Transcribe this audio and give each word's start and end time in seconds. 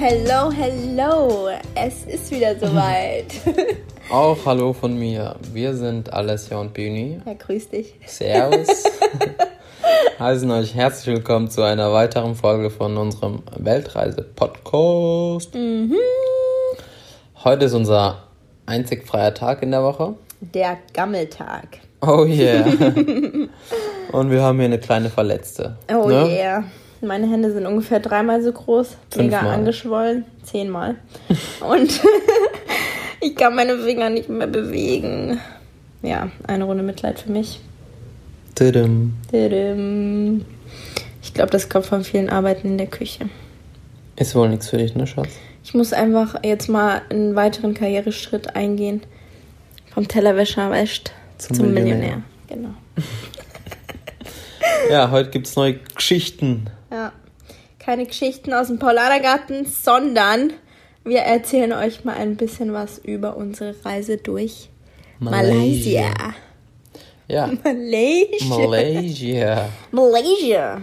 Hello, 0.00 0.50
hello, 0.50 1.48
es 1.74 2.04
ist 2.06 2.30
wieder 2.30 2.58
soweit. 2.60 3.26
Auch 4.10 4.38
hallo 4.46 4.72
von 4.72 4.98
mir. 4.98 5.36
Wir 5.52 5.74
sind 5.74 6.12
Alessia 6.12 6.56
und 6.56 6.72
Bühni. 6.72 7.20
Ja, 7.26 7.34
grüß 7.34 7.68
dich. 7.68 7.94
Servus. 8.06 8.84
Heißen 10.18 10.50
euch 10.50 10.74
herzlich 10.74 11.14
willkommen 11.14 11.48
zu 11.50 11.62
einer 11.62 11.92
weiteren 11.92 12.34
Folge 12.34 12.70
von 12.70 12.96
unserem 12.96 13.42
Weltreise-Podcast. 13.56 15.54
Mhm. 15.54 15.94
Heute 17.44 17.66
ist 17.66 17.74
unser 17.74 18.24
einzig 18.66 19.06
freier 19.06 19.32
Tag 19.34 19.62
in 19.62 19.70
der 19.70 19.82
Woche. 19.82 20.14
Der 20.40 20.78
Gammeltag. 20.92 21.78
Oh 22.00 22.24
yeah. 22.24 22.64
und 24.12 24.30
wir 24.30 24.42
haben 24.42 24.56
hier 24.58 24.66
eine 24.66 24.78
kleine 24.78 25.10
Verletzte. 25.10 25.76
Oh 25.92 26.08
ne? 26.08 26.28
yeah. 26.28 26.64
Meine 27.00 27.30
Hände 27.30 27.52
sind 27.52 27.66
ungefähr 27.66 28.00
dreimal 28.00 28.42
so 28.42 28.52
groß, 28.52 28.96
mega 29.16 29.38
angeschwollen, 29.38 30.24
zehnmal. 30.42 30.96
Und 31.60 32.00
ich 33.20 33.36
kann 33.36 33.54
meine 33.54 33.78
Finger 33.78 34.10
nicht 34.10 34.28
mehr 34.28 34.48
bewegen. 34.48 35.40
Ja, 36.02 36.30
eine 36.46 36.64
Runde 36.64 36.82
Mitleid 36.82 37.20
für 37.20 37.30
mich. 37.30 37.60
Tudum. 38.58 39.14
Tudum. 39.30 40.44
Ich 41.22 41.32
glaube, 41.32 41.50
das 41.50 41.68
kommt 41.68 41.86
von 41.86 42.02
vielen 42.02 42.28
Arbeiten 42.28 42.66
in 42.66 42.78
der 42.78 42.88
Küche. 42.88 43.28
Ist 44.16 44.34
wohl 44.34 44.48
nichts 44.48 44.68
für 44.68 44.78
dich, 44.78 44.96
ne, 44.96 45.06
Schatz? 45.06 45.28
Ich 45.62 45.74
muss 45.74 45.92
einfach 45.92 46.42
jetzt 46.42 46.68
mal 46.68 47.02
einen 47.08 47.36
weiteren 47.36 47.74
Karriereschritt 47.74 48.56
eingehen. 48.56 49.02
Vom 49.94 50.08
Tellerwäscher 50.08 50.72
wäscht 50.72 51.12
Zum 51.38 51.56
zum, 51.56 51.74
Millionär. 51.74 51.94
Millionär. 51.94 52.22
Genau. 52.48 52.70
Ja, 54.90 55.10
heute 55.10 55.28
gibt's 55.30 55.54
neue 55.54 55.74
Geschichten. 55.74 56.70
Ja. 56.90 57.12
Keine 57.78 58.06
Geschichten 58.06 58.54
aus 58.54 58.68
dem 58.68 58.78
Paulanergarten, 58.78 59.66
sondern 59.66 60.52
wir 61.04 61.20
erzählen 61.20 61.72
euch 61.72 62.04
mal 62.04 62.16
ein 62.16 62.36
bisschen 62.36 62.72
was 62.72 62.96
über 62.98 63.36
unsere 63.36 63.74
Reise 63.84 64.16
durch 64.16 64.70
Malaysia. 65.18 66.10
Ja, 67.28 67.50
Malaysia. 67.62 68.48
Malaysia. 68.48 69.68
Malaysia. 69.90 70.80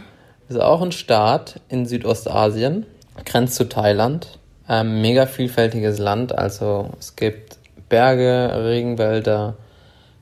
Ist 0.47 0.61
auch 0.61 0.81
ein 0.81 0.91
Staat 0.91 1.59
in 1.69 1.87
Südostasien, 1.87 2.85
grenzt 3.25 3.55
zu 3.55 3.67
Thailand. 3.67 4.37
Ähm, 4.69 5.01
mega 5.01 5.25
vielfältiges 5.25 5.97
Land, 5.97 6.37
also 6.37 6.89
es 6.99 7.15
gibt 7.15 7.57
Berge, 7.89 8.51
Regenwälder, 8.63 9.55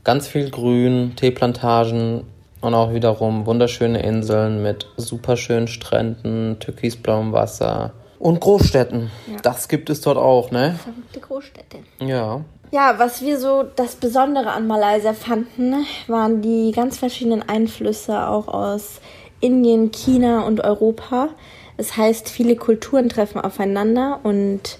ganz 0.03 0.27
viel 0.27 0.49
Grün, 0.49 1.13
Teeplantagen 1.17 2.23
und 2.61 2.73
auch 2.73 2.93
wiederum 2.93 3.45
wunderschöne 3.45 4.01
Inseln 4.01 4.63
mit 4.63 4.87
super 4.95 5.35
schönen 5.35 5.67
Stränden, 5.67 6.57
türkisblauem 6.59 7.33
Wasser 7.33 7.91
und 8.19 8.39
Großstädten. 8.39 9.11
Ja. 9.29 9.39
Das 9.41 9.67
gibt 9.67 9.89
es 9.89 9.99
dort 9.99 10.17
auch, 10.17 10.51
ne? 10.51 10.79
Verrückte 10.81 11.19
Großstädte. 11.19 11.77
Ja. 11.99 12.45
Ja, 12.73 12.97
was 12.97 13.21
wir 13.21 13.37
so 13.37 13.61
das 13.61 13.97
Besondere 13.97 14.49
an 14.49 14.65
Malaysia 14.65 15.13
fanden, 15.13 15.85
waren 16.07 16.41
die 16.41 16.71
ganz 16.71 16.97
verschiedenen 16.97 17.47
Einflüsse 17.47 18.27
auch 18.27 18.47
aus 18.47 18.99
Indien, 19.41 19.91
China 19.91 20.41
und 20.47 20.61
Europa. 20.61 21.29
Es 21.77 21.97
heißt, 21.97 22.29
viele 22.29 22.55
Kulturen 22.55 23.09
treffen 23.09 23.39
aufeinander 23.39 24.21
und 24.23 24.79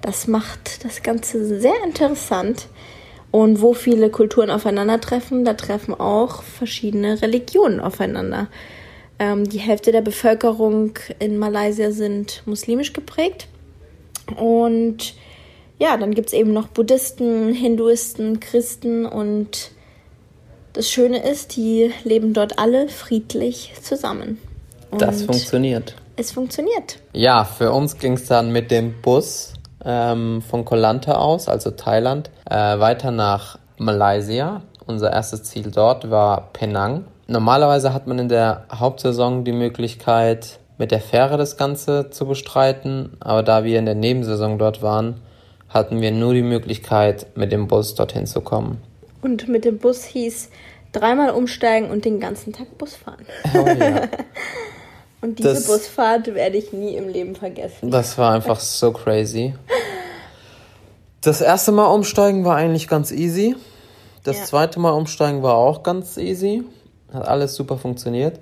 das 0.00 0.26
macht 0.26 0.86
das 0.86 1.02
Ganze 1.02 1.60
sehr 1.60 1.74
interessant. 1.84 2.68
Und 3.30 3.60
wo 3.60 3.74
viele 3.74 4.08
Kulturen 4.08 4.48
aufeinandertreffen, 4.48 5.44
da 5.44 5.52
treffen 5.52 5.92
auch 5.92 6.42
verschiedene 6.42 7.20
Religionen 7.20 7.78
aufeinander. 7.78 8.48
Ähm, 9.18 9.46
die 9.46 9.58
Hälfte 9.58 9.92
der 9.92 10.00
Bevölkerung 10.00 10.98
in 11.18 11.36
Malaysia 11.36 11.90
sind 11.90 12.42
muslimisch 12.46 12.94
geprägt. 12.94 13.48
Und 14.34 15.12
ja, 15.84 15.98
dann 15.98 16.14
gibt 16.14 16.28
es 16.28 16.32
eben 16.32 16.54
noch 16.54 16.68
Buddhisten, 16.68 17.52
Hinduisten, 17.52 18.40
Christen 18.40 19.04
und 19.04 19.70
das 20.72 20.88
Schöne 20.88 21.18
ist, 21.22 21.56
die 21.56 21.92
leben 22.04 22.32
dort 22.32 22.58
alle 22.58 22.88
friedlich 22.88 23.74
zusammen. 23.82 24.38
Und 24.90 25.02
Das 25.02 25.22
funktioniert. 25.24 25.94
es 26.16 26.32
funktioniert. 26.32 27.00
Ja, 27.12 27.44
für 27.44 27.70
uns 27.70 27.98
ging 27.98 28.14
es 28.14 28.26
dann 28.26 28.50
mit 28.50 28.70
dem 28.70 28.94
Bus 29.02 29.52
ähm, 29.84 30.40
von 30.40 30.64
Koh 30.64 30.76
Lanta 30.76 31.16
aus, 31.16 31.48
also 31.48 31.70
Thailand, 31.70 32.30
äh, 32.48 32.54
weiter 32.78 33.10
nach 33.10 33.58
Malaysia. 33.76 34.62
Unser 34.86 35.12
erstes 35.12 35.44
Ziel 35.44 35.70
dort 35.70 36.10
war 36.10 36.48
Penang. 36.54 37.04
Normalerweise 37.26 37.92
hat 37.92 38.06
man 38.06 38.18
in 38.18 38.30
der 38.30 38.64
Hauptsaison 38.72 39.44
die 39.44 39.52
Möglichkeit, 39.52 40.60
mit 40.78 40.92
der 40.92 41.00
Fähre 41.00 41.36
das 41.36 41.58
Ganze 41.58 42.08
zu 42.08 42.26
bestreiten, 42.26 43.18
aber 43.20 43.42
da 43.42 43.64
wir 43.64 43.78
in 43.78 43.84
der 43.84 43.94
Nebensaison 43.94 44.58
dort 44.58 44.80
waren, 44.80 45.20
hatten 45.74 46.00
wir 46.00 46.12
nur 46.12 46.32
die 46.32 46.42
Möglichkeit, 46.42 47.26
mit 47.36 47.52
dem 47.52 47.66
Bus 47.68 47.94
dorthin 47.94 48.26
zu 48.26 48.40
kommen. 48.40 48.80
Und 49.20 49.48
mit 49.48 49.64
dem 49.64 49.78
Bus 49.78 50.04
hieß 50.04 50.48
dreimal 50.92 51.30
umsteigen 51.30 51.90
und 51.90 52.04
den 52.04 52.20
ganzen 52.20 52.52
Tag 52.52 52.78
Bus 52.78 52.94
fahren. 52.94 53.26
Oh 53.54 53.66
ja. 53.66 54.02
Und 55.20 55.38
diese 55.38 55.54
Das- 55.54 55.66
Busfahrt 55.66 56.26
werde 56.34 56.58
ich 56.58 56.74
nie 56.74 56.96
im 56.96 57.08
Leben 57.08 57.34
vergessen. 57.34 57.90
Das 57.90 58.18
war 58.18 58.34
einfach 58.34 58.60
so 58.60 58.92
crazy. 58.92 59.54
Das 61.22 61.40
erste 61.40 61.72
Mal 61.72 61.86
umsteigen 61.86 62.44
war 62.44 62.56
eigentlich 62.56 62.88
ganz 62.88 63.10
easy. 63.10 63.56
Das 64.22 64.36
Ja. 64.40 64.44
zweite 64.44 64.80
Mal 64.80 64.90
umsteigen 64.90 65.42
war 65.42 65.54
auch 65.54 65.82
ganz 65.82 66.18
easy. 66.18 66.64
Hat 67.10 67.26
alles 67.26 67.54
super 67.54 67.78
funktioniert. 67.78 68.40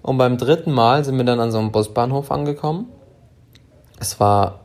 Und 0.00 0.16
beim 0.16 0.38
dritten 0.38 0.72
Mal 0.72 1.04
sind 1.04 1.18
wir 1.18 1.24
dann 1.24 1.38
an 1.38 1.52
so 1.52 1.58
einem 1.58 1.70
Busbahnhof 1.70 2.30
angekommen. 2.30 2.88
Es 4.00 4.18
war 4.18 4.60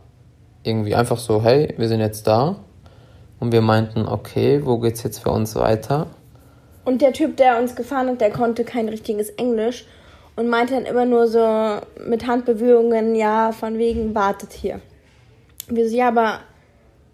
irgendwie 0.67 0.95
einfach 0.95 1.17
so, 1.17 1.41
hey, 1.43 1.73
wir 1.77 1.87
sind 1.87 2.01
jetzt 2.01 2.27
da. 2.27 2.57
Und 3.39 3.51
wir 3.51 3.61
meinten, 3.61 4.07
okay, 4.07 4.61
wo 4.65 4.79
geht's 4.79 5.03
jetzt 5.03 5.19
für 5.19 5.29
uns 5.29 5.55
weiter? 5.55 6.07
Und 6.85 7.01
der 7.01 7.13
Typ, 7.13 7.37
der 7.37 7.59
uns 7.59 7.75
gefahren 7.75 8.09
hat, 8.09 8.21
der 8.21 8.31
konnte 8.31 8.63
kein 8.63 8.89
richtiges 8.89 9.29
Englisch 9.31 9.85
und 10.35 10.47
meinte 10.49 10.73
dann 10.73 10.85
immer 10.85 11.05
nur 11.05 11.27
so 11.27 11.79
mit 12.07 12.25
Handbewegungen, 12.25 13.15
ja, 13.15 13.51
von 13.51 13.77
wegen, 13.77 14.15
wartet 14.15 14.53
hier. 14.53 14.79
Wir 15.67 15.89
so, 15.89 15.95
ja, 15.95 16.07
aber 16.07 16.39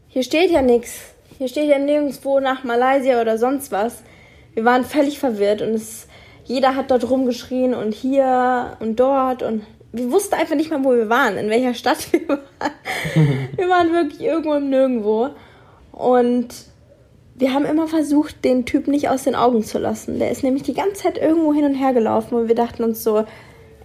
hier 0.08 0.24
steht 0.24 0.52
ja 0.52 0.62
nichts. 0.62 1.14
Hier 1.38 1.48
steht 1.48 1.70
ja 1.70 1.80
nirgendwo 1.80 2.40
nach 2.40 2.64
Malaysia 2.64 3.20
oder 3.20 3.38
sonst 3.38 3.72
was. 3.72 4.04
Wir 4.54 4.64
waren 4.64 4.86
völlig 4.86 5.18
verwirrt 5.18 5.62
und 5.62 5.70
es, 5.70 6.08
jeder 6.46 6.76
hat 6.76 6.92
dort 6.92 7.10
rumgeschrien 7.10 7.74
und 7.74 7.94
hier 7.94 8.78
und 8.80 9.00
dort 9.00 9.42
und 9.42 9.64
wir 9.94 10.12
wussten 10.12 10.36
einfach 10.36 10.56
nicht 10.56 10.72
mal, 10.72 10.84
wo 10.84 10.92
wir 10.92 11.08
waren, 11.08 11.38
in 11.38 11.50
welcher 11.50 11.76
Stadt 11.76 12.08
wir 12.12 12.28
waren. 12.28 12.42
wir 13.56 13.70
waren 13.70 13.94
wirklich 13.94 14.22
irgendwo 14.22 14.56
im 14.56 14.70
Nirgendwo. 14.70 15.30
Und 15.92 16.48
wir 17.36 17.54
haben 17.54 17.66
immer 17.66 17.88
versucht, 17.88 18.44
den 18.44 18.66
Typ 18.66 18.88
nicht 18.88 19.10
aus 19.10 19.24
den 19.24 19.36
Augen 19.36 19.64
zu 19.64 19.78
lassen. 19.78 20.20
Der 20.20 20.32
ist 20.32 20.44
nämlich 20.44 20.64
die 20.64 20.74
ganze 20.74 21.04
Zeit 21.04 21.18
irgendwo 21.18 21.54
hin 21.54 21.66
und 21.66 21.76
her 21.76 21.94
gelaufen 21.94 22.36
und 22.36 22.48
wir 22.48 22.56
dachten 22.56 22.84
uns 22.84 23.04
so, 23.04 23.20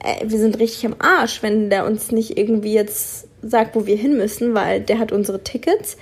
ey, 0.02 0.22
wir 0.24 0.38
sind 0.38 0.58
richtig 0.58 0.86
am 0.86 0.96
Arsch, 0.98 1.42
wenn 1.42 1.68
der 1.68 1.86
uns 1.86 2.10
nicht 2.10 2.38
irgendwie 2.38 2.72
jetzt 2.72 3.28
sagt, 3.42 3.76
wo 3.76 3.86
wir 3.86 3.96
hin 3.96 4.16
müssen, 4.16 4.54
weil 4.54 4.80
der 4.80 4.98
hat 4.98 5.12
unsere 5.12 5.44
Tickets 5.44 5.98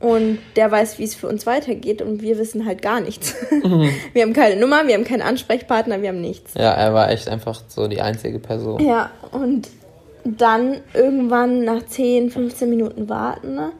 und 0.00 0.38
der 0.56 0.70
weiß, 0.70 0.98
wie 0.98 1.04
es 1.04 1.14
für 1.14 1.26
uns 1.26 1.44
weitergeht 1.46 2.02
und 2.02 2.22
wir 2.22 2.38
wissen 2.38 2.66
halt 2.66 2.82
gar 2.82 3.00
nichts. 3.00 3.34
wir 4.12 4.22
haben 4.22 4.32
keine 4.32 4.60
Nummer, 4.60 4.86
wir 4.86 4.94
haben 4.94 5.04
keinen 5.04 5.22
Ansprechpartner, 5.22 6.02
wir 6.02 6.10
haben 6.10 6.20
nichts. 6.20 6.54
Ja, 6.54 6.72
er 6.72 6.94
war 6.94 7.10
echt 7.10 7.28
einfach 7.28 7.62
so 7.66 7.88
die 7.88 8.00
einzige 8.00 8.38
Person. 8.38 8.84
Ja, 8.84 9.10
und 9.32 9.68
dann 10.24 10.78
irgendwann 10.94 11.64
nach 11.64 11.84
10, 11.84 12.30
15 12.30 12.70
Minuten 12.70 13.08
warten, 13.08 13.54
ne, 13.54 13.72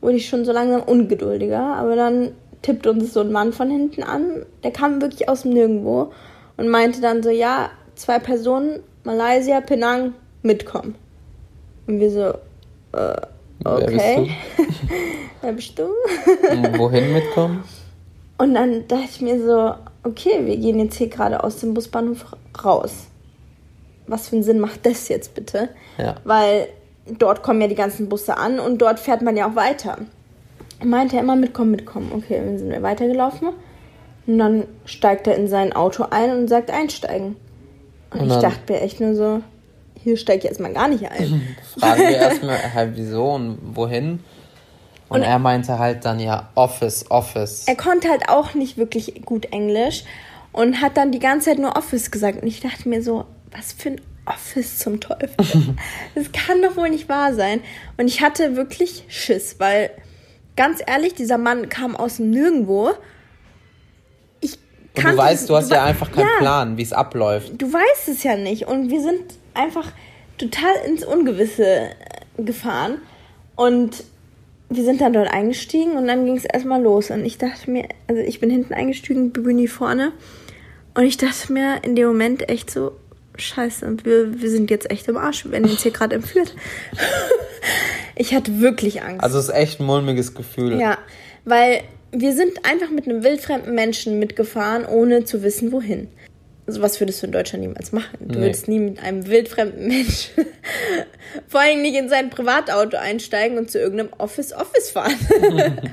wurde 0.00 0.16
ich 0.16 0.28
schon 0.28 0.44
so 0.44 0.52
langsam 0.52 0.82
ungeduldiger. 0.82 1.60
Aber 1.60 1.96
dann 1.96 2.32
tippt 2.62 2.86
uns 2.86 3.12
so 3.12 3.20
ein 3.20 3.32
Mann 3.32 3.52
von 3.52 3.70
hinten 3.70 4.02
an. 4.02 4.46
Der 4.62 4.70
kam 4.70 5.00
wirklich 5.00 5.28
aus 5.28 5.42
dem 5.42 5.52
Nirgendwo 5.52 6.12
und 6.56 6.68
meinte 6.68 7.00
dann 7.00 7.22
so, 7.22 7.30
ja, 7.30 7.70
zwei 7.94 8.18
Personen, 8.18 8.80
Malaysia, 9.02 9.60
Penang, 9.60 10.14
mitkommen. 10.42 10.94
Und 11.86 12.00
wir 12.00 12.10
so, 12.10 12.98
äh, 12.98 13.20
Wer 13.60 13.86
bist 13.86 14.04
okay. 14.04 14.30
Wer 15.42 15.52
bist 15.52 15.78
du? 15.78 15.84
Wohin 16.78 17.12
mitkommen? 17.12 17.64
Und 18.38 18.54
dann 18.54 18.86
dachte 18.88 19.04
ich 19.10 19.20
mir 19.20 19.44
so, 19.44 19.74
okay, 20.02 20.44
wir 20.44 20.56
gehen 20.56 20.78
jetzt 20.78 20.96
hier 20.96 21.08
gerade 21.08 21.42
aus 21.44 21.58
dem 21.58 21.74
Busbahnhof 21.74 22.36
raus. 22.64 23.06
Was 24.06 24.28
für 24.28 24.36
einen 24.36 24.42
Sinn 24.42 24.60
macht 24.60 24.84
das 24.84 25.08
jetzt 25.08 25.34
bitte? 25.34 25.70
Ja. 25.98 26.16
Weil 26.24 26.68
dort 27.18 27.42
kommen 27.42 27.60
ja 27.60 27.68
die 27.68 27.74
ganzen 27.74 28.08
Busse 28.08 28.36
an 28.36 28.58
und 28.58 28.78
dort 28.78 28.98
fährt 28.98 29.22
man 29.22 29.36
ja 29.36 29.48
auch 29.48 29.56
weiter. 29.56 29.98
Meinte 30.82 31.16
er 31.16 31.22
immer 31.22 31.36
mitkommen, 31.36 31.70
mitkommen. 31.70 32.12
Okay, 32.14 32.40
dann 32.44 32.58
sind 32.58 32.70
wir 32.70 32.82
weitergelaufen. 32.82 33.50
Und 34.26 34.38
dann 34.38 34.64
steigt 34.84 35.26
er 35.26 35.36
in 35.36 35.48
sein 35.48 35.72
Auto 35.72 36.06
ein 36.10 36.30
und 36.30 36.48
sagt 36.48 36.70
einsteigen. 36.70 37.36
Und, 38.10 38.20
Und 38.20 38.30
ich 38.30 38.36
dachte 38.36 38.72
mir 38.72 38.80
echt 38.80 39.00
nur 39.00 39.14
so, 39.14 39.42
hier 40.04 40.18
steige 40.18 40.40
ich 40.40 40.44
erstmal 40.44 40.72
gar 40.72 40.86
nicht 40.86 41.10
ein. 41.10 41.56
Fragen 41.78 42.02
wir 42.02 42.10
erstmal, 42.16 42.74
halt 42.74 42.92
wieso 42.94 43.30
und 43.30 43.58
wohin. 43.74 44.20
Und, 45.08 45.20
und, 45.20 45.22
er 45.22 45.38
meinte 45.38 45.78
halt 45.78 46.04
dann 46.04 46.20
ja 46.20 46.50
Office, 46.54 47.10
Office. 47.10 47.64
Er 47.66 47.76
konnte 47.76 48.08
halt 48.08 48.28
auch 48.28 48.54
nicht 48.54 48.76
wirklich 48.76 49.22
gut 49.24 49.46
Englisch 49.46 50.04
und 50.52 50.80
hat 50.80 50.96
dann 50.96 51.10
die 51.10 51.18
ganze 51.18 51.50
Zeit 51.50 51.58
nur 51.58 51.76
Office 51.76 52.10
gesagt. 52.10 52.42
Und 52.42 52.48
ich 52.48 52.60
dachte 52.60 52.88
mir 52.88 53.02
so, 53.02 53.24
was 53.50 53.72
für 53.72 53.90
ein 53.90 54.00
Office 54.26 54.78
zum 54.78 55.00
Teufel. 55.00 55.34
das 56.14 56.32
kann 56.32 56.62
doch 56.62 56.76
wohl 56.76 56.90
nicht 56.90 57.08
wahr 57.08 57.34
sein. 57.34 57.60
Und 57.96 58.08
ich 58.08 58.20
hatte 58.20 58.56
wirklich 58.56 59.04
Schiss, 59.08 59.56
weil 59.58 59.90
ganz 60.56 60.82
ehrlich, 60.86 61.14
dieser 61.14 61.38
Mann 61.38 61.68
kam 61.68 61.96
aus 61.96 62.16
dem 62.16 62.30
Nirgendwo. 62.30 62.92
Ich 64.40 64.58
und 64.96 65.04
du 65.04 65.16
weißt, 65.16 65.48
du 65.48 65.56
hast 65.56 65.70
du 65.70 65.74
ja 65.74 65.84
einfach 65.84 66.12
keinen 66.12 66.28
ja, 66.28 66.38
Plan, 66.38 66.76
wie 66.76 66.82
es 66.82 66.92
abläuft. 66.92 67.52
Du 67.56 67.72
weißt 67.72 68.08
es 68.08 68.22
ja 68.22 68.36
nicht. 68.36 68.66
Und 68.66 68.90
wir 68.90 69.00
sind 69.00 69.22
einfach 69.54 69.90
total 70.38 70.74
ins 70.86 71.04
Ungewisse 71.04 71.66
äh, 71.66 72.42
gefahren. 72.42 72.98
Und 73.56 74.04
wir 74.68 74.84
sind 74.84 75.00
dann 75.00 75.12
dort 75.12 75.32
eingestiegen 75.32 75.92
und 75.92 76.06
dann 76.06 76.24
ging 76.24 76.36
es 76.36 76.44
erstmal 76.44 76.82
los. 76.82 77.10
Und 77.10 77.24
ich 77.24 77.38
dachte 77.38 77.70
mir, 77.70 77.88
also 78.08 78.20
ich 78.20 78.40
bin 78.40 78.50
hinten 78.50 78.74
eingestiegen, 78.74 79.30
Bühne 79.30 79.68
vorne. 79.68 80.12
Und 80.94 81.04
ich 81.04 81.16
dachte 81.16 81.52
mir 81.52 81.82
in 81.82 81.96
dem 81.96 82.08
Moment 82.08 82.48
echt 82.48 82.70
so, 82.70 82.92
scheiße, 83.36 84.04
wir, 84.04 84.40
wir 84.40 84.50
sind 84.50 84.70
jetzt 84.70 84.90
echt 84.90 85.08
im 85.08 85.16
Arsch, 85.16 85.44
wir 85.44 85.52
werden 85.52 85.68
jetzt 85.68 85.82
hier 85.82 85.92
gerade 85.92 86.16
entführt. 86.16 86.54
ich 88.16 88.34
hatte 88.34 88.60
wirklich 88.60 89.02
Angst. 89.02 89.22
Also 89.22 89.38
es 89.38 89.48
ist 89.48 89.54
echt 89.54 89.80
ein 89.80 89.86
mulmiges 89.86 90.34
Gefühl. 90.34 90.80
Ja, 90.80 90.98
weil 91.44 91.82
wir 92.12 92.32
sind 92.32 92.64
einfach 92.64 92.90
mit 92.90 93.08
einem 93.08 93.24
wildfremden 93.24 93.74
Menschen 93.74 94.18
mitgefahren, 94.18 94.86
ohne 94.86 95.24
zu 95.24 95.42
wissen, 95.42 95.72
wohin. 95.72 96.08
Also 96.66 96.80
was 96.80 96.98
würdest 96.98 97.22
du 97.22 97.26
in 97.26 97.32
Deutschland 97.32 97.62
niemals 97.62 97.92
machen? 97.92 98.16
Du 98.20 98.38
nee. 98.38 98.46
würdest 98.46 98.68
nie 98.68 98.78
mit 98.78 99.02
einem 99.02 99.26
wildfremden 99.26 99.86
Menschen, 99.86 100.46
vor 101.48 101.60
allem 101.60 101.82
nicht 101.82 101.94
in 101.94 102.08
sein 102.08 102.30
Privatauto 102.30 102.96
einsteigen 102.96 103.58
und 103.58 103.70
zu 103.70 103.78
irgendeinem 103.78 104.10
Office-Office 104.16 104.90
fahren. 104.90 105.14
und 105.40 105.90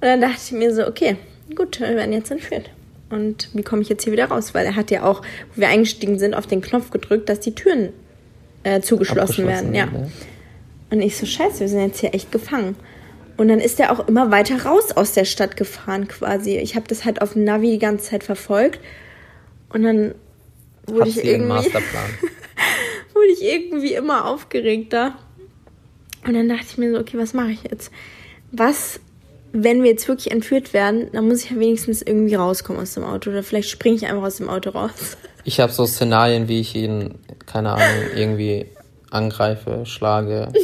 dann 0.00 0.20
dachte 0.20 0.38
ich 0.44 0.52
mir 0.52 0.72
so, 0.72 0.86
okay, 0.86 1.16
gut, 1.54 1.80
wir 1.80 1.96
werden 1.96 2.12
jetzt 2.12 2.30
entführt. 2.30 2.70
Und 3.10 3.50
wie 3.54 3.62
komme 3.62 3.82
ich 3.82 3.88
jetzt 3.88 4.04
hier 4.04 4.12
wieder 4.12 4.26
raus? 4.26 4.54
Weil 4.54 4.66
er 4.66 4.76
hat 4.76 4.90
ja 4.90 5.04
auch, 5.04 5.22
wo 5.54 5.60
wir 5.60 5.68
eingestiegen 5.68 6.18
sind, 6.18 6.34
auf 6.34 6.46
den 6.46 6.60
Knopf 6.60 6.90
gedrückt, 6.90 7.28
dass 7.28 7.40
die 7.40 7.54
Türen 7.54 7.90
äh, 8.62 8.80
zugeschlossen 8.80 9.46
werden. 9.46 9.74
Ja. 9.74 9.86
ja. 9.86 10.08
Und 10.90 11.00
ich 11.00 11.16
so, 11.16 11.26
scheiße, 11.26 11.60
wir 11.60 11.68
sind 11.68 11.80
jetzt 11.80 12.00
hier 12.00 12.14
echt 12.14 12.30
gefangen. 12.30 12.76
Und 13.36 13.48
dann 13.48 13.60
ist 13.60 13.78
er 13.80 13.92
auch 13.92 14.08
immer 14.08 14.30
weiter 14.30 14.64
raus 14.64 14.92
aus 14.92 15.12
der 15.12 15.24
Stadt 15.24 15.56
gefahren 15.56 16.08
quasi. 16.08 16.56
Ich 16.56 16.74
habe 16.74 16.86
das 16.88 17.04
halt 17.04 17.20
auf 17.20 17.34
dem 17.34 17.44
Navi 17.44 17.72
die 17.72 17.78
ganze 17.78 18.10
Zeit 18.10 18.24
verfolgt. 18.24 18.80
Und 19.76 19.82
dann 19.82 20.14
wurde 20.86 21.10
ich 21.10 21.22
irgendwie 21.22 21.70
wurde 23.14 23.28
ich 23.32 23.42
irgendwie 23.42 23.92
immer 23.92 24.24
aufgeregter. 24.24 25.18
Und 26.26 26.32
dann 26.32 26.48
dachte 26.48 26.64
ich 26.70 26.78
mir 26.78 26.92
so, 26.92 26.98
okay, 26.98 27.18
was 27.18 27.34
mache 27.34 27.50
ich 27.50 27.62
jetzt? 27.64 27.90
Was 28.52 29.00
wenn 29.52 29.82
wir 29.82 29.90
jetzt 29.90 30.08
wirklich 30.08 30.32
entführt 30.32 30.72
werden, 30.72 31.08
dann 31.12 31.28
muss 31.28 31.44
ich 31.44 31.50
ja 31.50 31.58
wenigstens 31.58 32.02
irgendwie 32.02 32.34
rauskommen 32.34 32.80
aus 32.80 32.94
dem 32.94 33.04
Auto. 33.04 33.30
Oder 33.30 33.42
vielleicht 33.42 33.68
springe 33.68 33.96
ich 33.96 34.06
einfach 34.06 34.24
aus 34.24 34.36
dem 34.36 34.48
Auto 34.48 34.70
raus. 34.70 35.16
Ich 35.44 35.60
habe 35.60 35.72
so 35.72 35.86
Szenarien, 35.86 36.48
wie 36.48 36.60
ich 36.60 36.74
ihn, 36.74 37.14
keine 37.46 37.72
Ahnung, 37.72 38.10
irgendwie 38.14 38.66
angreife, 39.16 39.84
schlage. 39.84 40.52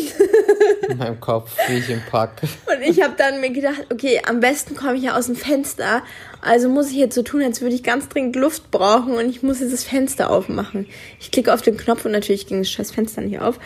in 0.93 0.99
meinem 0.99 1.20
Kopf, 1.20 1.56
wie 1.69 1.78
ich 1.78 1.88
ihn 1.88 2.02
packe. 2.10 2.46
Und 2.66 2.82
ich 2.82 3.02
habe 3.02 3.14
dann 3.16 3.40
mir 3.40 3.50
gedacht, 3.50 3.87
okay, 3.93 4.20
am 4.26 4.40
besten 4.40 4.76
komme 4.76 4.96
ich 4.96 5.02
ja 5.02 5.16
aus 5.16 5.26
dem 5.26 5.37
Fenster. 5.37 6.02
Also 6.40 6.69
muss 6.69 6.90
ich 6.90 6.96
jetzt 6.96 7.14
so 7.14 7.22
tun, 7.22 7.43
als 7.43 7.60
würde 7.60 7.75
ich 7.75 7.82
ganz 7.82 8.08
dringend 8.08 8.37
Luft 8.37 8.70
brauchen 8.70 9.14
und 9.14 9.28
ich 9.28 9.43
muss 9.43 9.60
jetzt 9.60 9.72
das 9.72 9.84
Fenster 9.84 10.31
aufmachen. 10.31 10.87
Ich 11.20 11.31
klicke 11.31 11.52
auf 11.52 11.62
den 11.62 11.76
Knopf 11.76 12.04
und 12.04 12.12
natürlich 12.12 12.46
ging 12.46 12.58
das 12.58 12.70
scheiß 12.70 12.93
Fenster 12.93 13.20
nicht 13.22 13.40
auf. 13.40 13.58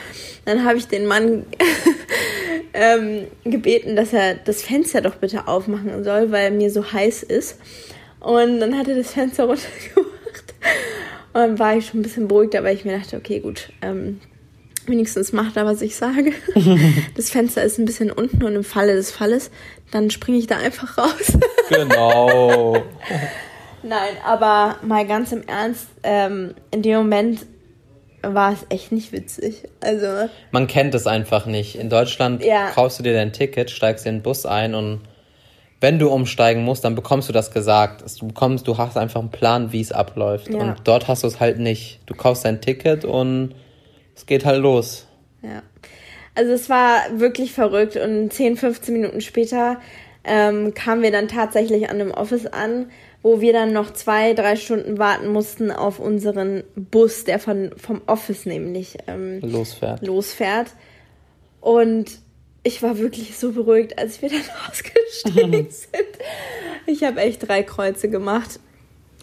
Dann 0.45 0.65
habe 0.65 0.79
ich 0.79 0.87
den 0.87 1.07
Mann 1.07 1.47
ähm, 2.75 3.27
gebeten, 3.45 3.97
dass 3.97 4.13
er 4.13 4.35
das 4.35 4.63
Fenster 4.63 5.01
doch 5.01 5.17
bitte 5.17 5.49
aufmachen 5.49 6.05
soll, 6.05 6.31
weil 6.31 6.51
mir 6.51 6.71
so 6.71 6.93
heiß 6.93 7.23
ist. 7.23 7.59
Und 8.21 8.61
dann 8.61 8.77
hat 8.77 8.89
er 8.89 8.97
das 8.97 9.13
Fenster 9.13 9.45
runtergemacht. 9.47 10.55
Und 11.33 11.41
dann 11.41 11.59
war 11.59 11.77
ich 11.77 11.87
schon 11.87 12.01
ein 12.01 12.03
bisschen 12.03 12.29
beruhigter, 12.29 12.63
weil 12.63 12.77
ich 12.77 12.85
mir 12.85 12.99
dachte, 12.99 13.17
okay, 13.17 13.41
gut, 13.41 13.71
ähm, 13.83 14.21
wenigstens 14.89 15.33
macht 15.33 15.57
er, 15.57 15.67
was 15.67 15.83
ich 15.83 15.97
sage. 15.97 16.33
das 17.17 17.31
Fenster 17.31 17.63
ist 17.63 17.79
ein 17.79 17.85
bisschen 17.85 18.11
unten 18.11 18.43
und 18.43 18.55
im 18.55 18.65
Falle 18.65 18.95
des 18.95 19.11
Falles, 19.11 19.51
dann 19.91 20.11
springe 20.11 20.39
ich 20.39 20.47
da 20.47 20.59
einfach 20.59 20.99
raus. 20.99 21.39
genau. 21.69 22.83
Nein, 23.83 24.17
aber 24.25 24.77
mal 24.83 25.07
ganz 25.07 25.33
im 25.33 25.47
Ernst, 25.47 25.87
ähm, 26.03 26.55
in 26.71 26.83
dem 26.83 26.97
Moment 26.97 27.47
war 28.23 28.53
es 28.53 28.67
echt 28.69 28.93
nicht 28.93 29.13
witzig. 29.13 29.69
Also. 29.81 30.29
Man 30.51 30.67
kennt 30.67 30.95
es 30.95 31.07
einfach 31.07 31.47
nicht. 31.47 31.77
In 31.77 31.89
Deutschland 31.89 32.45
ja. 32.45 32.71
kaufst 32.71 32.99
du 32.99 33.03
dir 33.03 33.13
dein 33.13 33.33
Ticket, 33.33 33.71
steigst 33.71 34.07
in 34.07 34.17
den 34.17 34.23
Bus 34.23 34.47
ein 34.47 34.75
und 34.75 35.01
wenn 35.81 35.99
du 35.99 36.09
umsteigen 36.09 36.65
musst, 36.65 36.85
dann 36.85 36.95
bekommst 36.95 37.29
du 37.29 37.33
das 37.33 37.51
gesagt. 37.51 38.03
Du 38.21 38.29
bekommst, 38.29 38.67
du 38.67 38.79
hast 38.79 38.97
einfach 38.97 39.21
einen 39.21 39.31
Plan, 39.31 39.73
wie 39.73 39.81
es 39.81 39.93
abläuft. 39.93 40.49
Ja. 40.49 40.59
Und 40.59 40.77
dort 40.85 41.07
hast 41.07 41.23
du 41.23 41.27
es 41.27 41.39
halt 41.39 41.59
nicht. 41.59 42.01
Du 42.07 42.15
kaufst 42.15 42.45
dein 42.45 42.61
Ticket 42.63 43.05
und 43.05 43.55
es 44.17 44.27
geht 44.27 44.45
halt 44.45 44.63
los. 44.63 45.07
Ja. 45.43 45.63
Also 46.35 46.53
es 46.53 46.69
war 46.69 47.03
wirklich 47.13 47.53
verrückt 47.53 47.97
und 47.97 48.33
10, 48.33 48.57
15 48.57 48.93
Minuten 48.93 49.21
später 49.21 49.81
ähm, 50.25 50.75
kamen 50.75 51.03
wir 51.03 51.13
dann 51.13 51.29
tatsächlich 51.29 51.89
an 51.89 51.99
dem 51.99 52.11
Office 52.11 52.47
an, 52.47 52.91
wo 53.23 53.41
wir 53.41 53.53
dann 53.53 53.73
noch 53.73 53.93
zwei, 53.93 54.35
drei 54.35 54.57
Stunden 54.57 54.99
warten 54.99 55.29
mussten 55.29 55.71
auf 55.71 55.99
unseren 55.99 56.65
Bus, 56.75 57.25
der 57.25 57.39
von, 57.39 57.71
vom 57.77 58.03
Office 58.07 58.45
nämlich 58.45 58.99
ähm, 59.07 59.41
losfährt. 59.41 60.05
losfährt. 60.05 60.69
Und 61.61 62.19
ich 62.63 62.83
war 62.83 62.99
wirklich 62.99 63.39
so 63.39 63.53
beruhigt, 63.53 63.99
als 63.99 64.21
wir 64.23 64.29
dann 64.29 64.41
ausgestiegen 64.71 65.53
sind. 65.71 66.19
Ich 66.87 67.05
habe 67.05 67.21
echt 67.21 67.47
drei 67.47 67.63
Kreuze 67.63 68.09
gemacht. 68.09 68.61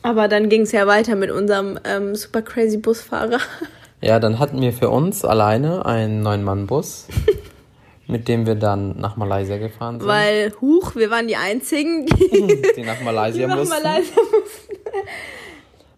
Aber 0.01 0.27
dann 0.27 0.49
ging 0.49 0.61
es 0.61 0.73
ja 0.73 0.85
weiter 0.85 1.15
mit 1.15 1.31
unserem 1.31 1.79
ähm, 1.85 2.15
super 2.15 2.41
crazy 2.41 2.77
Busfahrer. 2.77 3.39
Ja, 4.03 4.19
dann 4.19 4.37
hatten 4.37 4.59
wir 4.59 4.73
für 4.73 4.89
uns 4.89 5.23
alleine 5.23 5.85
einen 5.85 6.21
Neun-Mann-Bus, 6.23 7.07
mit 8.07 8.27
dem 8.27 8.45
wir 8.45 8.55
dann 8.55 8.99
nach 8.99 9.15
Malaysia 9.15 9.55
gefahren 9.57 10.01
sind. 10.01 10.09
Weil, 10.09 10.53
huch, 10.59 10.95
wir 10.95 11.09
waren 11.09 11.29
die 11.29 11.37
Einzigen, 11.37 12.05
die, 12.05 12.61
die 12.75 12.83
nach 12.83 12.99
Malaysia, 13.01 13.43
die 13.47 13.47
nach 13.47 13.55
mussten. 13.55 13.81
Malaysia 13.81 14.15
mussten. 14.17 14.73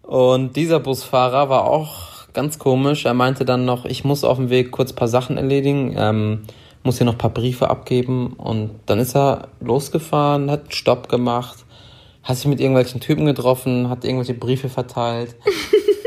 Und 0.03 0.55
dieser 0.55 0.79
Busfahrer 0.79 1.49
war 1.49 1.65
auch 1.65 2.27
ganz 2.33 2.59
komisch. 2.59 3.05
Er 3.05 3.15
meinte 3.15 3.43
dann 3.43 3.65
noch, 3.65 3.85
ich 3.85 4.03
muss 4.03 4.23
auf 4.23 4.37
dem 4.37 4.51
Weg 4.51 4.69
kurz 4.69 4.91
ein 4.91 4.95
paar 4.95 5.07
Sachen 5.07 5.37
erledigen, 5.37 5.95
ähm, 5.97 6.43
muss 6.83 6.99
hier 6.99 7.05
noch 7.05 7.15
ein 7.15 7.17
paar 7.17 7.33
Briefe 7.33 7.71
abgeben. 7.71 8.33
Und 8.33 8.69
dann 8.85 8.99
ist 8.99 9.15
er 9.15 9.47
losgefahren, 9.61 10.51
hat 10.51 10.61
einen 10.61 10.71
Stopp 10.71 11.09
gemacht, 11.09 11.65
hat 12.21 12.35
sich 12.35 12.45
mit 12.45 12.59
irgendwelchen 12.59 13.01
Typen 13.01 13.25
getroffen, 13.25 13.89
hat 13.89 14.05
irgendwelche 14.05 14.35
Briefe 14.35 14.69
verteilt. 14.69 15.35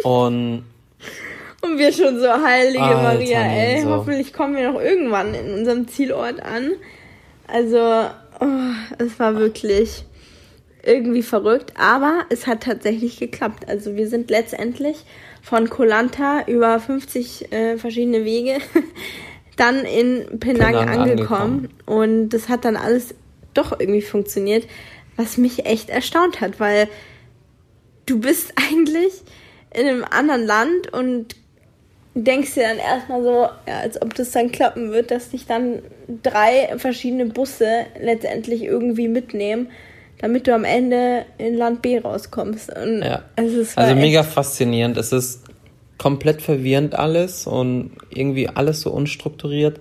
und 0.05 0.63
und 1.63 1.79
wir 1.79 1.93
schon 1.93 2.21
so, 2.21 2.29
heilige 2.29 2.83
Alter, 2.83 3.03
Maria, 3.03 3.41
ey, 3.41 3.83
so. 3.83 3.91
hoffentlich 3.91 4.33
kommen 4.33 4.57
wir 4.57 4.71
noch 4.71 4.81
irgendwann 4.81 5.35
in 5.35 5.53
unserem 5.55 5.89
Zielort 5.89 6.41
an. 6.41 6.73
Also, 7.47 8.07
oh, 8.41 8.73
es 8.99 9.19
war 9.19 9.37
wirklich 9.37 10.05
irgendwie 10.85 11.23
verrückt, 11.23 11.73
aber 11.77 12.25
es 12.31 12.47
hat 12.47 12.63
tatsächlich 12.63 13.19
geklappt. 13.19 13.69
Also 13.69 13.97
wir 13.97 14.09
sind 14.09 14.31
letztendlich 14.31 15.05
von 15.43 15.69
Kolanta 15.69 16.47
über 16.47 16.79
50 16.79 17.53
äh, 17.53 17.77
verschiedene 17.79 18.25
Wege 18.25 18.59
dann 19.57 19.85
in 19.85 20.39
Penang, 20.39 20.75
Penang 20.75 20.89
angekommen. 20.89 21.11
angekommen 21.11 21.69
und 21.87 22.29
das 22.31 22.49
hat 22.49 22.65
dann 22.65 22.77
alles 22.77 23.15
doch 23.55 23.79
irgendwie 23.79 24.03
funktioniert, 24.03 24.67
was 25.17 25.37
mich 25.37 25.67
echt 25.67 25.91
erstaunt 25.91 26.41
hat, 26.41 26.61
weil 26.61 26.89
du 28.07 28.21
bist 28.21 28.53
eigentlich 28.71 29.13
in 29.75 29.87
einem 29.87 30.05
anderen 30.05 30.47
Land 30.47 30.93
und 30.93 31.37
denkst 32.25 32.55
dir 32.55 32.65
dann 32.65 32.79
erstmal 32.79 33.23
so, 33.23 33.49
ja, 33.67 33.81
als 33.81 34.01
ob 34.01 34.15
das 34.15 34.31
dann 34.33 34.51
klappen 34.51 34.93
wird, 34.93 35.11
dass 35.11 35.31
dich 35.31 35.47
dann 35.47 35.83
drei 36.23 36.75
verschiedene 36.77 37.27
Busse 37.27 37.87
letztendlich 38.01 38.65
irgendwie 38.65 39.09
mitnehmen, 39.09 39.69
damit 40.19 40.47
du 40.47 40.55
am 40.55 40.65
Ende 40.65 41.25
in 41.39 41.55
Land 41.55 41.83
B 41.83 41.99
rauskommst. 41.99 42.77
Und 42.77 43.03
ja. 43.03 43.23
also 43.37 43.95
mega 43.95 44.23
faszinierend. 44.23 44.97
Es 44.97 45.13
ist 45.13 45.45
komplett 45.97 46.43
verwirrend 46.43 46.95
alles 46.95 47.47
und 47.47 47.93
irgendwie 48.11 48.49
alles 48.49 48.81
so 48.81 48.91
unstrukturiert. 48.91 49.81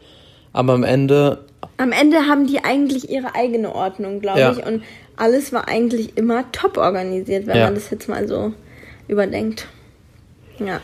Aber 0.53 0.74
am 0.74 0.84
Ende. 0.84 1.46
Am 1.77 1.91
Ende 1.91 2.27
haben 2.27 2.48
die 2.48 2.63
eigentlich 2.63 3.10
ihre 3.10 3.36
eigene 3.36 3.74
Ordnung, 3.74 4.22
glaube 4.22 4.39
ja. 4.39 4.51
ich. 4.51 4.65
Und 4.65 4.84
alles 5.15 5.53
war 5.53 5.67
eigentlich 5.67 6.17
immer 6.17 6.51
top 6.51 6.77
organisiert, 6.77 7.48
wenn 7.48 7.58
ja. 7.58 7.65
man 7.65 7.75
das 7.75 7.89
jetzt 7.89 8.08
mal 8.08 8.27
so 8.27 8.53
überdenkt. 9.08 9.67
Ja 10.60 10.82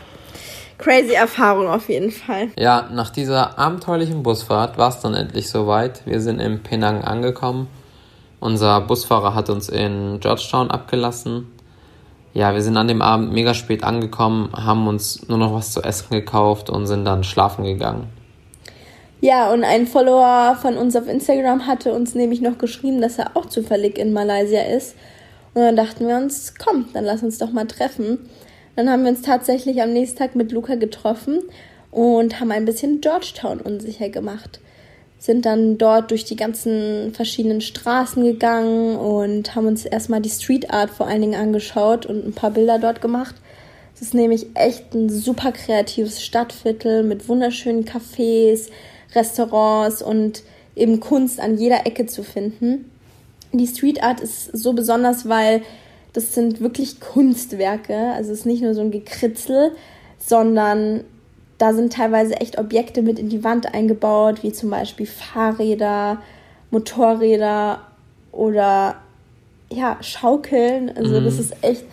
crazy 0.78 1.14
Erfahrung 1.14 1.68
auf 1.68 1.88
jeden 1.88 2.10
Fall. 2.10 2.48
Ja, 2.58 2.88
nach 2.92 3.10
dieser 3.10 3.58
abenteuerlichen 3.58 4.22
Busfahrt 4.22 4.78
war 4.78 4.88
es 4.88 5.00
dann 5.00 5.14
endlich 5.14 5.48
soweit. 5.48 6.06
Wir 6.06 6.20
sind 6.20 6.40
in 6.40 6.62
Penang 6.62 7.02
angekommen. 7.04 7.68
Unser 8.40 8.80
Busfahrer 8.82 9.34
hat 9.34 9.48
uns 9.48 9.68
in 9.68 10.20
Georgetown 10.20 10.70
abgelassen. 10.70 11.50
ja, 12.34 12.52
wir 12.52 12.62
sind 12.62 12.76
an 12.76 12.88
dem 12.88 13.00
Abend 13.00 13.32
mega 13.32 13.54
spät 13.54 13.84
angekommen, 13.84 14.50
haben 14.52 14.88
uns 14.88 15.28
nur 15.28 15.38
noch 15.38 15.54
was 15.54 15.72
zu 15.72 15.82
essen 15.82 16.10
gekauft 16.10 16.68
und 16.68 16.86
sind 16.86 17.04
dann 17.04 17.24
schlafen 17.24 17.64
gegangen. 17.64 18.08
Ja, 19.20 19.50
und 19.52 19.64
ein 19.64 19.86
Follower 19.86 20.56
von 20.60 20.76
uns 20.76 20.94
auf 20.96 21.08
Instagram 21.08 21.66
hatte 21.66 21.94
uns 21.94 22.14
nämlich 22.14 22.42
noch 22.42 22.58
geschrieben, 22.58 23.00
dass 23.00 23.18
er 23.18 23.36
auch 23.36 23.46
zufällig 23.46 23.96
in 23.98 24.12
Malaysia 24.12 24.60
ist. 24.60 24.96
Und 25.54 25.62
dann 25.62 25.76
dachten 25.76 26.06
wir 26.06 26.16
uns, 26.16 26.54
komm, 26.62 26.88
dann 26.92 27.04
lass 27.04 27.22
uns 27.22 27.38
doch 27.38 27.50
mal 27.50 27.66
treffen. 27.66 28.28
Dann 28.76 28.90
haben 28.90 29.04
wir 29.04 29.10
uns 29.10 29.22
tatsächlich 29.22 29.80
am 29.82 29.92
nächsten 29.92 30.18
Tag 30.18 30.34
mit 30.34 30.52
Luca 30.52 30.74
getroffen 30.74 31.40
und 31.90 32.40
haben 32.40 32.50
ein 32.50 32.64
bisschen 32.64 33.00
Georgetown 33.00 33.60
unsicher 33.60 34.08
gemacht. 34.08 34.60
Sind 35.18 35.46
dann 35.46 35.78
dort 35.78 36.10
durch 36.10 36.24
die 36.24 36.36
ganzen 36.36 37.14
verschiedenen 37.14 37.60
Straßen 37.60 38.24
gegangen 38.24 38.96
und 38.96 39.54
haben 39.54 39.66
uns 39.66 39.84
erstmal 39.84 40.20
die 40.20 40.28
Street 40.30 40.70
Art 40.70 40.90
vor 40.90 41.06
allen 41.06 41.22
Dingen 41.22 41.40
angeschaut 41.40 42.04
und 42.04 42.26
ein 42.26 42.32
paar 42.32 42.50
Bilder 42.50 42.78
dort 42.78 43.00
gemacht. 43.00 43.36
Es 43.94 44.02
ist 44.02 44.12
nämlich 44.12 44.48
echt 44.54 44.92
ein 44.92 45.08
super 45.08 45.52
kreatives 45.52 46.22
Stadtviertel 46.22 47.04
mit 47.04 47.28
wunderschönen 47.28 47.84
Cafés, 47.84 48.70
Restaurants 49.14 50.02
und 50.02 50.42
eben 50.74 50.98
Kunst 50.98 51.38
an 51.38 51.56
jeder 51.56 51.86
Ecke 51.86 52.06
zu 52.06 52.24
finden. 52.24 52.90
Die 53.52 53.68
Street 53.68 54.02
Art 54.02 54.20
ist 54.20 54.46
so 54.52 54.72
besonders, 54.72 55.28
weil 55.28 55.62
das 56.14 56.32
sind 56.32 56.60
wirklich 56.60 57.00
Kunstwerke. 57.00 58.12
Also 58.14 58.32
es 58.32 58.40
ist 58.40 58.46
nicht 58.46 58.62
nur 58.62 58.72
so 58.72 58.80
ein 58.80 58.92
Gekritzel, 58.92 59.72
sondern 60.18 61.00
da 61.58 61.74
sind 61.74 61.92
teilweise 61.92 62.36
echt 62.36 62.58
Objekte 62.58 63.02
mit 63.02 63.18
in 63.18 63.28
die 63.28 63.44
Wand 63.44 63.74
eingebaut, 63.74 64.42
wie 64.42 64.52
zum 64.52 64.70
Beispiel 64.70 65.06
Fahrräder, 65.06 66.18
Motorräder 66.70 67.80
oder 68.32 68.96
ja, 69.70 69.98
Schaukeln. 70.00 70.96
Also 70.96 71.20
mhm. 71.20 71.24
das 71.24 71.38
ist 71.38 71.56
echt 71.62 71.84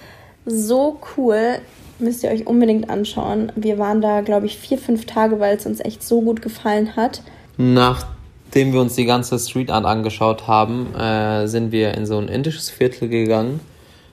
so 0.46 1.00
cool. 1.18 1.58
Müsst 1.98 2.24
ihr 2.24 2.30
euch 2.30 2.46
unbedingt 2.46 2.90
anschauen. 2.90 3.51
Wir 3.56 3.80
waren 3.80 4.01
da, 4.01 4.22
glaube 4.22 4.46
ich, 4.46 4.58
vier, 4.58 4.78
fünf 4.78 5.06
Tage, 5.06 5.40
weil 5.40 5.58
es 5.58 5.66
uns 5.66 5.80
echt 5.80 6.04
so 6.04 6.22
gut 6.22 6.44
gefallen 6.44 6.96
hat. 6.96 7.24
Nachdem 7.58 8.74
wir 8.74 8.82
uns 8.82 8.96
die 8.96 9.06
ganze 9.06 9.38
Street 9.40 9.72
Art 9.72 9.86
angeschaut 9.86 10.48
haben, 10.48 10.94
äh, 10.96 11.48
sind 11.48 11.72
wir 11.72 11.96
in 11.96 12.06
so 12.06 12.18
ein 12.18 12.28
indisches 12.28 12.70
Viertel 12.70 13.08
gegangen 13.08 13.60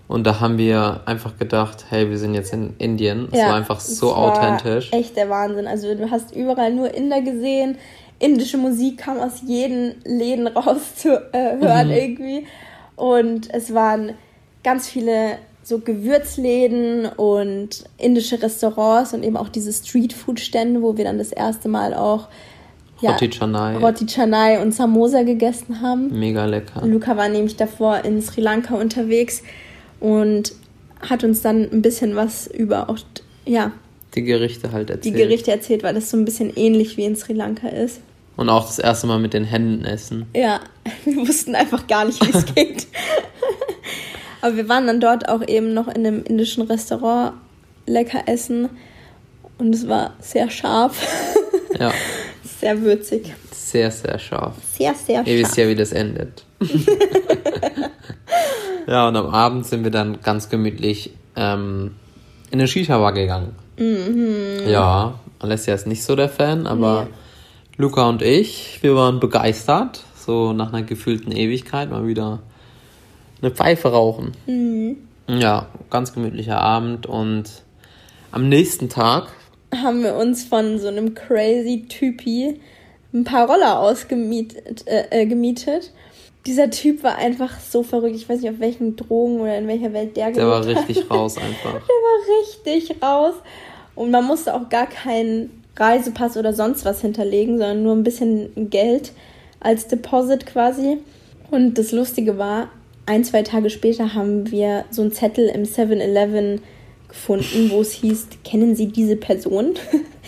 und 0.09 0.27
da 0.27 0.41
haben 0.41 0.57
wir 0.57 1.03
einfach 1.05 1.37
gedacht, 1.39 1.85
hey, 1.91 2.09
wir 2.09 2.17
sind 2.17 2.33
jetzt 2.33 2.55
in 2.55 2.75
Indien. 2.79 3.29
Es 3.31 3.39
ja, 3.39 3.49
war 3.49 3.55
einfach 3.57 3.79
so 3.79 4.09
war 4.09 4.17
authentisch. 4.17 4.91
Echt 4.91 5.17
der 5.17 5.29
Wahnsinn. 5.29 5.67
Also 5.67 5.95
du 5.95 6.11
hast 6.11 6.35
überall 6.35 6.73
nur 6.73 6.93
Inder 6.95 7.21
gesehen. 7.21 7.77
Indische 8.19 8.57
Musik 8.57 8.99
kam 8.99 9.19
aus 9.19 9.43
jeden 9.47 9.97
Läden 10.05 10.47
raus 10.47 10.97
zu 10.97 11.11
äh, 11.33 11.59
hören 11.61 11.89
mhm. 11.89 11.93
irgendwie. 11.93 12.47
Und 12.97 13.53
es 13.53 13.75
waren 13.75 14.15
ganz 14.65 14.89
viele 14.89 15.37
so 15.63 15.79
Gewürzläden 15.81 17.05
und 17.05 17.85
indische 17.99 18.43
Restaurants 18.43 19.13
und 19.13 19.23
eben 19.23 19.37
auch 19.37 19.51
diese 19.51 19.71
Streetfood-Stände, 19.71 20.81
wo 20.81 20.97
wir 20.97 21.05
dann 21.05 21.19
das 21.19 21.33
erste 21.33 21.69
Mal 21.69 21.93
auch 21.93 22.29
ja, 23.03 23.11
Roti 23.11 23.29
Chanai. 23.29 23.77
Roti 23.77 24.07
Chanai 24.07 24.61
und 24.63 24.73
Samosa 24.73 25.23
gegessen 25.23 25.83
haben. 25.83 26.19
Mega 26.19 26.47
lecker. 26.47 26.85
Luca 26.87 27.17
war 27.19 27.29
nämlich 27.29 27.57
davor 27.57 28.05
in 28.07 28.23
Sri 28.23 28.41
Lanka 28.41 28.75
unterwegs 28.75 29.43
und 30.01 30.53
hat 31.01 31.25
uns 31.25 31.43
dann 31.43 31.69
ein 31.71 31.83
bisschen 31.83 32.17
was 32.17 32.47
über 32.47 32.89
auch, 32.89 32.99
ja. 33.45 33.73
Die 34.15 34.23
Gerichte 34.23 34.73
halt 34.73 34.91
erzählt. 34.91 35.15
Die 35.15 35.19
Gerichte 35.19 35.51
erzählt, 35.51 35.83
weil 35.83 35.95
das 35.95 36.11
so 36.11 36.17
ein 36.17 36.25
bisschen 36.25 36.53
ähnlich 36.57 36.97
wie 36.97 37.05
in 37.05 37.15
Sri 37.15 37.35
Lanka 37.35 37.69
ist. 37.69 38.01
Und 38.37 38.49
auch 38.49 38.67
das 38.67 38.79
erste 38.79 39.07
Mal 39.07 39.19
mit 39.19 39.35
den 39.35 39.45
Händen 39.45 39.85
essen. 39.85 40.27
Ja, 40.35 40.61
wir 41.05 41.17
wussten 41.17 41.55
einfach 41.55 41.87
gar 41.87 42.05
nicht, 42.05 42.25
wie 42.25 42.37
es 42.37 42.47
geht. 42.55 42.87
Aber 44.41 44.57
wir 44.57 44.69
waren 44.69 44.87
dann 44.87 45.01
dort 45.01 45.29
auch 45.29 45.47
eben 45.47 45.75
noch 45.75 45.89
in 45.89 46.07
einem 46.07 46.23
indischen 46.23 46.63
Restaurant 46.63 47.35
lecker 47.87 48.23
essen. 48.27 48.69
Und 49.59 49.75
es 49.75 49.89
war 49.89 50.15
sehr 50.21 50.49
scharf. 50.51 51.05
Ja. 51.79 51.93
sehr 52.61 52.81
würzig. 52.81 53.35
Sehr, 53.51 53.91
sehr 53.91 54.19
scharf. 54.19 54.55
Sehr, 54.73 54.95
sehr 54.95 55.17
scharf. 55.17 55.27
Ihr 55.27 55.39
wisst 55.41 55.57
ja, 55.57 55.69
wie 55.69 55.75
das 55.75 55.93
endet. 55.93 56.45
Ja, 58.89 59.07
und 59.07 59.17
am 59.17 59.27
Abend 59.27 59.67
sind 59.67 59.85
wir 59.85 59.91
dann 59.91 60.23
ganz 60.23 60.49
gemütlich 60.49 61.11
ähm, 61.37 61.95
in 62.51 62.59
eine 62.59 62.67
Shisha-Bar 62.67 63.13
gegangen. 63.13 63.55
Mhm. 63.77 64.67
Ja, 64.67 65.21
Alessia 65.41 65.75
ist 65.75 65.87
nicht 65.87 66.03
so 66.03 66.17
der 66.17 66.31
Fan, 66.31 66.67
aber 66.67 67.05
nee. 67.05 67.11
Luca 67.77 68.09
und 68.09 68.23
ich, 68.23 68.79
wir 68.81 68.97
waren 68.97 69.21
begeistert. 69.21 70.05
So 70.17 70.55
nach 70.55 70.73
einer 70.73 70.85
gefühlten 70.85 71.33
Ewigkeit 71.33 71.91
mal 71.91 72.07
wieder 72.07 72.41
eine 73.43 73.51
Pfeife 73.51 73.89
rauchen. 73.89 74.33
Mhm. 74.47 74.97
Ja, 75.27 75.67
ganz 75.91 76.15
gemütlicher 76.15 76.59
Abend 76.59 77.07
und 77.07 77.63
am 78.33 78.49
nächsten 78.49 78.89
Tag 78.89 79.29
haben 79.75 80.03
wir 80.03 80.15
uns 80.15 80.45
von 80.45 80.79
so 80.79 80.89
einem 80.89 81.15
crazy 81.15 81.85
Typi 81.91 82.59
ein 83.13 83.25
paar 83.25 83.51
Roller 83.51 83.81
ausgemietet. 83.81 84.87
Äh, 84.87 85.09
äh, 85.11 85.27
gemietet 85.27 85.93
dieser 86.49 86.71
Typ 86.71 87.03
war 87.03 87.17
einfach 87.17 87.61
so 87.61 87.83
verrückt. 87.83 88.17
Ich 88.17 88.29
weiß 88.29 88.41
nicht, 88.41 88.51
auf 88.51 88.59
welchen 88.59 88.97
Drogen 88.97 89.41
oder 89.41 89.59
in 89.59 89.69
welcher 89.69 89.93
Welt 89.93 90.17
der 90.17 90.31
Der 90.31 90.49
war 90.49 90.65
richtig 90.67 91.03
hat. 91.03 91.11
raus 91.11 91.37
einfach. 91.37 91.73
Der 91.73 91.81
war 91.81 92.41
richtig 92.41 93.03
raus. 93.03 93.35
Und 93.95 94.11
man 94.11 94.25
musste 94.25 94.55
auch 94.55 94.69
gar 94.69 94.87
keinen 94.87 95.63
Reisepass 95.77 96.37
oder 96.37 96.55
sonst 96.55 96.85
was 96.85 97.03
hinterlegen, 97.03 97.59
sondern 97.59 97.83
nur 97.83 97.95
ein 97.95 98.03
bisschen 98.03 98.71
Geld 98.71 99.13
als 99.61 99.89
Deposit 99.89 100.47
quasi. 100.47 100.99
Und 101.51 101.77
das 101.77 101.93
Lustige 101.93 102.39
war, 102.39 102.71
ein, 103.07 103.25
zwei 103.25 103.43
Tage 103.43 103.71
später 103.71 104.15
haben 104.15 104.51
wir 104.51 104.85
so 104.91 105.03
einen 105.03 105.13
Zettel 105.13 105.49
im 105.49 105.65
7-Eleven 105.65 106.61
gefunden, 107.09 107.71
wo 107.71 107.81
es 107.81 107.93
hieß, 107.93 108.29
kennen 108.45 108.75
Sie 108.75 108.87
diese 108.89 109.17
Person? 109.17 109.75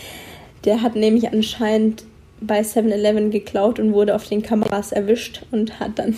Der 0.65 0.81
hat 0.81 0.95
nämlich 0.95 1.31
anscheinend 1.31 2.03
bei 2.41 2.61
7-Eleven 2.61 3.29
geklaut 3.29 3.79
und 3.79 3.93
wurde 3.93 4.15
auf 4.15 4.27
den 4.27 4.41
Kameras 4.41 4.91
erwischt 4.91 5.43
und 5.51 5.79
hat 5.79 5.99
dann 5.99 6.15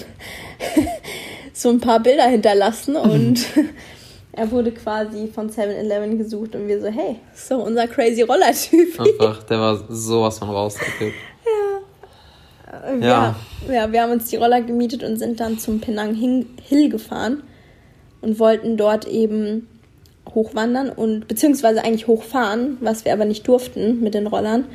so 1.54 1.70
ein 1.70 1.80
paar 1.80 2.00
Bilder 2.00 2.24
hinterlassen 2.24 2.96
und 2.96 3.46
er 4.32 4.50
wurde 4.50 4.72
quasi 4.72 5.28
von 5.28 5.50
7-Eleven 5.50 6.18
gesucht 6.18 6.56
und 6.56 6.68
wir 6.68 6.82
so, 6.82 6.88
hey, 6.88 7.18
so 7.36 7.58
unser 7.58 7.88
crazy 7.88 8.22
Roller-Typ. 8.22 9.00
Einfach, 9.00 9.44
der 9.50 9.60
war 9.60 9.84
sowas 9.90 10.40
von 10.40 10.50
raus, 10.50 10.76
der 10.76 11.08
Typ. 11.08 11.14
Ja. 13.00 13.08
ja. 13.08 13.36
Ja, 13.72 13.92
wir 13.92 14.02
haben 14.02 14.12
uns 14.12 14.26
die 14.30 14.38
Roller 14.38 14.62
gemietet 14.62 15.04
und 15.04 15.18
sind 15.18 15.40
dann 15.40 15.60
zum 15.60 15.80
Penang 15.80 16.16
Hill 16.16 16.90
gefahren 16.90 17.44
und 18.22 18.40
wollten 18.40 18.78
dort 18.78 19.06
eben 19.08 19.68
hochwandern 20.34 20.90
und 20.90 21.28
beziehungsweise 21.28 21.84
eigentlich 21.84 22.08
hochfahren, 22.08 22.78
was 22.82 23.06
wir 23.06 23.14
aber 23.14 23.26
nicht 23.26 23.48
durften 23.48 24.02
mit 24.02 24.14
den 24.14 24.28
Rollern 24.28 24.66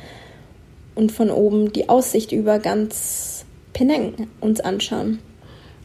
und 0.99 1.13
von 1.13 1.31
oben 1.31 1.71
die 1.71 1.87
Aussicht 1.87 2.33
über 2.33 2.59
ganz 2.59 3.45
Penang 3.71 4.27
uns 4.41 4.59
anschauen. 4.59 5.19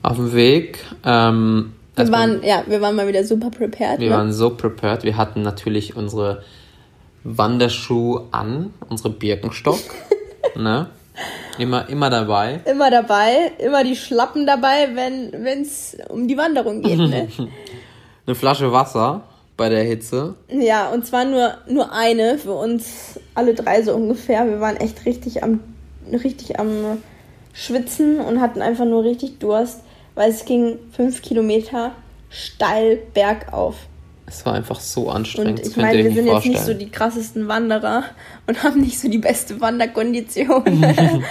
Auf 0.03 0.17
dem 0.17 0.35
Weg. 0.35 0.81
Ähm, 1.05 1.73
wir 1.95 2.11
waren, 2.11 2.43
ja, 2.43 2.65
wir 2.67 2.81
waren 2.81 2.97
mal 2.97 3.07
wieder 3.07 3.23
super 3.23 3.51
prepared. 3.51 4.01
Wir 4.01 4.11
ne? 4.11 4.17
waren 4.17 4.33
so 4.33 4.51
prepared. 4.51 5.05
Wir 5.05 5.17
hatten 5.17 5.43
natürlich 5.43 5.95
unsere 5.95 6.43
Wanderschuhe 7.23 8.25
an, 8.33 8.75
unsere 8.89 9.11
Birkenstock. 9.11 9.79
ne? 10.57 10.89
Immer, 11.59 11.89
immer 11.89 12.11
dabei. 12.11 12.61
Immer 12.65 12.91
dabei, 12.91 13.53
immer 13.59 13.85
die 13.85 13.95
Schlappen 13.95 14.47
dabei, 14.47 14.89
wenn 14.97 15.63
es 15.63 15.97
um 16.09 16.27
die 16.27 16.37
Wanderung 16.37 16.83
geht. 16.83 16.99
Ne? 16.99 17.29
Eine 18.27 18.35
Flasche 18.35 18.73
Wasser 18.73 19.23
bei 19.57 19.69
der 19.69 19.85
Hitze. 19.85 20.35
Ja, 20.49 20.89
und 20.91 21.07
zwar 21.07 21.25
nur, 21.25 21.55
nur 21.69 21.93
eine 21.93 22.39
für 22.39 22.55
uns 22.55 23.21
alle 23.35 23.55
drei 23.55 23.83
so 23.83 23.95
ungefähr. 23.95 24.47
Wir 24.47 24.61
waren 24.61 24.77
echt 24.77 25.07
richtig 25.07 25.43
am, 25.43 25.61
richtig 26.13 26.59
am 26.59 26.99
Schwitzen 27.53 28.19
und 28.21 28.41
hatten 28.41 28.63
einfach 28.63 28.85
nur 28.85 29.05
richtig 29.05 29.39
Durst, 29.39 29.81
weil 30.15 30.31
es 30.31 30.45
ging 30.45 30.79
fünf 30.93 31.23
Kilometer 31.23 31.93
steil 32.31 32.99
bergauf. 33.15 33.77
Es 34.27 34.45
war 34.45 34.55
einfach 34.55 34.81
so 34.81 35.11
anstrengend. 35.11 35.61
Und 35.61 35.69
ich 35.69 35.77
meine, 35.77 36.03
wir 36.03 36.13
sind 36.13 36.27
vorstellen. 36.27 36.55
jetzt 36.55 36.67
nicht 36.67 36.79
so 36.79 36.85
die 36.85 36.91
krassesten 36.91 37.47
Wanderer 37.47 38.05
und 38.47 38.63
haben 38.65 38.81
nicht 38.81 38.99
so 38.99 39.09
die 39.09 39.19
beste 39.19 39.61
Wanderkondition. 39.61 40.65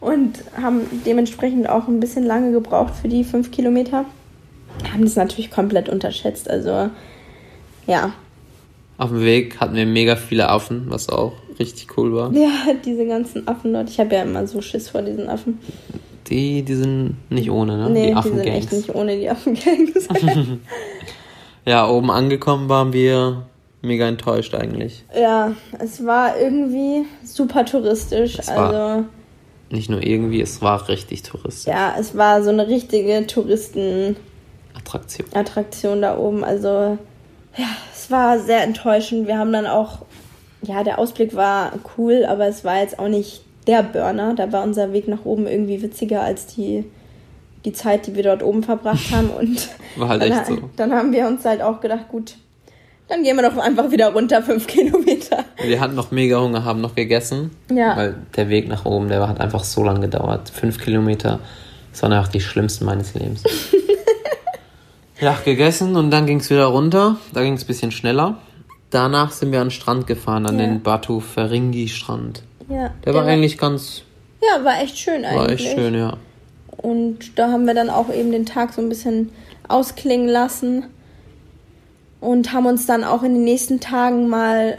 und 0.00 0.42
haben 0.60 0.80
dementsprechend 1.06 1.68
auch 1.68 1.86
ein 1.86 2.00
bisschen 2.00 2.24
lange 2.24 2.50
gebraucht 2.50 2.94
für 3.00 3.08
die 3.08 3.22
fünf 3.22 3.52
Kilometer. 3.52 4.04
Haben 4.92 5.02
das 5.02 5.14
natürlich 5.14 5.50
komplett 5.50 5.88
unterschätzt. 5.88 6.50
Also 6.50 6.90
ja. 7.92 8.12
Auf 8.98 9.10
dem 9.10 9.22
Weg 9.22 9.60
hatten 9.60 9.74
wir 9.74 9.86
mega 9.86 10.16
viele 10.16 10.48
Affen, 10.48 10.84
was 10.88 11.08
auch 11.08 11.32
richtig 11.58 11.96
cool 11.96 12.14
war. 12.14 12.32
Ja, 12.32 12.50
diese 12.84 13.06
ganzen 13.06 13.46
Affen 13.48 13.72
dort. 13.72 13.90
Ich 13.90 13.98
habe 13.98 14.14
ja 14.14 14.22
immer 14.22 14.46
so 14.46 14.60
Schiss 14.60 14.88
vor 14.88 15.02
diesen 15.02 15.28
Affen. 15.28 15.58
Die, 16.28 16.62
die 16.62 16.74
sind 16.74 17.16
nicht 17.30 17.50
ohne, 17.50 17.76
ne? 17.76 17.90
Nee, 17.90 18.06
die, 18.08 18.14
Affen 18.14 18.32
die 18.32 18.38
sind 18.38 18.46
echt 18.48 18.72
nicht 18.72 18.94
ohne 18.94 19.16
die 19.16 19.28
Affengangs. 19.28 20.08
ja, 21.66 21.88
oben 21.88 22.10
angekommen 22.10 22.68
waren 22.68 22.92
wir 22.92 23.42
mega 23.82 24.06
enttäuscht 24.08 24.54
eigentlich. 24.54 25.04
Ja, 25.14 25.52
es 25.78 26.04
war 26.06 26.38
irgendwie 26.38 27.04
super 27.24 27.64
touristisch. 27.64 28.38
Es 28.38 28.48
also 28.48 29.04
nicht 29.70 29.90
nur 29.90 30.02
irgendwie, 30.02 30.40
es 30.40 30.62
war 30.62 30.88
richtig 30.88 31.22
touristisch. 31.22 31.72
Ja, 31.72 31.94
es 31.98 32.16
war 32.16 32.42
so 32.42 32.50
eine 32.50 32.68
richtige 32.68 33.26
Touristen 33.26 34.16
Attraktion. 34.74 35.26
Attraktion 35.34 36.02
da 36.02 36.16
oben. 36.16 36.44
Also 36.44 36.98
Ja, 37.56 37.66
es 37.92 38.10
war 38.10 38.38
sehr 38.38 38.62
enttäuschend. 38.62 39.26
Wir 39.26 39.38
haben 39.38 39.52
dann 39.52 39.66
auch, 39.66 39.98
ja, 40.62 40.82
der 40.84 40.98
Ausblick 40.98 41.34
war 41.34 41.72
cool, 41.96 42.24
aber 42.26 42.46
es 42.46 42.64
war 42.64 42.80
jetzt 42.80 42.98
auch 42.98 43.08
nicht 43.08 43.42
der 43.66 43.82
Burner. 43.82 44.34
Da 44.34 44.52
war 44.52 44.64
unser 44.64 44.92
Weg 44.92 45.08
nach 45.08 45.24
oben 45.24 45.46
irgendwie 45.46 45.82
witziger 45.82 46.22
als 46.22 46.46
die, 46.46 46.84
die 47.64 47.72
Zeit, 47.72 48.06
die 48.06 48.14
wir 48.14 48.22
dort 48.22 48.42
oben 48.42 48.62
verbracht 48.62 49.10
haben. 49.12 49.30
Und 49.38 49.68
War 49.96 50.08
halt 50.08 50.22
dann, 50.22 50.32
echt 50.32 50.46
so. 50.46 50.58
dann 50.76 50.92
haben 50.92 51.12
wir 51.12 51.26
uns 51.26 51.44
halt 51.44 51.62
auch 51.62 51.80
gedacht, 51.80 52.08
gut, 52.08 52.36
dann 53.08 53.22
gehen 53.22 53.36
wir 53.36 53.42
doch 53.48 53.58
einfach 53.58 53.90
wieder 53.90 54.12
runter, 54.12 54.42
fünf 54.42 54.66
Kilometer. 54.68 55.44
Wir 55.62 55.80
hatten 55.80 55.94
noch 55.94 56.10
mega 56.10 56.40
Hunger, 56.40 56.64
haben 56.64 56.80
noch 56.80 56.94
gegessen. 56.94 57.50
Ja. 57.70 57.96
Weil 57.96 58.14
der 58.36 58.48
Weg 58.48 58.68
nach 58.68 58.86
oben, 58.86 59.08
der 59.08 59.28
hat 59.28 59.40
einfach 59.40 59.64
so 59.64 59.84
lange 59.84 60.00
gedauert. 60.00 60.48
Fünf 60.48 60.78
Kilometer. 60.78 61.40
Das 61.90 62.02
waren 62.02 62.14
einfach 62.14 62.28
die 62.28 62.40
schlimmsten 62.40 62.86
meines 62.86 63.12
Lebens. 63.14 63.42
ja, 65.22 65.36
gegessen 65.44 65.96
und 65.96 66.10
dann 66.10 66.26
ging 66.26 66.40
es 66.40 66.50
wieder 66.50 66.66
runter. 66.66 67.16
Da 67.32 67.42
ging 67.42 67.54
es 67.54 67.64
ein 67.64 67.66
bisschen 67.66 67.90
schneller. 67.92 68.36
Danach 68.90 69.32
sind 69.32 69.52
wir 69.52 69.60
an 69.60 69.68
den 69.68 69.70
Strand 69.72 70.06
gefahren, 70.06 70.44
an 70.46 70.58
Ja. 70.58 70.66
den 70.66 70.82
Batu 70.82 71.20
Feringi 71.20 71.88
Strand. 71.88 72.42
Ja, 72.68 72.90
Der 73.04 73.14
war 73.14 73.24
eigentlich 73.24 73.56
ganz, 73.56 74.02
Ja, 74.40 74.64
war 74.64 74.80
echt 74.82 74.98
schön 74.98 75.24
eigentlich. 75.24 75.38
war 75.40 75.48
echt 75.50 75.68
schön, 75.74 75.94
ja. 75.94 76.16
Und 76.76 77.38
da 77.38 77.50
haben 77.50 77.64
wir 77.66 77.74
dann 77.74 77.88
auch 77.90 78.12
eben 78.12 78.32
den 78.32 78.44
Tag 78.46 78.72
so 78.74 78.82
ein 78.82 78.88
bisschen 78.88 79.30
ausklingen 79.68 80.28
lassen 80.28 80.84
und 82.20 82.52
haben 82.52 82.66
uns 82.66 82.86
dann 82.86 83.04
auch 83.04 83.22
in 83.22 83.34
den 83.34 83.44
nächsten 83.44 83.80
Tagen 83.80 84.28
mal 84.28 84.78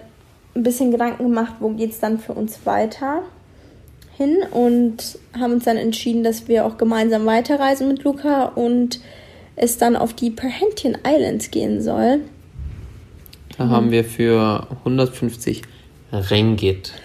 ein 0.55 0.63
bisschen 0.63 0.91
Gedanken 0.91 1.23
gemacht, 1.29 1.53
wo 1.59 1.69
geht's 1.69 1.99
dann 1.99 2.19
für 2.19 2.33
uns 2.33 2.59
weiter 2.65 3.23
hin 4.17 4.37
und 4.51 5.17
haben 5.39 5.53
uns 5.53 5.63
dann 5.63 5.77
entschieden, 5.77 6.23
dass 6.23 6.47
wir 6.47 6.65
auch 6.65 6.77
gemeinsam 6.77 7.25
weiterreisen 7.25 7.87
mit 7.87 8.03
Luca 8.03 8.45
und 8.45 8.99
es 9.55 9.77
dann 9.77 9.95
auf 9.95 10.13
die 10.13 10.29
Perhentian 10.31 10.97
Islands 11.07 11.51
gehen 11.51 11.81
soll. 11.81 12.21
Da 13.57 13.69
haben 13.69 13.91
wir 13.91 14.03
für 14.03 14.67
150 14.79 15.61
Ringgit. 16.11 16.93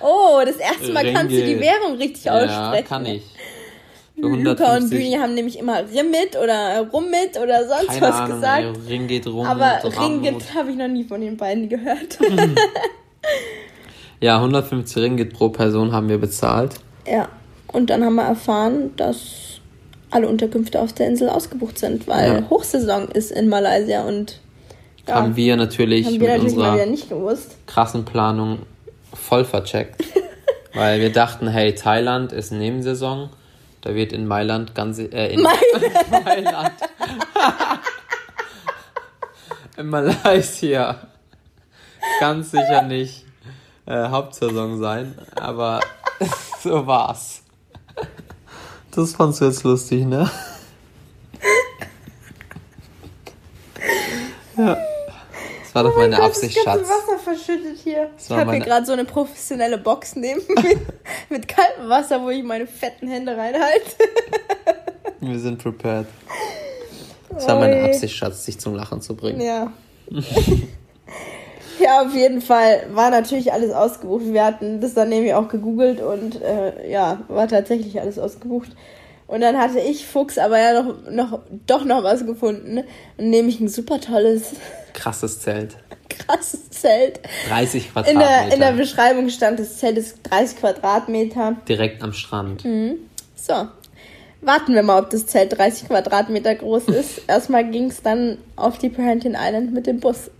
Oh, 0.00 0.40
das 0.46 0.56
erste 0.58 0.92
Mal 0.92 1.12
kannst 1.12 1.32
du 1.32 1.36
die 1.38 1.54
Ringgit. 1.54 1.60
Währung 1.60 1.96
richtig 1.96 2.24
Ja, 2.26 2.34
aussprechen. 2.68 2.86
kann 2.88 3.04
ich. 3.04 3.22
Luca 4.14 4.28
und 4.36 4.46
150. 4.46 4.90
Bühni 4.96 5.16
haben 5.16 5.34
nämlich 5.34 5.58
immer 5.58 5.80
Rimmit 5.80 6.36
oder 6.40 6.86
Rummit 6.92 7.36
oder 7.42 7.66
sonst 7.66 7.88
Keine 7.88 8.00
was 8.02 8.14
Ahnung, 8.14 8.36
gesagt. 8.36 8.62
ey, 8.62 8.72
Ringgit, 8.88 9.26
Rum, 9.26 9.44
Aber. 9.44 9.80
Ringgit 9.82 10.54
habe 10.54 10.70
ich 10.70 10.76
noch 10.76 10.86
nie 10.86 11.02
von 11.02 11.20
den 11.20 11.36
beiden 11.36 11.68
gehört. 11.68 12.16
Ja, 14.20 14.36
150 14.36 15.02
Ringgit 15.02 15.32
pro 15.32 15.48
Person 15.48 15.92
haben 15.92 16.08
wir 16.08 16.18
bezahlt. 16.18 16.74
ja, 17.06 17.28
und 17.72 17.90
dann 17.90 18.04
haben 18.04 18.14
wir 18.16 18.24
erfahren, 18.24 18.92
dass 18.96 19.57
alle 20.10 20.28
Unterkünfte 20.28 20.80
auf 20.80 20.92
der 20.92 21.08
Insel 21.08 21.28
ausgebucht 21.28 21.78
sind, 21.78 22.06
weil 22.06 22.40
Ja. 22.40 22.50
Hochsaison 22.50 23.08
ist 23.08 23.30
in 23.30 23.48
Malaysia 23.48 24.02
und 24.02 24.40
ja, 25.06 25.14
Haben 25.16 25.36
wir 25.36 25.56
natürlich 25.56 26.06
haben 26.06 26.12
wir 26.14 26.20
mit 26.20 26.28
natürlich 26.28 26.52
unserer 26.54 26.74
wieder 26.74 26.86
nicht 26.86 27.08
gewusst. 27.08 27.56
krassen 27.66 28.04
Planung 28.04 28.60
voll 29.14 29.44
vercheckt. 29.44 30.02
weil 30.74 31.00
wir 31.00 31.10
dachten, 31.10 31.48
hey, 31.48 31.74
Thailand 31.74 32.32
ist 32.32 32.52
Nebensaison. 32.52 33.30
Da 33.80 33.94
wird 33.94 34.12
in 34.12 34.26
Mailand 34.26 34.74
ganz 34.74 34.98
äh, 34.98 35.32
in 35.32 35.40
Mailand. 35.42 36.72
in 39.76 39.86
Malaysia 39.86 40.96
ganz 42.20 42.50
sicher 42.50 42.82
nicht 42.82 43.24
äh, 43.86 44.08
Hauptsaison 44.08 44.78
sein, 44.78 45.14
aber 45.36 45.80
so 46.62 46.86
war's. 46.86 47.42
Das 48.98 49.12
fandst 49.14 49.40
du 49.40 49.44
jetzt 49.44 49.62
lustig, 49.62 50.04
ne? 50.04 50.28
ja. 54.56 54.76
Das 55.62 55.74
war 55.74 55.84
doch 55.84 55.96
meine 55.96 56.16
Oh 56.16 56.18
Gott, 56.18 56.26
Absicht, 56.30 56.56
das 56.56 56.64
Schatz. 56.64 56.80
Wasser 56.88 57.18
verschüttet 57.22 57.78
hier. 57.84 58.10
Ich 58.18 58.28
war 58.30 58.38
habe 58.40 58.50
hier 58.50 58.58
meine- 58.58 58.64
gerade 58.64 58.86
so 58.86 58.92
eine 58.92 59.04
professionelle 59.04 59.78
Box 59.78 60.16
neben 60.16 60.40
mir 60.48 60.80
mit 61.28 61.46
kaltem 61.46 61.88
Wasser, 61.88 62.20
wo 62.22 62.30
ich 62.30 62.42
meine 62.42 62.66
fetten 62.66 63.06
Hände 63.06 63.36
reinhalte. 63.36 63.92
Wir 65.20 65.38
sind 65.38 65.62
prepared. 65.62 66.06
Das 67.30 67.46
war 67.46 67.60
meine. 67.60 67.84
Absicht, 67.84 68.16
Schatz, 68.16 68.46
dich 68.46 68.58
zum 68.58 68.74
Lachen 68.74 69.00
zu 69.00 69.14
bringen. 69.14 69.40
Ja. 69.40 69.72
ja, 71.80 72.02
auf 72.02 72.14
jeden 72.14 72.40
Fall 72.40 72.86
war 72.92 73.10
natürlich 73.10 73.52
alles 73.52 73.72
ausgebucht. 73.72 74.24
Wir 74.32 74.44
hatten 74.44 74.80
das 74.80 74.94
dann 74.94 75.08
nämlich 75.08 75.34
auch 75.34 75.48
gegoogelt 75.48 76.00
und 76.00 76.40
äh, 76.42 76.90
ja, 76.90 77.20
war 77.28 77.48
tatsächlich 77.48 78.00
alles 78.00 78.18
ausgebucht. 78.18 78.70
Und 79.26 79.42
dann 79.42 79.58
hatte 79.58 79.78
ich 79.80 80.06
Fuchs 80.06 80.38
aber 80.38 80.58
ja 80.58 80.82
noch, 80.82 81.10
noch 81.10 81.40
doch 81.66 81.84
noch 81.84 82.02
was 82.02 82.24
gefunden. 82.24 82.82
Nämlich 83.18 83.60
ein 83.60 83.68
super 83.68 84.00
tolles, 84.00 84.52
Krasses 84.94 85.40
Zelt. 85.40 85.76
krasses 86.08 86.70
Zelt. 86.70 87.20
30 87.48 87.86
In 87.86 87.92
Quadratmeter. 87.92 88.26
der, 88.26 88.54
in 88.54 88.60
der 88.60 88.72
Beschreibung 88.72 89.28
stand, 89.28 89.60
das 89.60 89.76
Zelt 89.78 89.98
ist 89.98 90.18
30 90.24 90.58
Quadratmeter. 90.58 91.56
direkt 91.68 92.02
am 92.02 92.14
Strand. 92.14 92.64
Mhm. 92.64 92.94
So, 93.36 93.52
warten 94.40 94.74
wir 94.74 94.82
mal, 94.82 94.98
ob 94.98 95.10
das 95.10 95.26
Zelt 95.26 95.56
30 95.58 95.88
Quadratmeter 95.88 96.54
groß 96.54 96.84
ist. 96.88 97.20
Erstmal 97.28 97.70
ging 97.70 97.90
es 97.90 98.00
dann 98.02 98.38
auf 98.56 98.78
die 98.78 98.88
Perhentian 98.88 99.36
Island 99.38 99.74
mit 99.74 99.86
dem 99.86 100.00
Bus. 100.00 100.30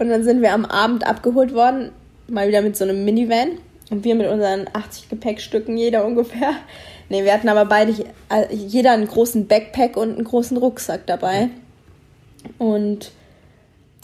Und 0.00 0.08
dann 0.08 0.24
sind 0.24 0.40
wir 0.40 0.54
am 0.54 0.64
Abend 0.64 1.06
abgeholt 1.06 1.52
worden, 1.52 1.92
mal 2.26 2.48
wieder 2.48 2.62
mit 2.62 2.74
so 2.74 2.84
einem 2.84 3.04
Minivan. 3.04 3.58
Und 3.90 4.02
wir 4.02 4.14
mit 4.14 4.28
unseren 4.28 4.66
80 4.72 5.10
Gepäckstücken, 5.10 5.76
jeder 5.76 6.06
ungefähr. 6.06 6.54
Nee, 7.10 7.24
wir 7.24 7.34
hatten 7.34 7.48
aber 7.48 7.66
beide, 7.66 7.92
jeder 8.50 8.92
einen 8.92 9.06
großen 9.06 9.46
Backpack 9.46 9.96
und 9.96 10.14
einen 10.14 10.24
großen 10.24 10.56
Rucksack 10.56 11.06
dabei. 11.06 11.50
Und 12.56 13.10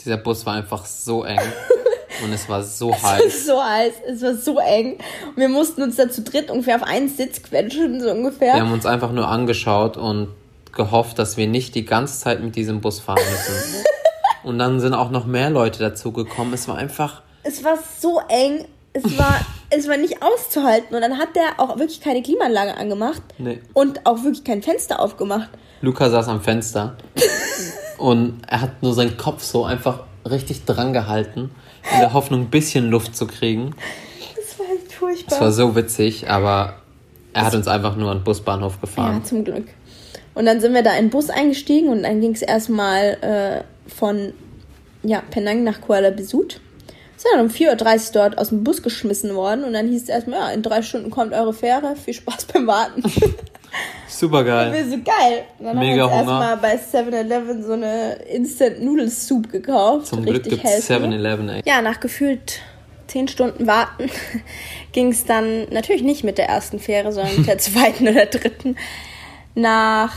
Dieser 0.04 0.18
Bus 0.18 0.44
war 0.44 0.54
einfach 0.54 0.84
so 0.84 1.24
eng. 1.24 1.38
und 2.24 2.32
es 2.32 2.46
war 2.48 2.62
so 2.62 2.92
es 2.92 3.02
war 3.02 3.12
heiß. 3.12 3.46
so 3.46 3.62
heiß, 3.62 3.92
es 4.08 4.22
war 4.22 4.34
so 4.34 4.58
eng. 4.58 4.98
Und 5.28 5.36
wir 5.36 5.48
mussten 5.48 5.82
uns 5.82 5.96
da 5.96 6.10
zu 6.10 6.20
dritt 6.20 6.50
ungefähr 6.50 6.76
auf 6.76 6.82
einen 6.82 7.08
Sitz 7.08 7.42
quetschen, 7.42 8.02
so 8.02 8.10
ungefähr. 8.10 8.52
Wir 8.54 8.60
haben 8.60 8.72
uns 8.72 8.84
einfach 8.84 9.12
nur 9.12 9.28
angeschaut 9.28 9.96
und 9.96 10.28
gehofft, 10.74 11.18
dass 11.18 11.38
wir 11.38 11.46
nicht 11.46 11.74
die 11.74 11.86
ganze 11.86 12.20
Zeit 12.20 12.42
mit 12.42 12.54
diesem 12.54 12.82
Bus 12.82 13.00
fahren 13.00 13.22
müssen. 13.30 13.84
und 14.46 14.58
dann 14.60 14.78
sind 14.80 14.94
auch 14.94 15.10
noch 15.10 15.26
mehr 15.26 15.50
Leute 15.50 15.80
dazugekommen. 15.80 16.54
Es 16.54 16.68
war 16.68 16.76
einfach. 16.78 17.22
es 17.42 17.64
war 17.64 17.76
so 17.98 18.20
eng, 18.28 18.64
es 18.92 19.18
war, 19.18 19.40
es 19.70 19.88
war 19.88 19.96
nicht 19.96 20.22
auszuhalten. 20.22 20.94
Und 20.94 21.02
dann 21.02 21.18
hat 21.18 21.34
der 21.34 21.58
auch 21.58 21.78
wirklich 21.78 22.00
keine 22.00 22.22
Klimaanlage 22.22 22.76
angemacht 22.76 23.22
Nee. 23.38 23.60
und 23.74 24.06
auch 24.06 24.22
wirklich 24.22 24.44
kein 24.44 24.62
Fenster 24.62 25.00
aufgemacht. 25.00 25.48
Luca 25.80 26.08
saß 26.08 26.28
am 26.28 26.40
Fenster 26.40 26.96
und 27.98 28.40
er 28.48 28.60
hat 28.60 28.82
nur 28.82 28.94
seinen 28.94 29.16
Kopf 29.16 29.42
so 29.42 29.64
einfach 29.64 30.04
richtig 30.28 30.64
dran 30.64 30.92
gehalten, 30.92 31.50
in 31.92 32.00
der 32.00 32.12
Hoffnung, 32.12 32.42
ein 32.42 32.50
bisschen 32.50 32.88
Luft 32.88 33.16
zu 33.16 33.26
kriegen. 33.26 33.74
Das 34.36 34.58
war 34.58 34.66
echt 34.74 34.92
furchtbar. 34.92 35.34
Es 35.34 35.40
war 35.40 35.52
so 35.52 35.74
witzig, 35.76 36.30
aber 36.30 36.74
er 37.32 37.46
hat 37.46 37.54
uns 37.54 37.66
einfach 37.68 37.96
nur 37.96 38.10
an 38.12 38.18
den 38.18 38.24
Busbahnhof 38.24 38.74
ja, 38.74 38.80
gefahren. 38.80 39.24
zum 39.24 39.44
Glück. 39.44 39.66
Und 40.34 40.46
dann 40.46 40.60
sind 40.60 40.72
wir 40.72 40.82
da 40.82 40.92
in 40.94 41.06
den 41.06 41.10
Bus 41.10 41.30
eingestiegen 41.30 41.88
und 41.88 42.02
dann 42.04 42.20
ging 42.20 42.32
es 42.32 42.42
erstmal 42.42 43.18
äh, 43.22 43.64
von 43.88 44.32
ja, 45.02 45.22
Penang 45.30 45.64
nach 45.64 45.80
Kuala 45.80 46.10
Besut. 46.10 46.60
Sind 47.16 47.30
dann 47.32 47.46
um 47.46 47.50
4.30 47.50 48.08
Uhr 48.08 48.12
dort 48.12 48.38
aus 48.38 48.50
dem 48.50 48.62
Bus 48.62 48.82
geschmissen 48.82 49.34
worden 49.34 49.64
und 49.64 49.72
dann 49.72 49.88
hieß 49.88 50.02
es 50.02 50.08
erstmal, 50.08 50.38
ja, 50.38 50.50
in 50.50 50.62
drei 50.62 50.82
Stunden 50.82 51.10
kommt 51.10 51.32
eure 51.32 51.54
Fähre, 51.54 51.96
viel 51.96 52.12
Spaß 52.12 52.44
beim 52.46 52.66
Warten. 52.66 53.02
Super 54.08 54.44
geil. 54.44 54.72
Wir 54.72 54.84
so 54.84 54.96
geil. 55.02 55.44
Und 55.58 55.66
dann 55.66 55.78
Mega 55.78 56.10
haben 56.10 56.26
wir 56.26 56.34
erstmal 56.34 56.56
bei 56.58 56.76
7-Eleven 56.76 57.62
so 57.62 57.72
eine 57.72 58.14
Instant 58.14 58.82
Noodle 58.82 59.10
Soup 59.10 59.50
gekauft. 59.50 60.06
Zum 60.06 60.24
Glück 60.24 60.44
gibt 60.44 60.64
es 60.64 60.88
healthy. 60.88 61.06
7-Eleven, 61.06 61.48
ey. 61.48 61.62
Ja, 61.64 61.82
nach 61.82 62.00
gefühlt 62.00 62.60
10 63.08 63.28
Stunden 63.28 63.66
Warten 63.66 64.10
ging 64.92 65.10
es 65.10 65.24
dann 65.24 65.68
natürlich 65.70 66.02
nicht 66.02 66.24
mit 66.24 66.38
der 66.38 66.48
ersten 66.48 66.78
Fähre, 66.78 67.12
sondern 67.12 67.36
mit 67.36 67.46
der 67.46 67.58
zweiten 67.58 68.08
oder 68.08 68.26
dritten 68.26 68.76
nach 69.54 70.14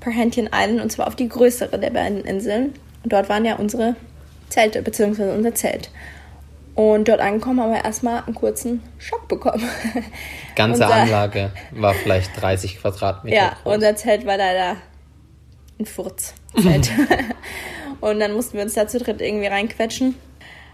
Perhentian 0.00 0.48
Island 0.52 0.80
und 0.80 0.92
zwar 0.92 1.06
auf 1.06 1.16
die 1.16 1.28
größere 1.28 1.78
der 1.78 1.90
beiden 1.90 2.24
Inseln. 2.24 2.74
Und 3.06 3.12
dort 3.12 3.28
waren 3.28 3.44
ja 3.44 3.54
unsere 3.54 3.94
Zelte, 4.48 4.82
beziehungsweise 4.82 5.32
unser 5.32 5.54
Zelt. 5.54 5.90
Und 6.74 7.06
dort 7.06 7.20
angekommen 7.20 7.60
haben 7.60 7.70
wir 7.70 7.84
erstmal 7.84 8.24
einen 8.26 8.34
kurzen 8.34 8.82
Schock 8.98 9.28
bekommen. 9.28 9.62
Ganze 10.56 10.82
Unser- 10.82 10.92
Anlage 10.92 11.52
war 11.70 11.94
vielleicht 11.94 12.32
30 12.42 12.80
Quadratmeter 12.80 13.36
Ja, 13.36 13.56
groß. 13.62 13.74
unser 13.76 13.94
Zelt 13.94 14.26
war 14.26 14.36
leider 14.36 14.74
ein 15.78 15.86
Furzzelt. 15.86 16.34
und 18.00 18.18
dann 18.18 18.32
mussten 18.32 18.54
wir 18.56 18.64
uns 18.64 18.74
da 18.74 18.88
zu 18.88 18.98
dritt 18.98 19.20
irgendwie 19.20 19.46
reinquetschen. 19.46 20.16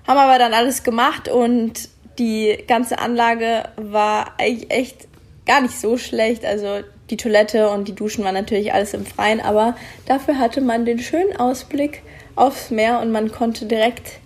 Haben 0.07 0.19
aber 0.19 0.39
dann 0.39 0.55
alles 0.55 0.85
gemacht 0.85 1.29
und 1.29 1.91
die 2.19 2.65
ganze 2.67 2.99
Anlage 2.99 3.65
war 3.77 4.33
eigentlich 4.39 4.71
echt 4.71 5.07
gar 5.45 5.61
nicht 5.61 5.79
so 5.79 5.99
schlecht. 5.99 6.47
Also 6.47 6.81
die 7.11 7.19
Toilette 7.19 7.69
und 7.69 7.89
die 7.89 7.95
Duschen 7.95 8.25
waren 8.25 8.33
natürlich 8.33 8.73
alles 8.73 8.95
im 8.95 9.05
Freien, 9.05 9.43
aber 9.43 9.77
dafür 10.07 10.39
hatte 10.39 10.63
man 10.63 10.87
den 10.87 10.99
schönen 10.99 11.37
Ausblick 11.37 12.03
aufs 12.37 12.71
Meer 12.71 13.01
und 13.01 13.11
man 13.13 13.31
konnte 13.33 13.67
direkt 13.67 14.19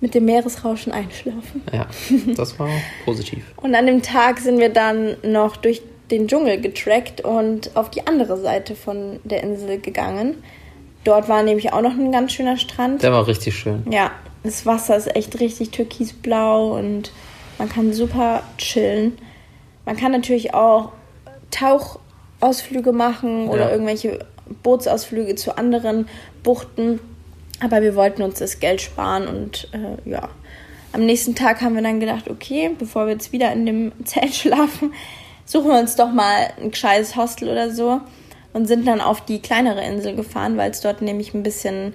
mit 0.00 0.14
dem 0.14 0.26
Meeresrauschen 0.26 0.92
einschlafen. 0.92 1.62
Ja, 1.72 1.86
das 2.36 2.58
war 2.58 2.68
positiv. 3.04 3.44
Und 3.56 3.74
an 3.74 3.86
dem 3.86 4.02
Tag 4.02 4.38
sind 4.38 4.58
wir 4.58 4.68
dann 4.68 5.16
noch 5.22 5.56
durch 5.56 5.82
den 6.10 6.28
Dschungel 6.28 6.60
getrackt 6.60 7.22
und 7.22 7.74
auf 7.74 7.90
die 7.90 8.06
andere 8.06 8.36
Seite 8.38 8.76
von 8.76 9.18
der 9.24 9.42
Insel 9.42 9.78
gegangen. 9.80 10.36
dort 11.04 11.28
war 11.28 11.42
nämlich 11.42 11.72
auch 11.72 11.80
noch 11.82 11.92
ein 11.92 12.12
ganz 12.12 12.32
schöner 12.32 12.56
Strand. 12.58 13.02
Der 13.02 13.12
war 13.12 13.26
richtig 13.26 13.56
schön. 13.56 13.84
Ja, 13.90 14.10
das 14.44 14.66
Wasser 14.66 14.96
ist 14.96 15.14
echt 15.16 15.40
richtig 15.40 15.70
türkisblau 15.70 16.76
und 16.78 17.10
man 17.58 17.68
kann 17.68 17.92
super 17.92 18.42
chillen. 18.58 19.16
Man 19.84 19.96
kann 19.96 20.12
natürlich 20.12 20.52
auch 20.54 20.92
Tauchausflüge 21.50 22.92
machen 22.92 23.48
oder 23.48 23.66
Ja. 23.66 23.70
irgendwelche 23.70 24.18
Bootsausflüge 24.62 25.34
zu 25.34 25.56
anderen 25.56 26.08
Buchten. 26.42 27.00
Aber 27.60 27.82
wir 27.82 27.94
wollten 27.94 28.22
uns 28.22 28.38
das 28.38 28.60
Geld 28.60 28.80
sparen 28.80 29.26
und 29.26 29.68
äh, 29.72 30.10
ja. 30.10 30.28
Am 30.92 31.04
nächsten 31.04 31.34
Tag 31.34 31.60
haben 31.60 31.74
wir 31.74 31.82
dann 31.82 32.00
gedacht, 32.00 32.30
okay, 32.30 32.70
bevor 32.78 33.06
wir 33.06 33.12
jetzt 33.12 33.32
wieder 33.32 33.52
in 33.52 33.66
dem 33.66 33.92
Zelt 34.04 34.34
schlafen, 34.34 34.94
suchen 35.44 35.68
wir 35.68 35.78
uns 35.78 35.96
doch 35.96 36.10
mal 36.10 36.52
ein 36.60 36.70
gescheites 36.70 37.16
Hostel 37.16 37.48
oder 37.48 37.70
so 37.70 38.00
und 38.52 38.66
sind 38.66 38.86
dann 38.86 39.00
auf 39.00 39.24
die 39.24 39.40
kleinere 39.40 39.84
Insel 39.84 40.16
gefahren, 40.16 40.56
weil 40.56 40.70
es 40.70 40.80
dort 40.80 41.02
nämlich 41.02 41.34
ein 41.34 41.42
bisschen 41.42 41.92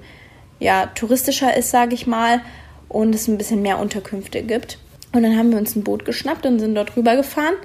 ja, 0.60 0.86
touristischer 0.88 1.58
ist, 1.58 1.72
sage 1.72 1.96
ich 1.96 2.06
mal, 2.06 2.42
und 2.88 3.16
es 3.16 3.28
ein 3.28 3.38
bisschen 3.38 3.64
mehr 3.64 3.80
Unterkünfte 3.80 4.44
gibt. 4.44 4.78
Und 5.14 5.24
dann 5.24 5.38
haben 5.38 5.52
wir 5.52 5.58
uns 5.58 5.76
ein 5.76 5.84
Boot 5.84 6.06
geschnappt 6.06 6.46
und 6.46 6.60
sind 6.60 6.76
dort 6.76 6.96
rüber 6.96 7.16
gefahren. 7.16 7.56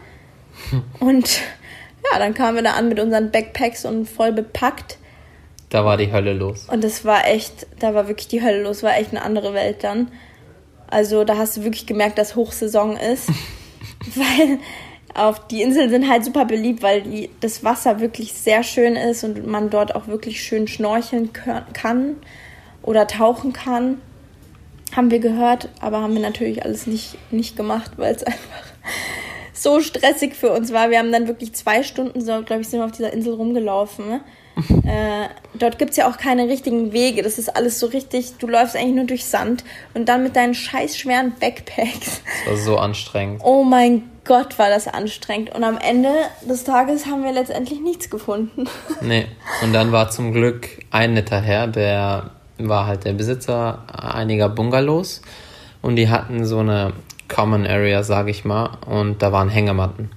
Und 1.00 1.40
ja, 2.10 2.18
dann 2.18 2.34
kamen 2.34 2.56
wir 2.56 2.62
da 2.62 2.72
an 2.72 2.88
mit 2.88 2.98
unseren 2.98 3.30
Backpacks 3.30 3.84
und 3.84 4.06
voll 4.06 4.32
bepackt. 4.32 4.98
Da 5.68 5.84
war 5.84 5.96
die 5.96 6.12
Hölle 6.12 6.32
los. 6.32 6.66
Und 6.70 6.84
das 6.84 7.04
war 7.04 7.26
echt, 7.26 7.66
da 7.78 7.94
war 7.94 8.08
wirklich 8.08 8.28
die 8.28 8.42
Hölle 8.42 8.62
los, 8.62 8.82
war 8.82 8.96
echt 8.96 9.10
eine 9.10 9.22
andere 9.22 9.52
Welt 9.52 9.82
dann. 9.82 10.08
Also 10.88 11.24
da 11.24 11.36
hast 11.36 11.56
du 11.56 11.64
wirklich 11.64 11.86
gemerkt, 11.86 12.18
dass 12.18 12.36
Hochsaison 12.36 12.96
ist. 12.96 13.28
weil 14.14 14.58
auf 15.14 15.46
die 15.48 15.62
Inseln 15.62 15.90
sind 15.90 16.08
halt 16.08 16.24
super 16.24 16.44
beliebt, 16.44 16.82
weil 16.82 17.02
die, 17.02 17.30
das 17.40 17.64
Wasser 17.64 18.00
wirklich 18.00 18.34
sehr 18.34 18.62
schön 18.62 18.96
ist 18.96 19.24
und 19.24 19.46
man 19.46 19.70
dort 19.70 19.94
auch 19.94 20.06
wirklich 20.06 20.42
schön 20.42 20.68
schnorcheln 20.68 21.30
kann 21.32 22.16
oder 22.82 23.06
tauchen 23.06 23.52
kann. 23.52 24.00
Haben 24.94 25.10
wir 25.10 25.18
gehört, 25.18 25.68
aber 25.80 26.00
haben 26.00 26.14
wir 26.14 26.22
natürlich 26.22 26.64
alles 26.64 26.86
nicht, 26.86 27.16
nicht 27.32 27.56
gemacht, 27.56 27.92
weil 27.96 28.14
es 28.14 28.22
einfach 28.24 28.62
so 29.52 29.80
stressig 29.80 30.34
für 30.34 30.52
uns 30.52 30.72
war. 30.72 30.90
Wir 30.90 30.98
haben 30.98 31.12
dann 31.12 31.28
wirklich 31.28 31.54
zwei 31.54 31.82
Stunden, 31.82 32.20
so, 32.20 32.42
glaube 32.42 32.62
ich, 32.62 32.68
sind 32.68 32.80
wir 32.80 32.84
auf 32.84 32.92
dieser 32.92 33.12
Insel 33.12 33.34
rumgelaufen. 33.34 34.20
Äh, 34.56 35.28
dort 35.58 35.78
gibt 35.78 35.90
es 35.90 35.96
ja 35.98 36.08
auch 36.08 36.16
keine 36.16 36.48
richtigen 36.48 36.92
Wege. 36.92 37.22
Das 37.22 37.38
ist 37.38 37.54
alles 37.54 37.78
so 37.78 37.86
richtig, 37.86 38.38
du 38.38 38.46
läufst 38.46 38.74
eigentlich 38.74 38.94
nur 38.94 39.04
durch 39.04 39.26
Sand 39.26 39.64
und 39.94 40.08
dann 40.08 40.22
mit 40.22 40.34
deinen 40.34 40.54
scheiß 40.54 40.96
schweren 40.96 41.32
Backpacks. 41.38 42.22
Das 42.44 42.54
war 42.54 42.56
so 42.56 42.78
anstrengend. 42.78 43.42
Oh 43.44 43.64
mein 43.64 44.04
Gott, 44.24 44.58
war 44.58 44.68
das 44.68 44.88
anstrengend. 44.88 45.54
Und 45.54 45.62
am 45.62 45.78
Ende 45.78 46.10
des 46.48 46.64
Tages 46.64 47.06
haben 47.06 47.22
wir 47.22 47.32
letztendlich 47.32 47.80
nichts 47.80 48.10
gefunden. 48.10 48.66
Nee. 49.02 49.26
Und 49.62 49.72
dann 49.72 49.92
war 49.92 50.10
zum 50.10 50.32
Glück 50.32 50.68
ein 50.90 51.14
netter 51.14 51.40
Herr, 51.40 51.66
der 51.66 52.30
war 52.58 52.86
halt 52.86 53.04
der 53.04 53.12
Besitzer 53.12 53.84
einiger 53.92 54.48
Bungalows. 54.48 55.20
Und 55.82 55.96
die 55.96 56.08
hatten 56.08 56.46
so 56.46 56.60
eine 56.60 56.94
Common 57.28 57.66
Area, 57.66 58.02
sag 58.02 58.28
ich 58.28 58.44
mal. 58.44 58.78
Und 58.86 59.22
da 59.22 59.32
waren 59.32 59.50
Hängematten. 59.50 60.10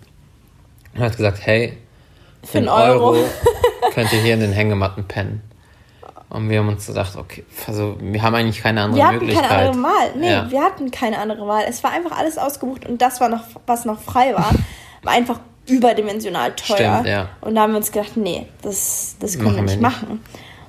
Und 0.94 1.02
er 1.02 1.06
hat 1.08 1.18
gesagt, 1.18 1.40
hey, 1.46 1.78
Für 2.44 2.58
einen 2.60 2.70
Euro. 2.70 3.16
könnt 3.94 4.12
ihr 4.14 4.20
hier 4.22 4.34
in 4.36 4.40
den 4.42 4.52
Hängematten 4.54 5.06
pennen. 5.06 5.42
Und 6.30 6.48
wir 6.50 6.60
haben 6.60 6.68
uns 6.68 6.86
gedacht, 6.86 7.16
okay, 7.16 7.44
also 7.66 7.98
wir 8.00 8.22
haben 8.22 8.36
eigentlich 8.36 8.62
keine 8.62 8.82
andere 8.84 8.98
Wir 8.98 9.08
hatten 9.08 9.18
Möglichkeit. 9.18 9.50
keine 9.50 9.70
andere 9.70 9.84
Wahl. 9.84 10.12
Nee, 10.16 10.32
Ja. 10.32 10.52
wir 10.52 10.62
hatten 10.62 10.92
keine 10.92 11.18
andere 11.18 11.48
Wahl. 11.48 11.64
Es 11.68 11.84
war 11.84 11.92
einfach 11.92 12.16
alles 12.18 12.38
ausgebucht 12.38 12.86
und 12.86 13.02
das 13.02 13.20
war 13.20 13.30
noch, 13.30 13.42
was 13.66 13.86
noch 13.86 14.00
frei 14.00 14.34
war, 14.36 14.52
war 15.04 15.14
einfach 15.14 15.40
überdimensional 15.68 16.52
teuer. 16.56 17.00
Stimmt, 17.00 17.08
ja. 17.08 17.30
Und 17.42 17.56
da 17.56 17.62
haben 17.62 17.72
wir 17.74 17.78
uns 17.78 17.92
gedacht, 17.92 18.16
nee, 18.16 18.46
das, 18.62 19.16
das 19.20 19.34
können 19.38 19.46
Machen 19.48 19.58
wir 19.58 19.64
nicht. 19.64 19.82
machen. 19.82 20.24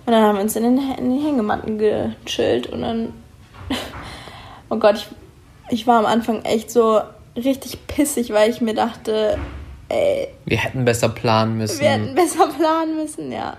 Und 0.07 0.13
dann 0.13 0.23
haben 0.23 0.37
wir 0.37 0.43
uns 0.43 0.57
in 0.57 0.63
den, 0.63 0.79
in 0.99 1.11
den 1.11 1.23
Hängematten 1.27 1.79
gechillt 1.79 2.67
und 2.69 2.81
dann, 2.81 3.13
oh 4.71 4.77
Gott, 4.77 4.97
ich, 4.97 5.09
ich 5.81 5.87
war 5.87 5.99
am 5.99 6.07
Anfang 6.07 6.43
echt 6.45 6.71
so 6.71 7.01
richtig 7.37 7.87
pissig, 7.87 8.33
weil 8.33 8.49
ich 8.51 8.61
mir 8.63 8.75
dachte, 8.75 9.39
ey, 9.90 10.29
Wir 10.46 10.59
hätten 10.59 10.85
besser 10.85 11.09
planen 11.09 11.59
müssen. 11.59 11.81
wir 11.81 11.90
hätten 11.90 12.14
besser 12.14 12.48
planen 12.48 12.96
müssen, 12.96 13.31
ja. 13.31 13.57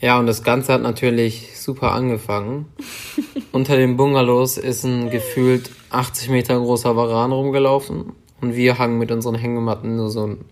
Ja, 0.00 0.18
und 0.18 0.26
das 0.26 0.42
Ganze 0.42 0.72
hat 0.72 0.82
natürlich 0.82 1.60
super 1.60 1.92
angefangen. 1.92 2.66
Unter 3.52 3.76
den 3.76 3.96
Bungalows 3.96 4.56
ist 4.56 4.84
ein 4.84 5.10
gefühlt 5.10 5.70
80 5.90 6.30
Meter 6.30 6.58
großer 6.58 6.96
Varan 6.96 7.32
rumgelaufen 7.32 8.12
und 8.40 8.54
wir 8.54 8.78
hangen 8.78 8.98
mit 8.98 9.10
unseren 9.10 9.34
Hängematten 9.34 9.96
nur 9.96 10.10
so 10.10 10.24
einen 10.24 10.44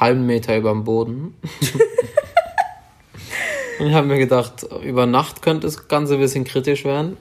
halben 0.00 0.26
Meter 0.26 0.56
über 0.56 0.70
dem 0.70 0.84
Boden. 0.84 1.34
und 3.78 3.86
ich 3.86 3.92
habe 3.92 4.06
mir 4.06 4.18
gedacht, 4.18 4.66
über 4.82 5.04
Nacht 5.04 5.42
könnte 5.42 5.66
das 5.66 5.88
Ganze 5.88 6.14
ein 6.14 6.20
bisschen 6.20 6.44
kritisch 6.44 6.84
werden. 6.84 7.18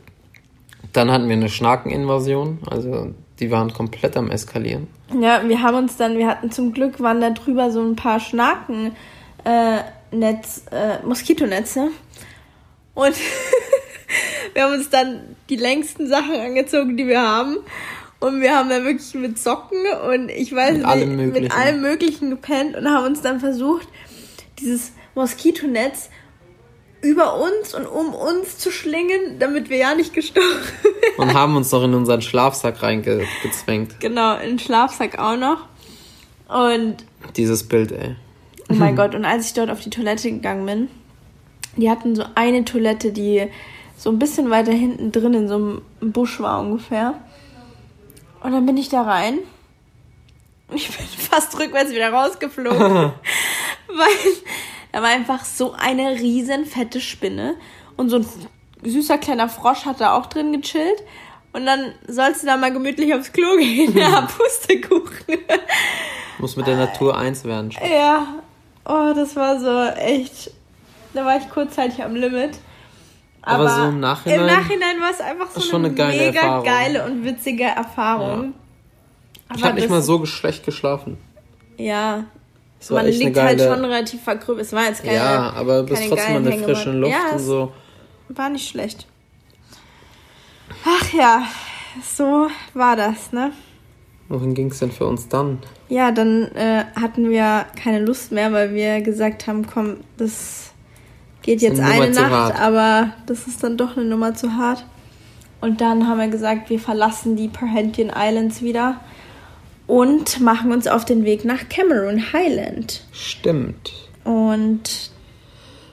Dann 0.94 1.12
hatten 1.12 1.28
wir 1.28 1.36
eine 1.36 1.50
Schnakeninvasion, 1.50 2.60
also 2.70 3.14
die 3.40 3.52
waren 3.52 3.74
komplett 3.74 4.16
am 4.16 4.32
Eskalieren. 4.32 4.88
Ja, 5.14 5.48
wir 5.48 5.62
haben 5.62 5.78
uns 5.78 5.96
dann, 5.96 6.18
wir 6.18 6.28
hatten 6.28 6.52
zum 6.52 6.74
Glück, 6.74 7.00
waren 7.00 7.22
da 7.22 7.30
drüber 7.30 7.72
so 7.72 7.82
ein 7.82 7.96
paar 7.96 8.20
Schnaken, 8.20 8.96
äh, 9.46 9.80
Netz, 10.12 10.64
äh, 10.72 11.06
Moskitonetze. 11.06 11.90
Und 12.94 13.16
wir 14.54 14.64
haben 14.64 14.74
uns 14.74 14.90
dann 14.90 15.36
die 15.50 15.56
längsten 15.56 16.08
Sachen 16.08 16.36
angezogen, 16.36 16.98
die 16.98 17.08
wir 17.08 17.22
haben. 17.22 17.58
Und 18.20 18.42
wir 18.42 18.56
haben 18.56 18.70
da 18.70 18.84
wirklich 18.84 19.14
mit 19.14 19.38
Socken 19.38 19.78
und 20.12 20.30
ich 20.30 20.52
weiß 20.52 20.72
Mit 20.72 20.78
nicht, 20.80 20.88
allem 20.88 21.32
mit 21.32 21.56
allem 21.56 21.82
Möglichen 21.82 22.32
gepennt 22.32 22.76
und 22.76 22.90
haben 22.90 23.06
uns 23.06 23.22
dann 23.22 23.40
versucht, 23.40 23.88
dieses 24.60 24.92
Moskitonetz 25.14 26.10
über 27.02 27.40
uns 27.40 27.74
und 27.74 27.86
um 27.86 28.14
uns 28.14 28.58
zu 28.58 28.72
schlingen, 28.72 29.40
damit 29.40 29.70
wir 29.70 29.78
ja 29.78 29.96
nicht 29.96 30.14
gestochen 30.14 30.44
werden. 30.44 30.96
Und 31.18 31.34
haben 31.34 31.56
uns 31.56 31.72
noch 31.72 31.84
in 31.84 31.94
unseren 31.94 32.22
Schlafsack 32.22 32.82
reingezwängt. 32.84 34.00
Genau, 34.00 34.36
in 34.38 34.50
den 34.50 34.60
Schlafsack 34.60 35.18
auch 35.20 35.36
noch. 35.38 35.66
Und 36.48 36.98
Dieses 37.36 37.68
Bild, 37.68 37.92
ey. 37.92 38.16
Oh 38.70 38.74
mein 38.74 38.96
Gott, 38.98 39.16
und 39.16 39.26
als 39.26 39.48
ich 39.48 39.54
dort 39.54 39.70
auf 39.70 39.80
die 39.80 39.90
Toilette 39.90 40.32
gegangen 40.32 40.66
bin, 40.66 40.90
die 41.76 41.90
hatten 41.90 42.16
so 42.16 42.24
eine 42.36 42.66
Toilette, 42.66 43.12
die 43.12 43.48
so 43.98 44.10
ein 44.10 44.20
bisschen 44.20 44.50
weiter 44.50 44.72
hinten 44.72 45.12
drin 45.12 45.34
in 45.34 45.48
so 45.48 45.56
einem 45.56 45.82
Busch 46.00 46.40
war 46.40 46.60
ungefähr. 46.60 47.16
Und 48.42 48.52
dann 48.52 48.66
bin 48.66 48.78
ich 48.78 48.90
da 48.90 49.02
rein. 49.04 49.40
Und 50.68 50.78
ich 50.78 50.96
bin 50.96 51.06
fast 51.18 51.58
rückwärts 51.60 51.92
wieder 51.92 52.12
rausgeflogen. 52.12 52.80
weil 52.80 54.08
da 54.98 55.04
war 55.04 55.10
einfach 55.10 55.46
so 55.46 55.74
eine 55.74 56.14
riesen 56.14 56.66
fette 56.66 57.00
Spinne. 57.00 57.54
Und 57.98 58.10
so 58.10 58.16
ein 58.18 58.26
süßer 58.84 59.20
kleiner 59.20 59.48
Frosch 59.48 59.86
hat 59.86 60.02
da 60.02 60.14
auch 60.18 60.26
drin 60.26 60.52
gechillt. 60.60 61.04
Und 61.54 61.68
dann 61.68 61.94
sollst 62.08 62.42
du 62.42 62.48
da 62.48 62.58
mal 62.58 62.74
gemütlich 62.74 63.14
aufs 63.14 63.32
Klo 63.32 63.58
gehen. 63.58 63.96
Ja, 63.96 64.22
Pustekuchen. 64.22 65.38
Muss 66.40 66.56
mit 66.56 66.66
der 66.66 66.78
Natur 66.78 67.16
eins 67.16 67.44
werden. 67.46 67.70
Ja, 67.88 68.26
oh, 68.86 69.14
das 69.16 69.36
war 69.36 69.60
so 69.60 69.84
echt. 70.00 70.50
Da 71.14 71.24
war 71.24 71.38
ich 71.38 71.48
kurzzeitig 71.48 72.04
am 72.04 72.16
Limit. 72.16 72.58
Aber 73.44 73.70
so 73.70 73.84
im 73.84 74.00
Nachhinein- 74.00 74.40
Im 74.40 74.46
Nachhinein 74.48 75.00
war 75.00 75.12
es 75.12 75.22
einfach 75.22 75.52
so 75.52 75.76
eine, 75.78 75.90
eine 75.90 75.96
geile 75.96 76.26
mega 76.26 76.40
Erfahrung. 76.40 76.66
geile 76.66 77.06
und 77.06 77.24
witzige 77.24 77.66
Erfahrung. 77.66 78.56
Ich 79.56 79.58
Aber 79.60 79.68
habe 79.70 79.80
nicht 79.80 79.90
mal 79.92 80.02
so 80.02 80.26
schlecht 80.26 80.66
geschlafen. 80.66 81.20
Ja. 81.78 82.24
Es 82.80 82.90
Man 82.92 83.06
liegt 83.08 83.38
halt 83.38 83.58
geile- 83.58 83.74
schon 83.74 83.86
relativ 83.86 84.22
verkrüppelt. 84.24 84.66
Es 84.66 84.74
war 84.74 84.86
jetzt 84.86 85.04
keine. 85.04 85.16
ja, 85.16 85.54
aber 85.54 85.80
du 85.82 85.88
bist 85.90 86.04
trotzdem 86.08 86.44
geilen 86.44 86.44
der 86.44 86.58
frischen 86.60 87.00
Luft. 87.02 87.12
Ja, 87.14 87.34
und 87.34 87.40
so. 87.40 87.72
War 88.30 88.50
nicht 88.50 88.68
schlecht. 88.70 89.08
Ach 90.86 91.14
ja, 91.14 91.44
so 92.04 92.48
war 92.74 92.96
das, 92.96 93.32
ne? 93.32 93.52
Wohin 94.30 94.54
ging 94.54 94.70
es 94.72 94.80
denn 94.80 94.92
für 94.92 95.06
uns 95.06 95.28
dann? 95.30 95.60
Ja, 95.90 96.12
dann 96.12 96.52
äh, 96.54 96.84
hatten 97.00 97.30
wir 97.30 97.66
keine 97.82 98.00
Lust 98.06 98.32
mehr, 98.32 98.52
weil 98.52 98.74
wir 98.74 99.02
gesagt 99.02 99.48
haben, 99.48 99.66
komm, 99.66 99.98
das 100.18 100.72
geht 101.42 101.62
jetzt 101.62 101.80
eine 101.80 102.04
eine 102.04 102.14
Nacht, 102.14 102.60
aber 102.60 103.12
das 103.26 103.48
ist 103.48 103.64
dann 103.64 103.78
doch 103.78 103.96
eine 103.96 104.06
Nummer 104.06 104.36
zu 104.36 104.54
hart. 104.58 104.86
Und 105.62 105.80
dann 105.82 106.08
haben 106.08 106.20
wir 106.20 106.28
gesagt, 106.28 106.70
wir 106.70 106.80
verlassen 106.80 107.36
die 107.38 107.48
Perhentian 107.48 108.12
Islands 108.16 108.62
wieder 108.62 109.00
und 109.88 110.40
machen 110.42 110.72
uns 110.72 110.88
auf 110.88 111.06
den 111.06 111.24
Weg 111.24 111.46
nach 111.46 111.70
Cameron 111.70 112.34
Highland. 112.34 113.04
Stimmt. 113.12 113.94
Und 114.24 115.12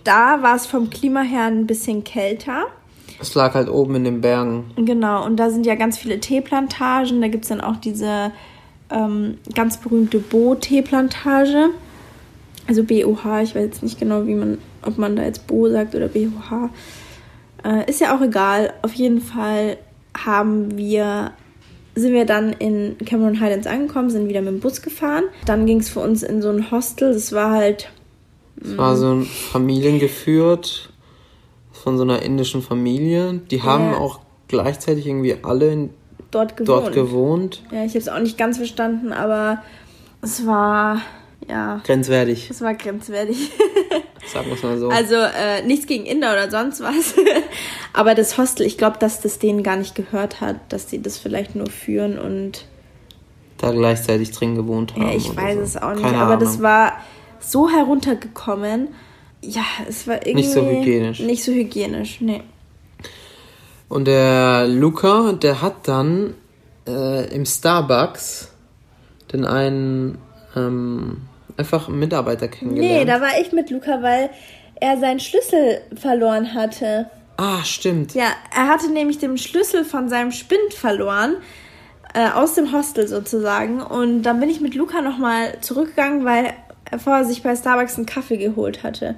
da 0.02 0.42
war 0.42 0.56
es 0.56 0.66
vom 0.66 0.90
Klima 0.90 1.22
her 1.22 1.44
ein 1.44 1.66
bisschen 1.66 2.04
kälter. 2.04 2.66
Es 3.20 3.34
lag 3.34 3.54
halt 3.54 3.68
oben 3.68 3.94
in 3.94 4.04
den 4.04 4.20
Bergen. 4.20 4.70
Genau, 4.76 5.24
und 5.24 5.36
da 5.36 5.50
sind 5.50 5.66
ja 5.66 5.76
ganz 5.76 5.96
viele 5.96 6.20
Teeplantagen. 6.20 7.20
Da 7.20 7.28
gibt 7.28 7.44
es 7.44 7.48
dann 7.48 7.60
auch 7.60 7.76
diese 7.76 8.32
ähm, 8.90 9.38
ganz 9.54 9.78
berühmte 9.78 10.18
Bo-Teeplantage. 10.18 11.70
Also 12.66 12.82
BOH, 12.82 13.42
ich 13.42 13.54
weiß 13.54 13.64
jetzt 13.64 13.82
nicht 13.82 13.98
genau, 13.98 14.26
wie 14.26 14.34
man, 14.34 14.58
ob 14.82 14.98
man 14.98 15.16
da 15.16 15.22
jetzt 15.22 15.46
Bo 15.46 15.68
sagt 15.68 15.94
oder 15.94 16.08
BOH. 16.08 16.70
Äh, 17.64 17.88
ist 17.88 18.00
ja 18.00 18.16
auch 18.16 18.20
egal. 18.20 18.72
Auf 18.82 18.94
jeden 18.94 19.20
Fall 19.20 19.78
haben 20.16 20.76
wir, 20.76 21.32
sind 21.94 22.12
wir 22.12 22.24
dann 22.26 22.52
in 22.52 22.96
Cameron 23.04 23.40
Highlands 23.40 23.66
angekommen, 23.66 24.10
sind 24.10 24.28
wieder 24.28 24.40
mit 24.40 24.50
dem 24.54 24.60
Bus 24.60 24.82
gefahren. 24.82 25.24
Dann 25.46 25.64
ging 25.66 25.78
es 25.80 25.88
für 25.88 26.00
uns 26.00 26.22
in 26.22 26.42
so 26.42 26.50
ein 26.50 26.70
Hostel. 26.70 27.12
Das 27.14 27.32
war 27.32 27.50
halt 27.52 27.90
Es 28.60 28.76
war 28.76 28.96
so 28.96 29.12
ein 29.14 29.22
familiengeführt. 29.24 30.90
von 31.72 31.96
so 31.98 32.02
einer 32.02 32.22
indischen 32.22 32.62
Familie. 32.62 33.40
Die 33.50 33.62
haben 33.62 33.92
Ja. 33.92 33.98
auch 33.98 34.20
gleichzeitig 34.48 35.06
irgendwie 35.06 35.36
alle 35.42 35.70
in, 35.72 35.90
Dort 36.30 36.56
gewohnt. 36.56 36.68
dort 36.68 36.92
gewohnt. 36.94 37.62
Ja, 37.70 37.84
ich 37.84 37.90
habe 37.90 37.98
es 37.98 38.08
auch 38.08 38.18
nicht 38.20 38.38
ganz 38.38 38.56
verstanden, 38.56 39.12
aber 39.12 39.62
es 40.22 40.46
war, 40.46 41.00
ja, 41.48 41.80
Grenzwertig, 41.84 42.48
es 42.50 42.60
war 42.62 42.74
grenzwertig. 42.74 43.50
sagen 44.26 44.46
wir 44.46 44.54
es 44.54 44.62
mal 44.62 44.78
so. 44.78 44.88
Also 44.88 45.14
äh, 45.14 45.62
nichts 45.64 45.86
gegen 45.86 46.06
Inder 46.06 46.32
oder 46.32 46.50
sonst 46.50 46.80
was. 46.80 47.14
Aber 47.92 48.14
das 48.14 48.38
Hostel, 48.38 48.66
ich 48.66 48.78
glaube, 48.78 48.98
dass 48.98 49.20
das 49.20 49.38
denen 49.38 49.62
gar 49.62 49.76
nicht 49.76 49.94
gehört 49.94 50.40
hat, 50.40 50.56
dass 50.68 50.90
sie 50.90 51.00
das 51.00 51.18
vielleicht 51.18 51.54
nur 51.54 51.68
führen 51.68 52.18
und 52.18 52.66
da 53.58 53.70
gleichzeitig 53.70 54.32
drin 54.32 54.56
gewohnt 54.56 54.94
haben. 54.94 55.08
ja, 55.08 55.14
ich 55.14 55.34
weiß 55.36 55.56
so. 55.56 55.62
es 55.62 55.76
auch 55.76 55.94
nicht. 55.94 56.02
Keine 56.02 56.18
aber 56.18 56.34
Ahnung. 56.34 56.40
das 56.40 56.60
war 56.60 56.94
so 57.38 57.70
heruntergekommen. 57.70 58.88
Ja, 59.40 59.62
es 59.88 60.06
war 60.06 60.16
irgendwie 60.16 60.34
Nicht 60.34 60.52
so 60.52 60.66
hygienisch. 60.66 61.20
Nicht 61.20 61.44
so 61.44 61.52
hygienisch, 61.52 62.20
nee. 62.20 62.42
Und 63.88 64.06
der 64.06 64.66
Luca, 64.66 65.32
der 65.32 65.62
hat 65.62 65.86
dann 65.86 66.34
äh, 66.86 67.32
im 67.34 67.44
Starbucks 67.46 68.50
den 69.32 69.44
einen 69.44 70.18
ähm, 70.56 71.22
einfach 71.56 71.88
einen 71.88 71.98
Mitarbeiter 71.98 72.48
kennengelernt. 72.48 73.00
Nee, 73.00 73.04
da 73.04 73.20
war 73.20 73.38
ich 73.40 73.52
mit 73.52 73.70
Luca, 73.70 74.02
weil 74.02 74.30
er 74.80 74.98
seinen 74.98 75.20
Schlüssel 75.20 75.80
verloren 75.94 76.54
hatte. 76.54 77.10
ah, 77.36 77.64
stimmt. 77.64 78.14
Ja, 78.14 78.28
er 78.54 78.68
hatte 78.68 78.90
nämlich 78.90 79.18
den 79.18 79.38
Schlüssel 79.38 79.84
von 79.84 80.08
seinem 80.08 80.32
Spind 80.32 80.74
verloren. 80.74 81.36
Äh, 82.14 82.30
aus 82.30 82.54
dem 82.54 82.72
Hostel 82.72 83.08
sozusagen. 83.08 83.82
Und 83.82 84.22
dann 84.22 84.38
bin 84.38 84.48
ich 84.48 84.60
mit 84.60 84.76
Luca 84.76 85.02
nochmal 85.02 85.58
zurückgegangen, 85.60 86.24
weil 86.24 86.52
er 86.88 87.00
vorher 87.00 87.24
sich 87.24 87.42
bei 87.42 87.56
Starbucks 87.56 87.96
einen 87.96 88.06
Kaffee 88.06 88.36
geholt 88.36 88.84
hatte. 88.84 89.16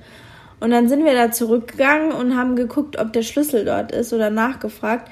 Und 0.61 0.71
dann 0.71 0.89
sind 0.89 1.05
wir 1.05 1.13
da 1.13 1.31
zurückgegangen 1.31 2.13
und 2.13 2.39
haben 2.39 2.57
geguckt, 2.57 2.99
ob 2.99 3.13
der 3.13 3.21
Schlüssel 3.21 3.67
dort 3.67 3.93
ist 3.93 4.15
oder 4.15 4.31
nachgefragt. 4.31 5.11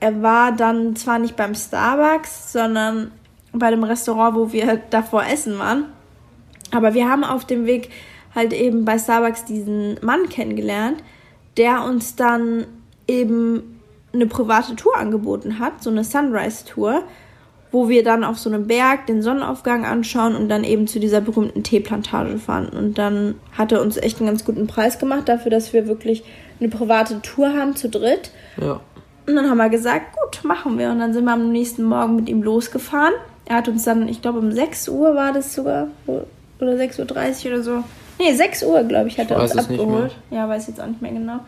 Er 0.00 0.20
war 0.20 0.50
dann 0.50 0.96
zwar 0.96 1.20
nicht 1.20 1.36
beim 1.36 1.54
Starbucks, 1.54 2.52
sondern 2.52 3.12
bei 3.52 3.70
dem 3.70 3.84
Restaurant, 3.84 4.34
wo 4.34 4.50
wir 4.50 4.80
davor 4.90 5.24
essen 5.26 5.60
waren. 5.60 5.84
Aber 6.72 6.94
wir 6.94 7.08
haben 7.08 7.24
auf 7.24 7.44
dem 7.44 7.66
Weg 7.66 7.90
halt 8.34 8.52
eben 8.52 8.84
bei 8.84 8.98
Starbucks 8.98 9.44
diesen 9.44 9.98
Mann 10.02 10.28
kennengelernt, 10.28 11.02
der 11.56 11.84
uns 11.84 12.16
dann 12.16 12.66
eben 13.08 13.80
eine 14.12 14.26
private 14.26 14.76
Tour 14.76 14.96
angeboten 14.96 15.58
hat, 15.58 15.82
so 15.82 15.90
eine 15.90 16.04
Sunrise-Tour, 16.04 17.02
wo 17.72 17.88
wir 17.88 18.04
dann 18.04 18.24
auf 18.24 18.38
so 18.38 18.50
einem 18.50 18.66
Berg 18.66 19.06
den 19.06 19.22
Sonnenaufgang 19.22 19.84
anschauen 19.84 20.36
und 20.36 20.48
dann 20.48 20.64
eben 20.64 20.86
zu 20.86 21.00
dieser 21.00 21.20
berühmten 21.20 21.62
Teeplantage 21.62 22.38
fahren. 22.38 22.68
Und 22.68 22.98
dann 22.98 23.34
hat 23.52 23.72
er 23.72 23.82
uns 23.82 23.96
echt 23.96 24.18
einen 24.18 24.28
ganz 24.28 24.44
guten 24.44 24.66
Preis 24.66 24.98
gemacht 24.98 25.28
dafür, 25.28 25.50
dass 25.50 25.72
wir 25.72 25.86
wirklich 25.86 26.24
eine 26.60 26.68
private 26.68 27.20
Tour 27.22 27.52
haben 27.52 27.76
zu 27.76 27.88
dritt. 27.88 28.30
Ja. 28.60 28.80
Und 29.26 29.34
dann 29.34 29.50
haben 29.50 29.58
wir 29.58 29.68
gesagt, 29.68 30.16
gut, 30.16 30.44
machen 30.44 30.78
wir. 30.78 30.90
Und 30.90 31.00
dann 31.00 31.12
sind 31.12 31.24
wir 31.24 31.32
am 31.32 31.50
nächsten 31.50 31.82
Morgen 31.82 32.16
mit 32.16 32.28
ihm 32.28 32.42
losgefahren. 32.42 33.14
Er 33.44 33.56
hat 33.56 33.68
uns 33.68 33.84
dann, 33.84 34.08
ich 34.08 34.22
glaube 34.22 34.38
um 34.38 34.52
6 34.52 34.88
Uhr 34.88 35.14
war 35.14 35.32
das 35.32 35.54
sogar, 35.54 35.88
oder 36.60 36.72
6.30 36.72 37.46
Uhr 37.46 37.52
oder 37.52 37.62
so. 37.62 37.84
Nee, 38.18 38.34
6 38.34 38.62
Uhr, 38.64 38.82
glaube 38.84 39.08
ich, 39.08 39.18
hat 39.18 39.30
er 39.30 39.42
uns 39.42 39.56
abgeholt. 39.56 40.16
Ja, 40.30 40.48
weiß 40.48 40.68
jetzt 40.68 40.80
auch 40.80 40.86
nicht 40.86 41.02
mehr 41.02 41.12
genau. 41.12 41.40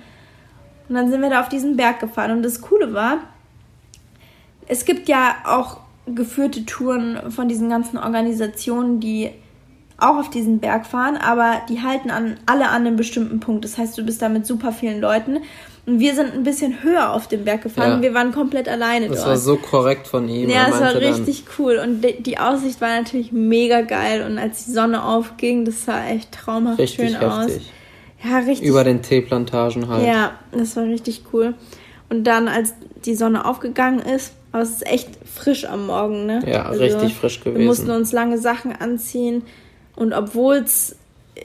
Und 0.88 0.94
dann 0.94 1.10
sind 1.10 1.20
wir 1.20 1.30
da 1.30 1.40
auf 1.40 1.48
diesen 1.48 1.76
Berg 1.76 2.00
gefahren. 2.00 2.30
Und 2.30 2.42
das 2.42 2.60
Coole 2.60 2.92
war, 2.94 3.18
es 4.66 4.84
gibt 4.84 5.08
ja 5.08 5.36
auch 5.44 5.80
geführte 6.06 6.64
Touren 6.64 7.30
von 7.30 7.48
diesen 7.48 7.68
ganzen 7.68 7.98
Organisationen, 7.98 9.00
die 9.00 9.30
auch 9.98 10.16
auf 10.16 10.30
diesen 10.30 10.60
Berg 10.60 10.86
fahren, 10.86 11.16
aber 11.16 11.62
die 11.68 11.82
halten 11.82 12.10
an, 12.10 12.36
alle 12.46 12.68
an 12.68 12.86
einem 12.86 12.96
bestimmten 12.96 13.40
Punkt. 13.40 13.64
Das 13.64 13.76
heißt, 13.76 13.98
du 13.98 14.04
bist 14.04 14.22
da 14.22 14.28
mit 14.28 14.46
super 14.46 14.72
vielen 14.72 15.00
Leuten. 15.00 15.38
Und 15.88 16.00
wir 16.00 16.14
sind 16.14 16.34
ein 16.34 16.42
bisschen 16.42 16.82
höher 16.82 17.12
auf 17.14 17.28
dem 17.28 17.44
Berg 17.44 17.62
gefahren 17.62 17.90
Ja. 17.92 18.02
wir 18.02 18.12
waren 18.12 18.30
komplett 18.32 18.68
alleine 18.68 19.08
Das 19.08 19.18
dort. 19.18 19.28
war 19.28 19.36
so 19.38 19.56
korrekt 19.56 20.06
von 20.06 20.28
ihm. 20.28 20.50
Ja, 20.50 20.66
es 20.66 20.72
war 20.74 20.80
meinte 20.92 21.00
dann, 21.00 21.14
richtig 21.14 21.44
cool. 21.58 21.80
Und 21.82 22.02
die, 22.02 22.22
die 22.22 22.38
Aussicht 22.38 22.80
war 22.82 22.90
natürlich 22.90 23.32
mega 23.32 23.80
geil. 23.80 24.22
Und 24.28 24.36
als 24.38 24.66
die 24.66 24.72
Sonne 24.72 25.02
aufging, 25.02 25.64
das 25.64 25.86
sah 25.86 26.04
echt 26.06 26.30
traumhaft 26.32 26.78
Richtig 26.78 27.12
schön 27.12 27.16
aus. 27.16 27.46
heftig. 27.46 27.72
Ja, 28.22 28.38
richtig. 28.38 28.68
Über 28.68 28.84
den 28.84 29.00
Teeplantagen 29.00 29.88
halt. 29.88 30.06
Ja, 30.06 30.32
das 30.52 30.76
war 30.76 30.84
richtig 30.84 31.22
cool. 31.32 31.54
Und 32.10 32.24
dann, 32.24 32.48
als 32.48 32.74
die 33.06 33.14
Sonne 33.14 33.46
aufgegangen 33.46 34.00
ist, 34.00 34.32
aber 34.52 34.62
es 34.64 34.70
ist 34.70 34.86
echt 34.86 35.08
frisch 35.24 35.64
am 35.64 35.86
Morgen, 35.86 36.26
ne? 36.26 36.42
Ja, 36.46 36.68
richtig 36.68 37.14
frisch 37.14 37.42
Wir 37.44 37.52
gewesen. 37.52 37.66
mussten 37.66 37.90
uns 37.90 38.12
lange 38.12 38.36
Sachen 38.36 38.72
anziehen. 38.72 39.42
Und 39.96 40.12
obwohl 40.12 40.56
es 40.56 40.96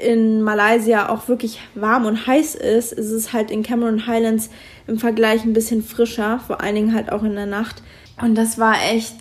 in 0.01 0.41
Malaysia 0.41 1.10
auch 1.10 1.27
wirklich 1.27 1.60
warm 1.75 2.06
und 2.06 2.27
heiß 2.27 2.56
ist, 2.56 2.93
ist 2.93 3.12
es 3.12 3.34
halt 3.34 3.51
in 3.51 3.63
Cameron 3.63 4.08
Highlands 4.08 4.49
im 4.88 4.97
Vergleich 4.97 5.43
ein 5.43 5.53
bisschen 5.53 5.84
frischer, 5.84 6.39
vor 6.45 6.62
allen 6.62 6.75
Dingen 6.75 6.93
halt 6.93 7.12
auch 7.12 7.23
in 7.23 7.36
der 7.36 7.45
Nacht. 7.45 7.82
Und 8.21 8.36
das 8.36 8.58
war 8.58 8.75
echt 8.91 9.15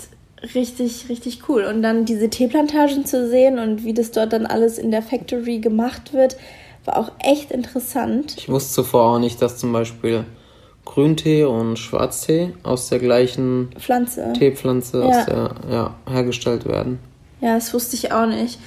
richtig, 0.55 1.09
richtig 1.09 1.49
cool. 1.49 1.65
Und 1.65 1.83
dann 1.83 2.05
diese 2.05 2.29
Teeplantagen 2.29 3.05
zu 3.05 3.29
sehen 3.29 3.59
und 3.59 3.85
wie 3.85 3.95
das 3.95 4.11
dort 4.11 4.33
dann 4.33 4.47
alles 4.47 4.79
in 4.79 4.91
der 4.91 5.03
Factory 5.03 5.59
gemacht 5.59 6.13
wird, 6.13 6.37
war 6.85 6.97
auch 6.97 7.13
echt 7.21 7.51
interessant. 7.51 8.35
Ich 8.39 8.49
wusste 8.49 8.75
zuvor 8.75 9.15
auch 9.15 9.19
nicht, 9.19 9.41
dass 9.41 9.59
zum 9.59 9.73
Beispiel 9.73 10.25
Grüntee 10.85 11.45
und 11.45 11.79
Schwarztee 11.79 12.53
aus 12.65 12.89
der 12.89 12.99
gleichen 12.99 13.71
Pflanze. 13.79 14.33
Teepflanze 14.37 15.01
Ja. 15.01 15.25
der, 15.25 15.55
ja, 15.71 15.95
hergestellt 16.11 16.67
werden. 16.67 16.99
Ja, 17.41 17.55
das 17.55 17.73
wusste 17.73 17.95
ich 17.97 18.13
auch 18.13 18.27
nicht. 18.27 18.59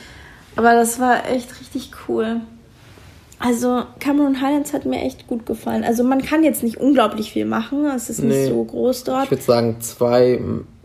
Aber 0.56 0.74
das 0.74 1.00
war 1.00 1.30
echt 1.30 1.60
richtig 1.60 1.92
cool. 2.08 2.42
Also 3.40 3.84
Cameron 4.00 4.42
Highlands 4.42 4.74
hat 4.74 4.86
mir 4.86 5.02
echt 5.02 5.28
gut 5.28 5.46
gefallen. 5.46 5.84
Also 5.84 6.04
man 6.04 6.22
kann 6.22 6.44
jetzt 6.44 6.64
nicht 6.64 6.78
unglaublich 6.78 7.32
viel 7.34 7.46
machen. 7.46 7.86
Es 7.86 8.10
ist 8.10 8.20
nicht 8.20 8.36
Nee. 8.36 8.48
so 8.48 8.64
groß 8.64 9.04
dort. 9.04 9.26
Ich 9.26 9.32
würde 9.32 9.44
sagen, 9.44 9.76
zwei, 9.82 10.40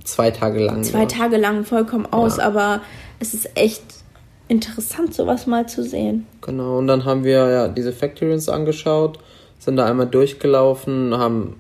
zwei 0.05 0.31
Tage 0.33 0.59
lang. 0.59 0.83
Zwei 0.83 1.01
ja. 1.01 1.07
Tage 1.07 1.37
lang 1.37 1.65
vollkommen 1.65 2.07
aus, 2.13 2.39
Ja. 2.39 2.45
aber 2.47 2.81
es 3.21 3.35
ist 3.35 3.57
echt 3.57 3.83
interessant, 4.49 5.15
sowas 5.15 5.47
mal 5.47 5.69
zu 5.69 5.85
sehen. 5.85 6.27
Genau, 6.41 6.79
und 6.79 6.89
dann 6.89 7.05
haben 7.05 7.23
wir 7.23 7.49
ja 7.49 7.69
diese 7.69 7.93
Factories 7.93 8.49
angeschaut, 8.49 9.21
sind 9.61 9.77
da 9.77 9.87
einmal 9.87 10.07
durchgelaufen, 10.07 11.17
haben 11.17 11.55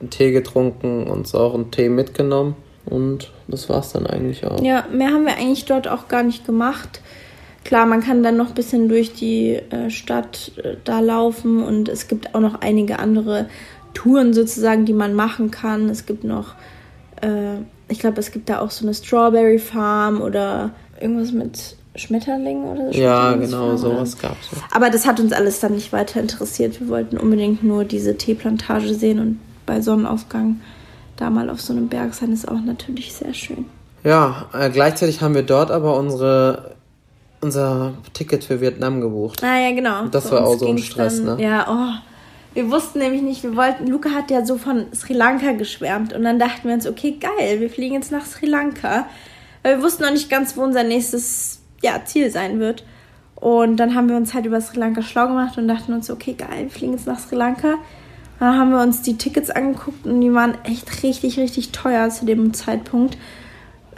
einen 0.00 0.10
Tee 0.10 0.30
getrunken, 0.30 1.08
uns 1.08 1.34
auch 1.34 1.54
einen 1.54 1.72
Tee 1.72 1.88
mitgenommen 1.88 2.54
und 2.84 3.32
das 3.48 3.68
war's 3.68 3.92
dann 3.92 4.06
eigentlich 4.06 4.46
auch. 4.46 4.62
Ja, 4.62 4.84
mehr 4.92 5.08
haben 5.08 5.24
wir 5.26 5.34
eigentlich 5.36 5.64
dort 5.64 5.88
auch 5.88 6.06
gar 6.06 6.22
nicht 6.22 6.46
gemacht. 6.46 7.00
Klar, 7.66 7.84
man 7.84 8.00
kann 8.00 8.22
dann 8.22 8.36
noch 8.36 8.50
ein 8.50 8.54
bisschen 8.54 8.88
durch 8.88 9.12
die 9.12 9.54
äh, 9.54 9.90
Stadt 9.90 10.52
äh, 10.62 10.76
da 10.84 11.00
laufen 11.00 11.64
und 11.64 11.88
es 11.88 12.06
gibt 12.06 12.32
auch 12.32 12.38
noch 12.38 12.60
einige 12.60 13.00
andere 13.00 13.48
Touren 13.92 14.32
sozusagen, 14.32 14.84
die 14.84 14.92
man 14.92 15.14
machen 15.14 15.50
kann. 15.50 15.88
Es 15.88 16.06
gibt 16.06 16.22
noch, 16.22 16.54
äh, 17.22 17.56
ich 17.88 17.98
glaube, 17.98 18.20
es 18.20 18.30
gibt 18.30 18.48
da 18.48 18.60
auch 18.60 18.70
so 18.70 18.86
eine 18.86 18.94
Strawberry 18.94 19.58
Farm 19.58 20.20
oder 20.20 20.70
irgendwas 21.00 21.32
mit 21.32 21.76
Schmetterlingen 21.96 22.62
oder 22.62 22.92
so. 22.92 23.00
Ja, 23.00 23.34
genau, 23.34 23.76
sowas 23.76 24.16
gab's. 24.16 24.48
Ja. 24.52 24.62
Aber 24.70 24.88
das 24.88 25.04
hat 25.04 25.18
uns 25.18 25.32
alles 25.32 25.58
dann 25.58 25.74
nicht 25.74 25.92
weiter 25.92 26.20
interessiert. 26.20 26.78
Wir 26.80 26.88
wollten 26.88 27.16
unbedingt 27.16 27.64
nur 27.64 27.84
diese 27.84 28.16
Teeplantage 28.16 28.94
sehen 28.94 29.18
und 29.18 29.40
bei 29.66 29.80
Sonnenaufgang 29.80 30.60
da 31.16 31.30
mal 31.30 31.50
auf 31.50 31.60
so 31.60 31.72
einem 31.72 31.88
Berg 31.88 32.14
sein, 32.14 32.32
ist 32.32 32.46
auch 32.46 32.60
natürlich 32.64 33.12
sehr 33.12 33.34
schön. 33.34 33.64
Ja, 34.04 34.46
äh, 34.52 34.70
gleichzeitig 34.70 35.20
haben 35.20 35.34
wir 35.34 35.42
dort 35.42 35.72
aber 35.72 35.96
unsere, 35.96 36.75
unser 37.46 37.94
Ticket 38.12 38.44
für 38.44 38.60
Vietnam 38.60 39.00
gebucht. 39.00 39.42
Ah 39.42 39.58
ja, 39.58 39.72
genau. 39.72 40.06
Das 40.06 40.28
Für 40.28 40.36
war 40.36 40.46
auch 40.46 40.58
so 40.58 40.68
ein 40.68 40.78
Stress, 40.78 41.24
dann, 41.24 41.36
ne? 41.36 41.42
Ja, 41.42 41.66
oh. 41.68 42.02
Wir 42.54 42.70
wussten 42.70 43.00
nämlich 43.00 43.20
nicht, 43.20 43.42
wir 43.42 43.54
wollten, 43.54 43.86
Luca 43.86 44.10
hat 44.10 44.30
ja 44.30 44.44
so 44.44 44.56
von 44.56 44.86
Sri 44.94 45.12
Lanka 45.12 45.52
geschwärmt 45.52 46.14
und 46.14 46.24
dann 46.24 46.38
dachten 46.38 46.66
wir 46.68 46.74
uns, 46.74 46.86
okay, 46.86 47.18
geil, 47.20 47.60
wir 47.60 47.68
fliegen 47.68 47.94
jetzt 47.94 48.10
nach 48.10 48.24
Sri 48.24 48.46
Lanka. 48.46 49.06
Weil 49.62 49.76
wir 49.76 49.84
wussten 49.84 50.04
noch 50.04 50.10
nicht 50.10 50.30
ganz, 50.30 50.56
wo 50.56 50.62
unser 50.62 50.82
nächstes 50.82 51.60
ja, 51.82 52.00
Ziel 52.04 52.30
sein 52.30 52.58
wird. 52.58 52.84
Und 53.34 53.76
dann 53.76 53.94
haben 53.94 54.08
wir 54.08 54.16
uns 54.16 54.32
halt 54.32 54.46
über 54.46 54.60
Sri 54.60 54.78
Lanka 54.78 55.02
schlau 55.02 55.28
gemacht 55.28 55.58
und 55.58 55.68
dachten 55.68 55.92
uns, 55.92 56.10
okay, 56.10 56.32
geil, 56.32 56.62
wir 56.62 56.70
fliegen 56.70 56.92
jetzt 56.92 57.06
nach 57.06 57.18
Sri 57.18 57.36
Lanka. 57.36 57.74
Dann 58.40 58.58
haben 58.58 58.70
wir 58.70 58.80
uns 58.80 59.02
die 59.02 59.18
Tickets 59.18 59.50
angeguckt 59.50 60.06
und 60.06 60.20
die 60.20 60.32
waren 60.32 60.56
echt 60.64 61.02
richtig, 61.02 61.38
richtig 61.38 61.72
teuer 61.72 62.08
zu 62.08 62.24
dem 62.24 62.54
Zeitpunkt. 62.54 63.18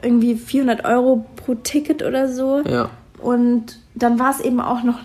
Irgendwie 0.02 0.34
400 0.34 0.84
Euro 0.84 1.26
pro 1.36 1.54
Ticket 1.54 2.02
oder 2.02 2.28
so. 2.28 2.62
Ja, 2.68 2.90
Und 3.20 3.78
dann 3.94 4.18
war 4.18 4.30
es 4.30 4.40
eben 4.40 4.60
auch 4.60 4.82
noch 4.82 5.00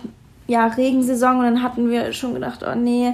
ja, 0.46 0.66
Regensaison 0.66 1.38
und 1.38 1.44
dann 1.44 1.62
hatten 1.62 1.90
wir 1.90 2.12
schon 2.12 2.34
gedacht, 2.34 2.64
oh 2.66 2.74
nee. 2.74 3.12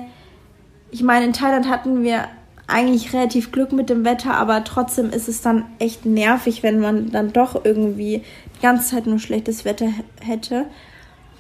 Ich 0.91 1.03
meine, 1.03 1.27
in 1.27 1.33
Thailand 1.33 1.69
hatten 1.69 2.03
wir 2.03 2.25
eigentlich 2.67 3.13
relativ 3.13 3.53
Glück 3.53 3.73
mit 3.73 3.91
dem 3.91 4.05
Wetter, 4.05 4.35
aber 4.35 4.65
trotzdem 4.65 5.11
ist 5.11 5.29
es 5.29 5.43
dann 5.43 5.65
echt 5.79 6.07
nervig, 6.07 6.63
wenn 6.63 6.81
man 6.81 7.11
dann 7.11 7.33
doch 7.33 7.65
irgendwie 7.65 8.23
die 8.57 8.63
ganze 8.63 8.91
Zeit 8.91 9.07
nur 9.07 9.19
schlechtes 9.19 9.65
Wetter 9.65 9.89
hätte. 10.21 10.67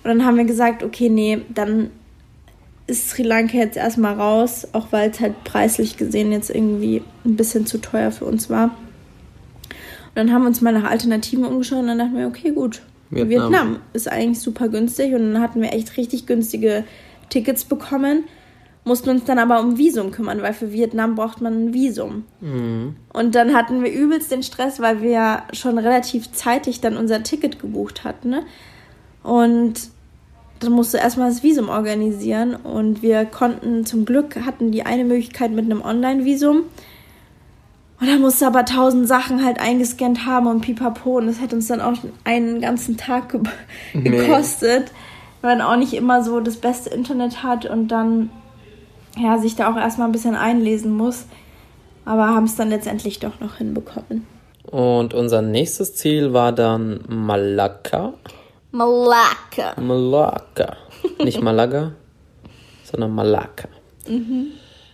Und 0.02 0.08
dann 0.08 0.24
haben 0.24 0.36
wir 0.36 0.44
gesagt, 0.44 0.82
okay, 0.82 1.08
nee, 1.08 1.42
dann 1.48 1.90
ist 2.86 3.10
Sri 3.10 3.22
Lanka 3.22 3.56
jetzt 3.56 3.76
erstmal 3.76 4.14
raus, 4.14 4.66
auch 4.72 4.88
weil 4.90 5.10
es 5.10 5.20
halt 5.20 5.44
preislich 5.44 5.96
gesehen 5.96 6.32
jetzt 6.32 6.50
irgendwie 6.50 7.02
ein 7.24 7.36
bisschen 7.36 7.66
zu 7.66 7.78
teuer 7.78 8.10
für 8.10 8.24
uns 8.24 8.50
war. 8.50 8.64
Und 8.64 10.16
dann 10.16 10.32
haben 10.32 10.42
wir 10.42 10.48
uns 10.48 10.60
mal 10.60 10.72
nach 10.72 10.90
Alternativen 10.90 11.44
umgeschaut 11.44 11.78
und 11.80 11.86
dann 11.86 11.98
dachten 11.98 12.16
wir, 12.16 12.26
okay, 12.26 12.50
gut. 12.50 12.82
Vietnam. 13.10 13.28
Vietnam, 13.28 13.76
ist 13.92 14.10
eigentlich 14.10 14.40
super 14.40 14.68
günstig 14.68 15.14
und 15.14 15.32
dann 15.32 15.42
hatten 15.42 15.60
wir 15.60 15.72
echt 15.72 15.96
richtig 15.96 16.26
günstige 16.26 16.84
Tickets 17.28 17.64
bekommen. 17.64 18.24
mussten 18.84 19.10
uns 19.10 19.24
dann 19.24 19.38
aber 19.38 19.60
um 19.60 19.78
Visum 19.78 20.10
kümmern, 20.10 20.42
weil 20.42 20.54
für 20.54 20.72
Vietnam 20.72 21.14
braucht 21.14 21.40
man 21.40 21.66
ein 21.66 21.74
Visum. 21.74 22.24
Und 23.12 23.34
dann 23.34 23.54
hatten 23.54 23.82
wir 23.82 23.92
übelst 23.92 24.30
den 24.30 24.42
Stress, 24.42 24.80
weil 24.80 25.02
wir 25.02 25.10
ja 25.10 25.42
schon 25.52 25.78
relativ 25.78 26.32
zeitig 26.32 26.80
dann 26.80 26.96
unser 26.96 27.22
Ticket 27.22 27.58
gebucht 27.60 28.04
hatten. 28.04 28.30
Ne? 28.30 28.42
Und 29.22 29.90
dann 30.60 30.72
musste 30.72 30.98
erstmal 30.98 31.30
das 31.30 31.42
Visum 31.42 31.68
organisieren 31.68 32.54
und 32.54 33.02
wir 33.02 33.24
konnten 33.24 33.86
zum 33.86 34.04
Glück 34.04 34.36
hatten 34.44 34.70
die 34.70 34.84
eine 34.84 35.04
Möglichkeit 35.04 35.52
mit 35.52 35.64
einem 35.64 35.82
Online-Visum. 35.82 36.64
Und 38.00 38.06
dann 38.08 38.20
musste 38.20 38.46
aber 38.46 38.64
tausend 38.64 39.06
Sachen 39.06 39.44
halt 39.44 39.60
eingescannt 39.60 40.24
haben 40.24 40.46
und 40.46 40.62
pipapo. 40.62 41.18
Und 41.18 41.26
das 41.26 41.40
hätte 41.40 41.54
uns 41.56 41.68
dann 41.68 41.82
auch 41.82 41.92
einen 42.24 42.60
ganzen 42.60 42.96
Tag 42.96 43.30
ge 43.30 43.40
Nee. 43.92 44.10
gekostet, 44.10 44.90
weil 45.42 45.56
man 45.56 45.66
auch 45.66 45.76
nicht 45.76 45.92
immer 45.92 46.24
so 46.24 46.40
das 46.40 46.56
beste 46.56 46.90
Internet 46.90 47.42
hat 47.42 47.66
und 47.66 47.88
dann 47.88 48.30
ja, 49.18 49.38
sich 49.38 49.54
da 49.56 49.70
auch 49.70 49.76
erstmal 49.76 50.08
ein 50.08 50.12
bisschen 50.12 50.34
einlesen 50.34 50.96
muss. 50.96 51.26
Aber 52.06 52.28
haben 52.28 52.44
es 52.44 52.56
dann 52.56 52.70
letztendlich 52.70 53.18
doch 53.18 53.38
noch 53.40 53.56
hinbekommen. 53.56 54.26
Und 54.64 55.14
unser 55.14 55.42
nächstes 55.42 55.94
Ziel 55.94 56.32
war 56.32 56.52
dann 56.52 57.00
Malakka. 57.08 58.14
Malakka. 58.72 59.78
Malakka. 59.80 60.76
Nicht 61.24 61.42
Malaga, 61.42 61.92
sondern 62.84 63.14
Malakka. 63.14 63.68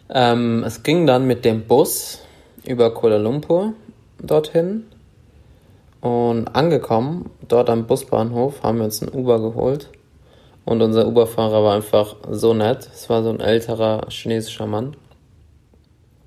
Ähm, 0.08 0.64
es 0.64 0.82
ging 0.82 1.06
dann 1.06 1.26
mit 1.26 1.44
dem 1.44 1.66
Bus 1.66 2.22
über 2.66 2.92
Kuala 2.92 3.16
Lumpur 3.16 3.74
dorthin. 4.18 4.84
Und 6.00 6.48
angekommen, 6.48 7.30
dort 7.48 7.70
am 7.70 7.86
Busbahnhof, 7.86 8.62
haben 8.62 8.78
wir 8.78 8.84
uns 8.84 9.02
ein 9.02 9.12
Uber 9.12 9.40
geholt. 9.40 9.88
Und 10.64 10.82
unser 10.82 11.06
Uberfahrer 11.06 11.62
war 11.64 11.74
einfach 11.74 12.16
so 12.30 12.52
nett. 12.52 12.88
Es 12.92 13.08
war 13.08 13.22
so 13.22 13.30
ein 13.30 13.40
älterer 13.40 14.06
chinesischer 14.10 14.66
Mann. 14.66 14.96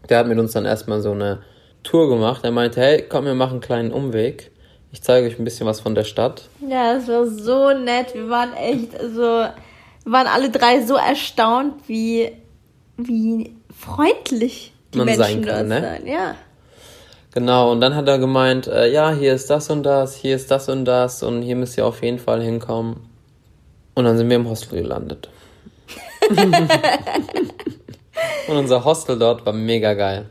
Der 0.07 0.19
hat 0.19 0.27
mit 0.27 0.39
uns 0.39 0.53
dann 0.53 0.65
erstmal 0.65 1.01
so 1.01 1.11
eine 1.11 1.39
Tour 1.83 2.09
gemacht. 2.09 2.43
Er 2.43 2.51
meinte, 2.51 2.81
hey, 2.81 3.05
komm, 3.07 3.25
wir 3.25 3.35
machen 3.35 3.53
einen 3.53 3.61
kleinen 3.61 3.91
Umweg. 3.91 4.51
Ich 4.91 5.03
zeige 5.03 5.27
euch 5.27 5.37
ein 5.37 5.43
bisschen 5.43 5.67
was 5.67 5.81
von 5.81 5.93
der 5.93 6.03
Stadt. 6.03 6.49
Ja, 6.67 6.95
das 6.95 7.07
war 7.07 7.27
so 7.27 7.71
nett. 7.73 8.15
Wir 8.15 8.29
waren 8.29 8.53
echt, 8.53 8.99
also, 8.99 9.21
wir 9.21 10.11
waren 10.11 10.27
alle 10.27 10.49
drei 10.49 10.83
so 10.85 10.95
erstaunt, 10.95 11.75
wie, 11.87 12.31
wie 12.97 13.55
freundlich 13.77 14.73
Man 14.93 15.05
Menschen 15.05 15.23
sein 15.23 15.45
kann, 15.45 15.67
ne? 15.67 15.97
sind. 15.97 16.07
Ja. 16.07 16.35
Genau, 17.33 17.71
und 17.71 17.81
dann 17.81 17.95
hat 17.95 18.07
er 18.07 18.17
gemeint, 18.17 18.67
äh, 18.67 18.91
ja, 18.91 19.11
hier 19.11 19.33
ist 19.33 19.49
das 19.49 19.69
und 19.69 19.83
das, 19.83 20.15
hier 20.15 20.35
ist 20.35 20.49
das 20.49 20.67
und 20.67 20.85
das 20.85 21.21
und 21.21 21.43
hier 21.43 21.55
müsst 21.55 21.77
ihr 21.77 21.85
auf 21.85 22.01
jeden 22.01 22.17
Fall 22.17 22.41
hinkommen. 22.41 23.07
Und 23.93 24.05
dann 24.05 24.17
sind 24.17 24.29
wir 24.29 24.37
im 24.37 24.49
Hostel 24.49 24.81
gelandet. 24.81 25.29
und 28.47 28.55
unser 28.55 28.83
Hostel 28.83 29.19
dort 29.19 29.45
war 29.45 29.53
mega 29.53 29.93
geil. 29.93 30.25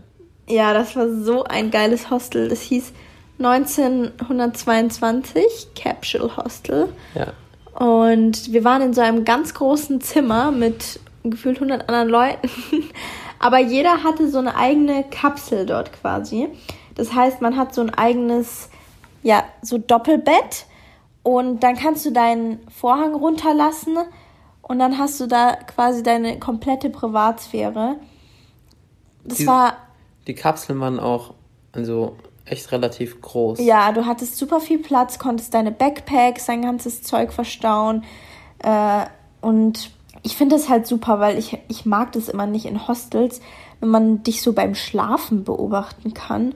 ja, 0.49 0.75
das 0.75 0.97
war 0.97 1.09
so 1.09 1.45
ein 1.45 1.71
geiles 1.71 2.11
Hostel. 2.11 2.49
Das 2.49 2.63
hieß 2.63 2.93
1922 3.39 5.69
Capsule 5.77 6.37
Hostel. 6.37 6.89
Ja. 7.15 7.33
Und 7.79 8.53
wir 8.53 8.65
waren 8.65 8.83
in 8.83 8.93
so 8.93 9.01
einem 9.01 9.25
ganz 9.25 9.55
großen 9.55 10.01
Zimmer 10.01 10.51
mit 10.51 10.99
gefühlt 11.23 11.59
100 11.59 11.89
anderen 11.89 12.09
Leuten. 12.09 12.51
Aber 13.39 13.59
jeder 13.59 14.03
hatte 14.03 14.29
so 14.29 14.39
eine 14.39 14.57
eigene 14.57 15.05
Kapsel 15.05 15.67
dort 15.67 15.93
quasi. 15.93 16.49
Das 16.95 17.13
heißt, 17.15 17.41
man 17.41 17.57
hat 17.57 17.75
so 17.75 17.81
ein 17.81 17.91
eigenes, 17.95 18.71
ja, 19.23 19.45
so 19.63 19.79
Doppelbett. 19.79 20.67
Und 21.23 21.61
dann 21.63 21.77
kannst 21.77 22.05
du 22.07 22.11
deinen 22.11 22.61
Vorhang 22.69 23.15
runterlassen. 23.15 23.99
Und 24.63 24.79
dann 24.79 24.99
hast 24.99 25.21
du 25.21 25.27
da 25.27 25.55
quasi 25.55 26.03
deine 26.03 26.39
komplette 26.39 26.91
Privatsphäre. 26.91 27.97
Das 29.25 29.39
Die- 29.39 29.47
war 29.47 29.75
Die 30.27 30.35
Kapseln 30.35 30.79
waren 30.81 31.01
auch 31.01 31.35
also 31.73 32.17
echt 32.45 32.71
relativ 32.73 33.21
groß. 33.21 33.61
Ja, 33.61 33.93
du 33.93 34.05
hattest 34.07 34.37
super 34.37 34.61
viel 34.61 34.79
Platz, 34.79 35.19
konntest 35.19 35.55
deine 35.55 35.71
Backpacks, 35.71 36.47
dein 36.47 36.63
ganzes 36.63 37.03
Zeug 37.03 37.33
verstauen. 37.33 38.05
Äh, 38.63 39.07
und 39.41 39.91
ich 40.23 40.37
finde 40.37 40.57
das 40.57 40.69
halt 40.69 40.87
super, 40.87 41.21
weil 41.21 41.39
ich, 41.39 41.59
ich 41.69 41.87
mag 41.87 42.13
das 42.13 42.29
immer 42.29 42.47
nicht 42.47 42.67
in 42.67 42.89
Hostels, 42.89 43.41
wenn 43.81 43.89
man 43.91 44.23
dich 44.23 44.43
so 44.43 44.53
beim 44.53 44.75
Schlafen 44.75 45.45
beobachten 45.45 46.15
kann 46.15 46.55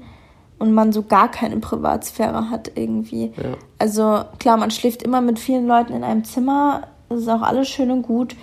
und 0.59 0.73
man 0.73 0.93
so 0.93 1.03
gar 1.03 1.31
keine 1.31 1.59
Privatsphäre 1.59 2.51
hat 2.51 2.73
irgendwie. 2.75 3.33
Ja. 3.37 3.57
Also 3.79 4.25
klar, 4.39 4.57
man 4.57 4.71
schläft 4.71 5.03
immer 5.03 5.21
mit 5.21 5.39
vielen 5.39 5.67
Leuten 5.67 5.93
in 5.93 6.05
einem 6.05 6.25
Zimmer, 6.25 6.83
das 7.09 7.21
ist 7.21 7.29
auch 7.29 7.43
alles 7.43 7.69
schön 7.69 7.91
und 7.91 8.03
gut. 8.03 8.37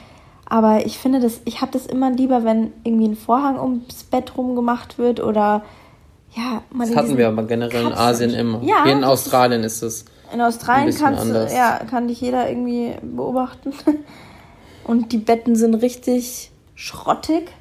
Aber 0.45 0.85
ich 0.85 0.97
finde 0.97 1.19
das, 1.19 1.41
ich 1.45 1.61
habe 1.61 1.71
das 1.71 1.85
immer 1.85 2.09
lieber, 2.11 2.43
wenn 2.43 2.73
irgendwie 2.83 3.07
ein 3.07 3.15
Vorhang 3.15 3.59
ums 3.59 4.03
Bett 4.03 4.35
rum 4.35 4.55
gemacht 4.55 4.97
wird 4.97 5.19
oder 5.19 5.63
ja, 6.35 6.63
mal 6.71 6.83
Das 6.85 6.91
in 6.91 6.97
hatten 6.97 7.17
wir 7.17 7.27
aber 7.27 7.43
generell 7.43 7.83
in 7.83 7.89
Kapseln. 7.89 8.07
Asien 8.07 8.33
immer. 8.33 8.63
Ja, 8.63 8.83
Hier 8.83 8.93
in 8.93 9.03
Australien 9.03 9.63
ist 9.63 9.81
es. 9.81 10.05
In 10.33 10.41
Australien 10.41 10.95
kannst 10.95 11.23
du, 11.23 11.27
anders. 11.27 11.53
ja, 11.53 11.79
kann 11.89 12.07
dich 12.07 12.21
jeder 12.21 12.49
irgendwie 12.49 12.93
beobachten. 13.01 13.73
Und 14.89 15.11
die 15.11 15.19
Betten 15.19 15.55
sind 15.55 15.75
richtig 15.75 16.49
schrottig. 16.73 17.51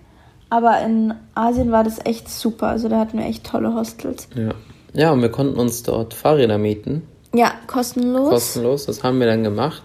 Aber 0.48 0.80
in 0.80 1.12
Asien 1.34 1.70
war 1.72 1.84
das 1.84 1.98
echt 2.06 2.30
super. 2.30 2.68
Also 2.68 2.88
da 2.88 2.98
hatten 2.98 3.18
wir 3.18 3.26
echt 3.26 3.44
tolle 3.44 3.74
Hostels. 3.74 4.28
Ja. 4.34 4.54
ja, 4.94 5.12
und 5.12 5.20
wir 5.20 5.28
konnten 5.30 5.58
uns 5.60 5.82
dort 5.82 6.14
Fahrräder 6.14 6.56
mieten. 6.56 7.02
Ja, 7.34 7.52
kostenlos. 7.66 8.30
kostenlos. 8.30 8.86
Das 8.86 9.02
haben 9.02 9.20
wir 9.20 9.26
dann 9.26 9.44
gemacht 9.44 9.82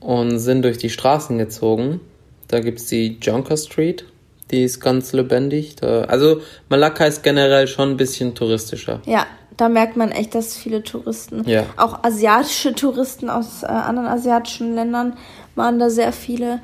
und 0.00 0.38
sind 0.38 0.62
durch 0.62 0.78
die 0.78 0.88
Straßen 0.88 1.36
gezogen. 1.36 2.00
Da 2.48 2.60
gibt 2.60 2.78
es 2.78 2.86
die 2.86 3.18
Jonker 3.20 3.58
Street, 3.58 4.06
die 4.50 4.62
ist 4.64 4.80
ganz 4.80 5.12
lebendig. 5.12 5.76
Da, 5.76 6.04
also 6.04 6.40
Malakka 6.70 7.04
ist 7.04 7.22
generell 7.22 7.66
schon 7.68 7.90
ein 7.90 7.96
bisschen 7.98 8.34
touristischer. 8.34 9.02
Ja, 9.04 9.26
da 9.58 9.68
merkt 9.68 9.98
man 9.98 10.10
echt, 10.10 10.34
dass 10.34 10.56
viele 10.56 10.82
Touristen, 10.82 11.42
Ja. 11.46 11.64
auch 11.76 12.02
asiatische 12.02 12.74
Touristen 12.74 13.28
aus 13.28 13.62
äh, 13.62 13.66
anderen 13.66 14.08
asiatischen 14.08 14.74
Ländern 14.74 15.18
waren 15.56 15.78
da 15.78 15.90
sehr 15.90 16.12
viele. 16.12 16.60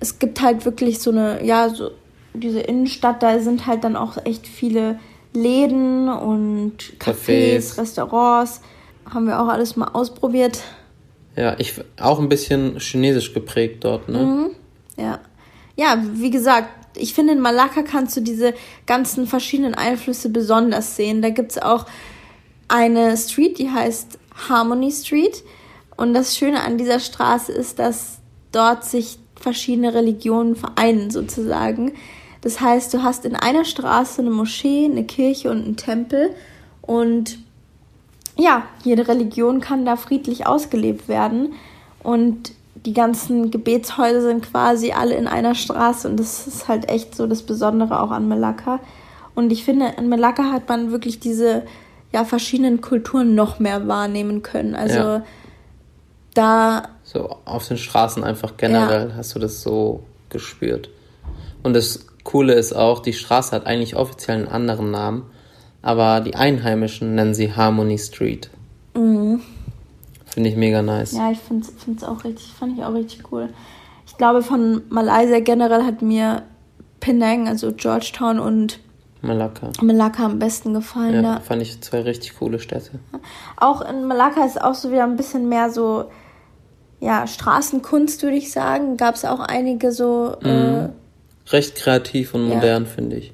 Es 0.00 0.18
gibt 0.18 0.40
halt 0.40 0.64
wirklich 0.64 1.00
so 1.00 1.10
eine, 1.10 1.44
ja, 1.44 1.68
so 1.68 1.90
diese 2.34 2.60
Innenstadt, 2.60 3.22
da 3.22 3.38
sind 3.40 3.66
halt 3.66 3.84
dann 3.84 3.96
auch 3.96 4.16
echt 4.24 4.46
viele 4.46 4.98
Läden 5.34 6.08
und 6.08 6.74
Cafés, 6.98 7.74
Cafés. 7.74 7.78
Restaurants. 7.78 8.60
Haben 9.04 9.26
wir 9.26 9.40
auch 9.40 9.48
alles 9.48 9.76
mal 9.76 9.88
ausprobiert. 9.88 10.62
Ja, 11.36 11.54
ich 11.58 11.74
auch 12.00 12.18
ein 12.18 12.28
bisschen 12.28 12.78
chinesisch 12.78 13.32
geprägt 13.32 13.84
dort, 13.84 14.08
ne? 14.08 14.50
Ja. 14.96 15.20
Ja, 15.76 16.02
wie 16.14 16.30
gesagt, 16.30 16.68
ich 16.96 17.14
finde 17.14 17.32
in 17.34 17.40
Malakka 17.40 17.82
kannst 17.82 18.16
du 18.16 18.20
diese 18.20 18.54
ganzen 18.86 19.26
verschiedenen 19.26 19.74
Einflüsse 19.74 20.28
besonders 20.30 20.96
sehen. 20.96 21.22
Da 21.22 21.30
gibt's 21.30 21.56
auch 21.56 21.86
eine 22.66 23.16
Street, 23.16 23.58
die 23.58 23.70
heißt 23.70 24.18
Harmony 24.48 24.90
Street. 24.90 25.44
Und 25.98 26.14
das 26.14 26.36
Schöne 26.36 26.62
an 26.62 26.78
dieser 26.78 27.00
Straße 27.00 27.50
ist, 27.50 27.80
dass 27.80 28.18
dort 28.52 28.84
sich 28.84 29.18
verschiedene 29.34 29.92
Religionen 29.92 30.54
vereinen 30.54 31.10
sozusagen. 31.10 31.92
Das 32.40 32.60
heißt, 32.60 32.94
du 32.94 33.02
hast 33.02 33.24
in 33.24 33.34
einer 33.34 33.64
Straße 33.64 34.22
eine 34.22 34.30
Moschee, 34.30 34.84
eine 34.84 35.02
Kirche 35.02 35.50
und 35.50 35.64
einen 35.64 35.76
Tempel. 35.76 36.30
Und 36.82 37.40
ja, 38.36 38.62
jede 38.84 39.08
Religion 39.08 39.60
kann 39.60 39.84
da 39.84 39.96
friedlich 39.96 40.46
ausgelebt 40.46 41.08
werden. 41.08 41.54
Und 42.04 42.52
die 42.86 42.92
ganzen 42.92 43.50
Gebetshäuser 43.50 44.22
sind 44.22 44.48
quasi 44.52 44.92
alle 44.92 45.16
in 45.16 45.26
einer 45.26 45.56
Straße. 45.56 46.08
Und 46.08 46.20
das 46.20 46.46
ist 46.46 46.68
halt 46.68 46.88
echt 46.88 47.16
so 47.16 47.26
das 47.26 47.42
Besondere 47.42 48.00
auch 48.00 48.12
an 48.12 48.28
Melaka. 48.28 48.78
Und 49.34 49.50
ich 49.50 49.64
finde, 49.64 49.94
in 49.98 50.08
Melaka 50.08 50.52
hat 50.52 50.68
man 50.68 50.92
wirklich 50.92 51.18
diese 51.18 51.64
ja, 52.12 52.24
verschiedenen 52.24 52.80
Kulturen 52.80 53.34
noch 53.34 53.58
mehr 53.58 53.88
wahrnehmen 53.88 54.42
können. 54.42 54.76
Also 54.76 54.98
Ja. 54.98 55.22
Da, 56.38 56.88
So 57.02 57.36
auf 57.44 57.66
den 57.68 57.76
Straßen 57.78 58.24
einfach 58.24 58.56
generell 58.56 59.14
hast 59.16 59.34
du 59.34 59.38
das 59.38 59.62
so 59.62 60.04
gespürt. 60.28 60.90
Und 61.62 61.74
das 61.74 62.06
Coole 62.24 62.54
ist 62.54 62.72
auch, 62.72 63.00
die 63.00 63.12
Straße 63.12 63.54
hat 63.54 63.66
eigentlich 63.66 63.96
offiziell 63.96 64.36
einen 64.38 64.48
anderen 64.48 64.90
Namen, 64.90 65.24
aber 65.82 66.20
die 66.20 66.34
Einheimischen 66.34 67.14
nennen 67.14 67.34
sie 67.34 67.54
Harmony 67.54 67.98
Street. 67.98 68.50
Finde 68.94 70.50
ich 70.50 70.56
mega 70.56 70.82
nice. 70.82 71.12
ja, 71.12 71.30
ich 71.30 71.38
finde 71.38 71.66
es 71.96 72.04
auch 72.04 72.22
richtig, 72.24 72.52
fand 72.52 72.78
ich 72.78 72.84
auch 72.84 72.94
richtig 72.94 73.32
cool. 73.32 73.48
Ich 74.06 74.16
glaube, 74.16 74.42
von 74.42 74.82
Malaysia 74.88 75.40
generell 75.40 75.84
hat 75.84 76.02
mir 76.02 76.42
Penang, 77.00 77.48
also 77.48 77.72
Georgetown 77.72 78.38
und 78.38 78.80
Malakka. 79.20 79.70
Melaka 79.82 80.26
am 80.26 80.38
besten 80.38 80.74
gefallen. 80.74 81.14
Ja, 81.14 81.22
da. 81.22 81.40
fand 81.40 81.62
ich 81.62 81.80
zwei 81.80 82.02
richtig 82.02 82.38
coole 82.38 82.60
Städte. 82.60 83.00
Auch 83.56 83.80
in 83.80 84.04
Malakka 84.06 84.44
ist 84.44 84.60
auch 84.60 84.74
so 84.74 84.92
wieder 84.92 85.04
ein 85.04 85.16
bisschen 85.16 85.48
mehr 85.48 85.70
so, 85.70 86.04
ja, 87.00 87.26
Straßenkunst, 87.26 88.22
würde 88.22 88.36
ich 88.36 88.52
sagen. 88.52 88.96
Gab 88.96 89.14
es 89.14 89.24
auch 89.24 89.40
einige 89.40 89.92
so, 89.92 90.36
äh, 90.42 90.88
Recht 91.50 91.76
kreativ 91.76 92.34
und 92.34 92.48
Ja. 92.48 92.56
modern, 92.56 92.86
finde 92.86 93.16
ich. 93.16 93.32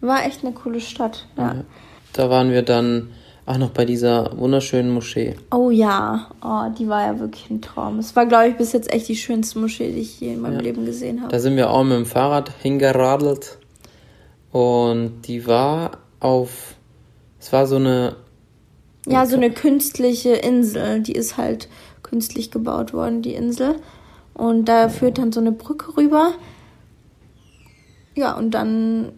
war 0.00 0.24
echt 0.24 0.44
eine 0.44 0.54
coole 0.54 0.80
Stadt. 0.80 1.26
Ja. 1.36 1.64
Da 2.12 2.30
waren 2.30 2.50
wir 2.50 2.62
dann 2.62 3.10
Ach, 3.48 3.58
noch 3.58 3.70
bei 3.70 3.84
dieser 3.84 4.36
wunderschönen 4.36 4.90
Moschee. 4.90 5.36
Oh 5.52 5.70
ja, 5.70 6.26
oh, 6.42 6.64
die 6.76 6.88
war 6.88 7.06
ja 7.06 7.20
wirklich 7.20 7.48
ein 7.48 7.62
Traum. 7.62 8.00
Es 8.00 8.16
war, 8.16 8.26
glaube 8.26 8.48
ich, 8.48 8.56
bis 8.56 8.72
jetzt 8.72 8.92
echt 8.92 9.06
die 9.08 9.14
schönste 9.14 9.60
Moschee, 9.60 9.92
die 9.92 10.00
ich 10.00 10.20
je 10.20 10.34
in 10.34 10.40
meinem 10.40 10.56
ja. 10.56 10.62
Leben 10.62 10.84
gesehen 10.84 11.20
habe. 11.20 11.30
Da 11.30 11.38
sind 11.38 11.54
wir 11.54 11.70
auch 11.70 11.84
mit 11.84 11.92
dem 11.96 12.06
Fahrrad 12.06 12.50
hingeradelt. 12.60 13.58
Und 14.50 15.22
die 15.28 15.46
war 15.46 15.98
auf. 16.18 16.74
Es 17.38 17.52
war 17.52 17.68
so 17.68 17.76
eine. 17.76 18.16
Ja, 19.06 19.26
so 19.26 19.36
eine 19.36 19.52
künstliche 19.52 20.30
Insel. 20.30 21.02
Die 21.02 21.12
ist 21.12 21.36
halt 21.36 21.68
künstlich 22.06 22.50
gebaut 22.50 22.92
worden, 22.92 23.22
die 23.22 23.34
Insel. 23.34 23.76
Und 24.34 24.66
da 24.66 24.88
führt 24.88 25.18
dann 25.18 25.32
so 25.32 25.40
eine 25.40 25.52
Brücke 25.52 25.96
rüber. 25.96 26.32
Ja, 28.14 28.36
und 28.36 28.52
dann 28.52 29.12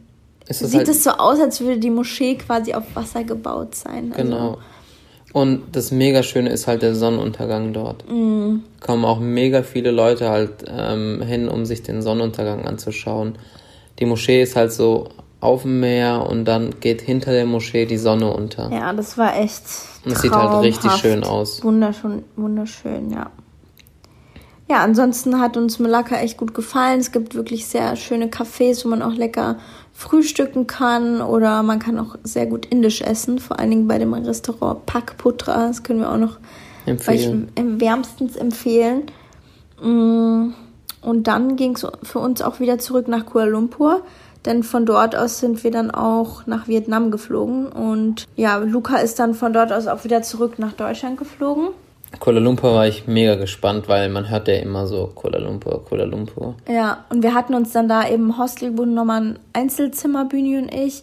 sieht 0.49 0.75
halt 0.75 0.89
es 0.89 1.05
so 1.05 1.11
aus, 1.11 1.39
als 1.41 1.61
würde 1.61 1.79
die 1.79 1.91
Moschee 1.91 2.37
quasi 2.37 2.75
auf 2.75 2.85
Wasser 2.95 3.25
gebaut 3.25 3.75
sein. 3.75 4.13
Also 4.13 4.25
genau. 4.25 4.49
Also. 4.51 4.59
Und 5.35 5.77
das 5.77 5.91
mega 5.91 6.23
Schöne 6.23 6.51
ist 6.51 6.67
halt 6.67 6.83
der 6.83 6.95
Sonnenuntergang 6.95 7.75
dort. 7.75 8.05
Mm. 8.11 8.61
Kommen 8.81 9.05
auch 9.05 9.21
mega 9.21 9.63
viele 9.63 9.91
Leute 9.91 10.31
halt 10.31 10.65
ähm, 10.67 11.21
hin, 11.21 11.49
um 11.49 11.67
sich 11.67 11.83
den 11.83 12.01
Sonnenuntergang 12.01 12.65
anzuschauen. 12.67 13.37
Die 13.99 14.07
Moschee 14.07 14.43
ist 14.43 14.57
halt 14.57 14.73
so 14.73 15.09
auf 15.41 15.63
dem 15.63 15.81
Meer 15.81 16.27
und 16.29 16.45
dann 16.47 16.81
geht 16.81 17.01
hinter 17.01 17.33
der 17.33 17.47
Moschee 17.47 17.87
die 17.87 17.99
Sonne 17.99 18.33
unter. 18.33 18.71
Ja, 18.73 18.93
das 18.93 19.17
war 19.17 19.37
echt. 19.37 19.63
Und 20.05 20.13
es 20.13 20.23
sieht 20.23 20.33
halt 20.33 20.65
richtig 20.65 20.91
schön 20.93 21.23
aus. 21.25 21.63
Wunderschön, 21.63 22.25
wunderschön, 22.37 23.11
ja. 23.11 23.31
Ja, 24.71 24.83
ansonsten 24.83 25.41
hat 25.41 25.57
uns 25.57 25.79
Malakka 25.79 26.17
echt 26.17 26.37
gut 26.37 26.53
gefallen. 26.53 27.01
Es 27.01 27.11
gibt 27.11 27.35
wirklich 27.35 27.67
sehr 27.67 27.97
schöne 27.97 28.27
Cafés, 28.27 28.85
wo 28.85 28.89
man 28.89 29.01
auch 29.01 29.15
lecker 29.15 29.57
frühstücken 29.95 30.67
kann 30.67 31.23
oder 31.23 31.63
man 31.63 31.79
kann 31.79 31.99
auch 31.99 32.17
sehr 32.23 32.47
gut 32.47 32.67
indisch 32.67 33.01
essen, 33.01 33.39
vor 33.39 33.59
allen 33.59 33.71
Dingen 33.71 33.89
bei 33.89 33.99
dem 33.99 34.13
Restaurant 34.13 34.85
Pak 34.85 35.17
Putra. 35.17 35.69
Das 35.69 35.83
können 35.83 36.01
wir 36.01 36.13
auch 36.13 36.19
noch 36.19 36.39
empfehlen. 36.85 37.51
wärmstens 37.57 38.37
empfehlen. 38.37 39.05
Mm, 39.83 40.53
und 41.01 41.27
dann 41.27 41.57
ging 41.57 41.75
es 41.75 41.87
für 42.03 42.19
uns 42.19 42.43
auch 42.43 42.61
wieder 42.61 42.79
zurück 42.79 43.09
nach 43.09 43.25
Kuala 43.25 43.49
Lumpur. 43.49 44.03
Denn 44.49 44.63
von 44.63 44.87
dort 44.87 45.15
aus 45.15 45.41
sind 45.41 45.63
wir 45.63 45.71
dann 45.71 45.91
auch 45.91 46.47
nach 46.47 46.69
Vietnam 46.69 47.11
geflogen. 47.11 47.67
Und 47.67 48.25
ja, 48.35 48.57
Luca 48.57 48.97
ist 48.97 49.19
dann 49.19 49.35
von 49.35 49.53
dort 49.53 49.75
aus 49.75 49.87
auch 49.87 50.05
wieder 50.05 50.23
zurück 50.23 50.59
nach 50.59 50.73
Deutschland 50.73 51.19
geflogen. 51.19 51.69
Kuala 52.19 52.41
Lumpur 52.41 52.73
war 52.73 52.87
ich 52.87 53.07
mega 53.07 53.35
gespannt, 53.35 53.89
weil 53.89 54.09
man 54.09 54.31
hört 54.31 54.49
ja 54.49 54.55
immer 54.55 54.87
so 54.87 55.13
Kuala 55.15 55.39
Lumpur, 55.39 55.85
Kuala 55.85 56.05
Lumpur. 56.05 56.55
Ja, 56.67 57.05
und 57.11 57.23
wir 57.23 57.35
hatten 57.35 57.53
uns 57.53 57.73
dann 57.73 57.91
da 57.91 58.09
eben 58.09 58.39
Hostel 58.39 58.71
gebunden, 58.71 58.95
nochmal 58.95 59.21
ein 59.21 59.39
Einzelzimmer, 59.53 60.25
Bühne 60.25 60.63
und 60.63 60.75
ich. 60.75 61.03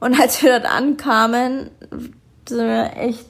Und 0.00 0.20
als 0.20 0.42
wir 0.42 0.58
dort 0.58 0.68
ankamen, 0.68 1.70
sind 2.48 2.66
wir 2.66 2.96
echt, 2.96 3.28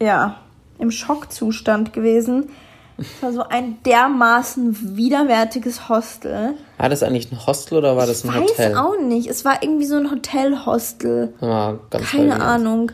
ja, 0.00 0.36
im 0.78 0.92
Schockzustand 0.92 1.92
gewesen. 1.92 2.50
Es 2.98 3.20
war 3.20 3.32
so 3.32 3.42
ein 3.42 3.82
dermaßen 3.82 4.96
widerwärtiges 4.96 5.88
Hostel. 5.88 6.54
War 6.80 6.88
das 6.88 7.02
eigentlich 7.02 7.30
ein 7.30 7.46
Hostel 7.46 7.76
oder 7.76 7.94
war 7.98 8.06
das 8.06 8.24
ein 8.24 8.34
Hotel? 8.34 8.46
Ich 8.48 8.58
weiß 8.58 8.74
auch 8.74 8.98
nicht. 8.98 9.28
Es 9.28 9.44
war 9.44 9.62
irgendwie 9.62 9.84
so 9.84 9.96
ein 9.96 10.10
Hotel-Hostel. 10.10 11.34
Ja, 11.42 11.78
ganz 11.90 12.06
Keine 12.06 12.30
verwirrt. 12.30 12.40
Ahnung. 12.40 12.92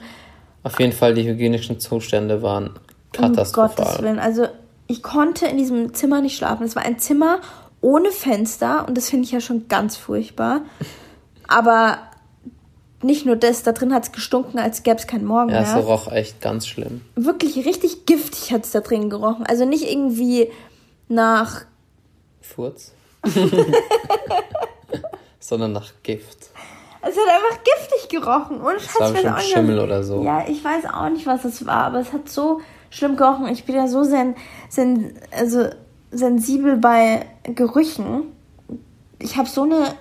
Auf 0.64 0.80
jeden 0.80 0.92
Fall, 0.92 1.14
die 1.14 1.22
hygienischen 1.22 1.78
Zustände 1.78 2.42
waren 2.42 2.70
katastrophal. 3.12 3.68
Um 3.68 3.76
Gottes 3.76 4.02
Willen. 4.02 4.18
Also 4.18 4.48
ich 4.88 5.04
konnte 5.04 5.46
in 5.46 5.56
diesem 5.56 5.94
Zimmer 5.94 6.20
nicht 6.20 6.36
schlafen. 6.36 6.64
Es 6.64 6.74
war 6.74 6.84
ein 6.84 6.98
Zimmer 6.98 7.38
ohne 7.80 8.10
Fenster 8.10 8.88
und 8.88 8.96
das 8.96 9.08
finde 9.08 9.26
ich 9.26 9.30
ja 9.30 9.40
schon 9.40 9.68
ganz 9.68 9.96
furchtbar. 9.96 10.62
Aber 11.46 11.98
nicht 13.02 13.24
nur 13.24 13.36
das, 13.36 13.62
da 13.62 13.70
drin 13.70 13.94
hat 13.94 14.02
es 14.02 14.10
gestunken, 14.10 14.58
als 14.58 14.82
gäbe 14.82 14.96
es 14.96 15.06
keinen 15.06 15.26
Morgen 15.26 15.50
ja, 15.50 15.60
mehr. 15.60 15.70
Ja, 15.70 15.78
es 15.78 15.86
roch 15.86 16.10
echt 16.10 16.40
ganz 16.40 16.66
schlimm. 16.66 17.02
Wirklich 17.14 17.64
richtig 17.64 18.04
giftig 18.04 18.52
hat 18.52 18.64
es 18.64 18.72
da 18.72 18.80
drin 18.80 19.10
gerochen. 19.10 19.46
Also 19.46 19.64
nicht 19.64 19.88
irgendwie 19.88 20.50
nach... 21.06 21.66
Furz? 22.40 22.90
Sondern 25.40 25.72
nach 25.72 25.92
Gift. 26.02 26.50
Es 27.02 27.16
hat 27.16 27.28
einfach 27.28 27.62
giftig 27.62 28.08
gerochen. 28.08 28.60
Scheiß. 28.60 28.86
Das 28.86 29.00
war 29.00 29.12
bestimmt 29.12 29.42
Schimmel 29.42 29.78
oder 29.78 30.02
so. 30.02 30.22
Ja, 30.22 30.44
ich 30.48 30.64
weiß 30.64 30.86
auch 30.86 31.08
nicht, 31.08 31.26
was 31.26 31.44
es 31.44 31.66
war, 31.66 31.84
aber 31.84 32.00
es 32.00 32.12
hat 32.12 32.28
so 32.28 32.60
schlimm 32.90 33.16
gerochen. 33.16 33.46
Ich 33.48 33.64
bin 33.64 33.76
ja 33.76 33.86
so 33.86 34.02
sen, 34.02 34.34
sen, 34.68 35.14
also 35.30 35.68
sensibel 36.10 36.76
bei 36.76 37.26
Gerüchen. 37.44 38.24
Ich 39.18 39.36
habe 39.36 39.48
so 39.48 39.62
eine 39.62 39.94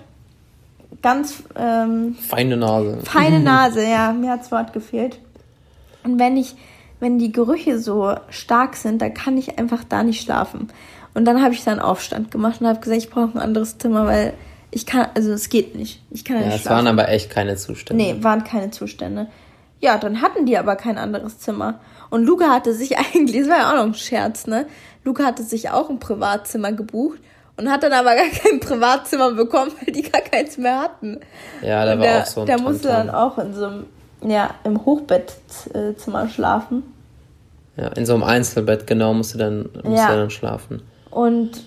ganz 1.02 1.44
ähm, 1.56 2.16
feine 2.16 2.58
Nase. 2.58 3.00
Feine 3.04 3.40
Nase, 3.44 3.84
ja. 3.88 4.12
Mir 4.12 4.32
hat 4.32 4.42
das 4.42 4.52
Wort 4.52 4.74
gefehlt. 4.74 5.20
Und 6.04 6.20
wenn 6.20 6.38
ich, 6.38 6.56
wenn 7.00 7.20
die 7.20 7.32
Gerüche 7.32 7.80
so 7.80 8.16
stark 8.30 8.76
sind, 8.76 9.02
dann 9.02 9.14
kann 9.14 9.38
ich 9.38 9.60
einfach 9.60 9.84
da 9.84 10.04
nicht 10.04 10.22
schlafen. 10.22 10.70
Und 11.16 11.26
dann 11.26 11.42
habe 11.42 11.54
ich 11.54 11.64
dann 11.64 11.80
Aufstand 11.80 12.30
gemacht 12.30 12.62
und 12.62 12.68
habe 12.68 12.80
gesagt, 12.80 13.02
ich 13.02 13.10
brauche 13.10 13.32
ein 13.34 13.40
anderes 13.40 13.78
Zimmer, 13.78 14.06
weil 14.06 14.34
ich 14.70 14.86
kann, 14.86 15.08
also 15.16 15.32
es 15.32 15.48
geht 15.48 15.74
nicht. 15.74 16.02
Ich 16.12 16.26
kann 16.26 16.38
ja, 16.38 16.48
nicht 16.48 16.66
es 16.66 16.70
waren 16.70 16.86
aber 16.86 17.08
echt 17.08 17.30
keine 17.30 17.56
Zustände. 17.56 18.04
Nee, 18.04 18.18
waren 18.22 18.44
keine 18.44 18.72
Zustände. 18.72 19.28
Ja, 19.80 19.98
dann 19.98 20.22
hatten 20.22 20.46
die 20.46 20.58
aber 20.58 20.76
kein 20.76 20.98
anderes 20.98 21.40
Zimmer. 21.40 21.80
Und 22.10 22.26
Luca 22.26 22.50
hatte 22.50 22.74
sich 22.74 22.98
eigentlich, 23.14 23.40
das 23.40 23.50
war 23.50 23.58
ja 23.58 23.72
auch 23.72 23.76
noch 23.78 23.86
ein 23.86 23.94
Scherz, 23.94 24.46
ne? 24.46 24.68
Luca 25.06 25.24
hatte 25.24 25.44
sich 25.44 25.70
auch 25.70 25.90
ein 25.90 26.00
Privatzimmer 26.00 26.74
gebucht 26.74 27.20
und 27.56 27.72
hat 27.72 27.84
dann 27.84 27.94
aber 27.94 28.16
gar 28.16 28.28
kein 28.28 28.60
Privatzimmer 28.60 29.32
bekommen, 29.32 29.72
weil 29.80 29.94
die 29.94 30.02
gar 30.02 30.22
keins 30.22 30.58
mehr 30.58 30.82
hatten. 30.82 31.22
Ja, 31.62 31.86
da 31.86 31.98
war 31.98 32.06
der, 32.06 32.22
auch 32.22 32.26
so 32.26 32.42
ein 32.42 32.48
Der 32.48 32.60
musste 32.60 32.90
dann 32.90 33.10
auch 33.10 33.38
in 33.38 33.54
so 33.54 33.68
einem, 33.68 33.86
ja, 34.22 34.56
im 34.66 34.84
Hochbettzimmer 34.84 36.28
schlafen. 36.28 36.84
Ja, 37.78 37.88
in 37.90 38.06
so 38.06 38.14
einem 38.14 38.24
Einzelbett, 38.24 38.88
genau, 38.88 39.14
musste 39.14 39.38
dann, 39.38 39.70
musste 39.84 39.92
ja. 39.92 40.16
dann 40.16 40.30
schlafen. 40.30 40.82
Und 41.16 41.64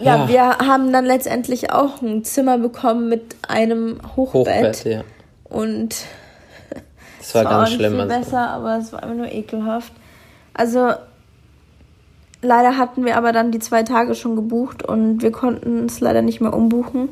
ja, 0.00 0.16
ja, 0.16 0.28
wir 0.28 0.58
haben 0.66 0.92
dann 0.92 1.04
letztendlich 1.04 1.72
auch 1.72 2.02
ein 2.02 2.24
Zimmer 2.24 2.58
bekommen 2.58 3.08
mit 3.08 3.36
einem 3.46 4.00
Hochbett. 4.16 4.56
Hochbett 4.56 4.84
ja. 4.84 5.04
Und 5.44 6.04
das 7.18 7.34
war, 7.36 7.44
war 7.44 7.50
ganz 7.52 7.74
schlimm. 7.74 7.92
Viel 7.92 8.00
also. 8.00 8.18
besser, 8.18 8.50
aber 8.50 8.78
es 8.78 8.92
war 8.92 9.04
immer 9.04 9.14
nur 9.14 9.32
ekelhaft. 9.32 9.92
Also 10.52 10.94
leider 12.42 12.76
hatten 12.76 13.04
wir 13.04 13.16
aber 13.16 13.30
dann 13.30 13.52
die 13.52 13.60
zwei 13.60 13.84
Tage 13.84 14.16
schon 14.16 14.34
gebucht 14.34 14.82
und 14.82 15.22
wir 15.22 15.30
konnten 15.30 15.86
es 15.86 16.00
leider 16.00 16.20
nicht 16.20 16.40
mehr 16.40 16.54
umbuchen, 16.54 17.10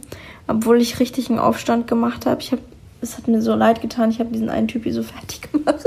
obwohl 0.49 0.81
ich 0.81 0.99
richtig 0.99 1.31
einen 1.31 1.39
Aufstand 1.39 1.87
gemacht 1.87 2.27
habe. 2.27 2.41
Ich 2.41 2.51
habe, 2.51 2.63
es 3.01 3.17
hat 3.17 3.29
mir 3.29 3.43
so 3.43 3.55
leid 3.55 3.81
getan. 3.81 4.11
Ich 4.11 4.19
habe 4.19 4.33
diesen 4.33 4.51
einen 4.51 4.67
Typ 4.67 4.83
hier 4.83 4.95
so 4.95 5.03
fertig 5.05 5.53
gemacht. 5.53 5.85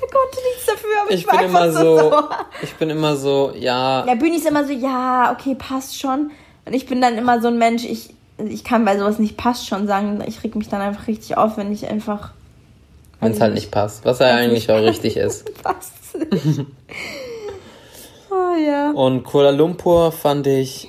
Er 0.00 0.08
konnte 0.08 0.38
nichts 0.50 0.66
dafür, 0.66 0.90
aber 1.02 1.10
ich, 1.10 1.20
ich 1.20 1.26
war 1.26 1.38
bin 1.38 1.46
immer 1.48 1.72
so, 1.72 1.98
so. 1.98 2.28
Ich 2.62 2.74
bin 2.74 2.90
immer 2.90 3.16
so, 3.16 3.52
ja. 3.56 4.04
Ja, 4.06 4.14
Bühni 4.14 4.36
ist 4.36 4.46
immer 4.46 4.64
so, 4.64 4.72
ja, 4.72 5.32
okay, 5.32 5.54
passt 5.54 5.98
schon. 5.98 6.30
Und 6.64 6.72
ich 6.72 6.86
bin 6.86 7.00
dann 7.00 7.18
immer 7.18 7.40
so 7.40 7.48
ein 7.48 7.58
Mensch, 7.58 7.84
ich, 7.84 8.14
ich 8.38 8.64
kann 8.64 8.84
bei 8.84 8.98
sowas 8.98 9.18
nicht 9.18 9.36
passt 9.36 9.66
schon 9.66 9.86
sagen. 9.86 10.22
Ich 10.26 10.42
reg 10.44 10.54
mich 10.54 10.68
dann 10.68 10.80
einfach 10.80 11.08
richtig 11.08 11.36
auf, 11.36 11.56
wenn 11.56 11.72
ich 11.72 11.88
einfach. 11.88 12.30
Wenn 13.20 13.32
es 13.32 13.40
halt 13.40 13.54
nicht 13.54 13.70
passt. 13.70 14.04
Was 14.04 14.18
ja 14.18 14.34
eigentlich 14.34 14.70
auch 14.70 14.76
richtig 14.82 15.16
ist. 15.16 15.62
passt 15.62 15.92
Oh 18.30 18.56
ja. 18.56 18.92
Und 18.92 19.24
Kuala 19.24 19.50
Lumpur 19.50 20.10
fand 20.10 20.46
ich 20.46 20.88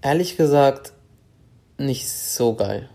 ehrlich 0.00 0.36
gesagt 0.36 0.92
nicht 1.76 2.08
so 2.08 2.54
geil. 2.54 2.88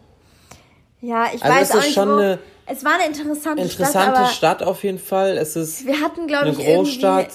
Ja, 1.01 1.27
ich 1.34 1.43
also 1.43 1.55
weiß 1.55 1.69
es 1.69 1.75
auch 1.75 1.81
nicht, 1.84 1.93
schon 1.93 2.09
wo, 2.09 2.13
eine 2.13 2.39
es 2.66 2.86
war 2.86 2.95
eine 2.95 3.07
interessante, 3.07 3.61
interessante 3.61 4.16
Stadt, 4.16 4.32
Stadt 4.32 4.64
auf 4.64 4.84
jeden 4.84 4.99
Fall. 4.99 5.38
Es 5.38 5.55
ist 5.55 5.86
wir 5.86 5.99
hatten, 6.01 6.28
glaube 6.28 6.49
ich, 6.49 6.59
eine 6.59 6.76
Großstadt. 6.76 7.30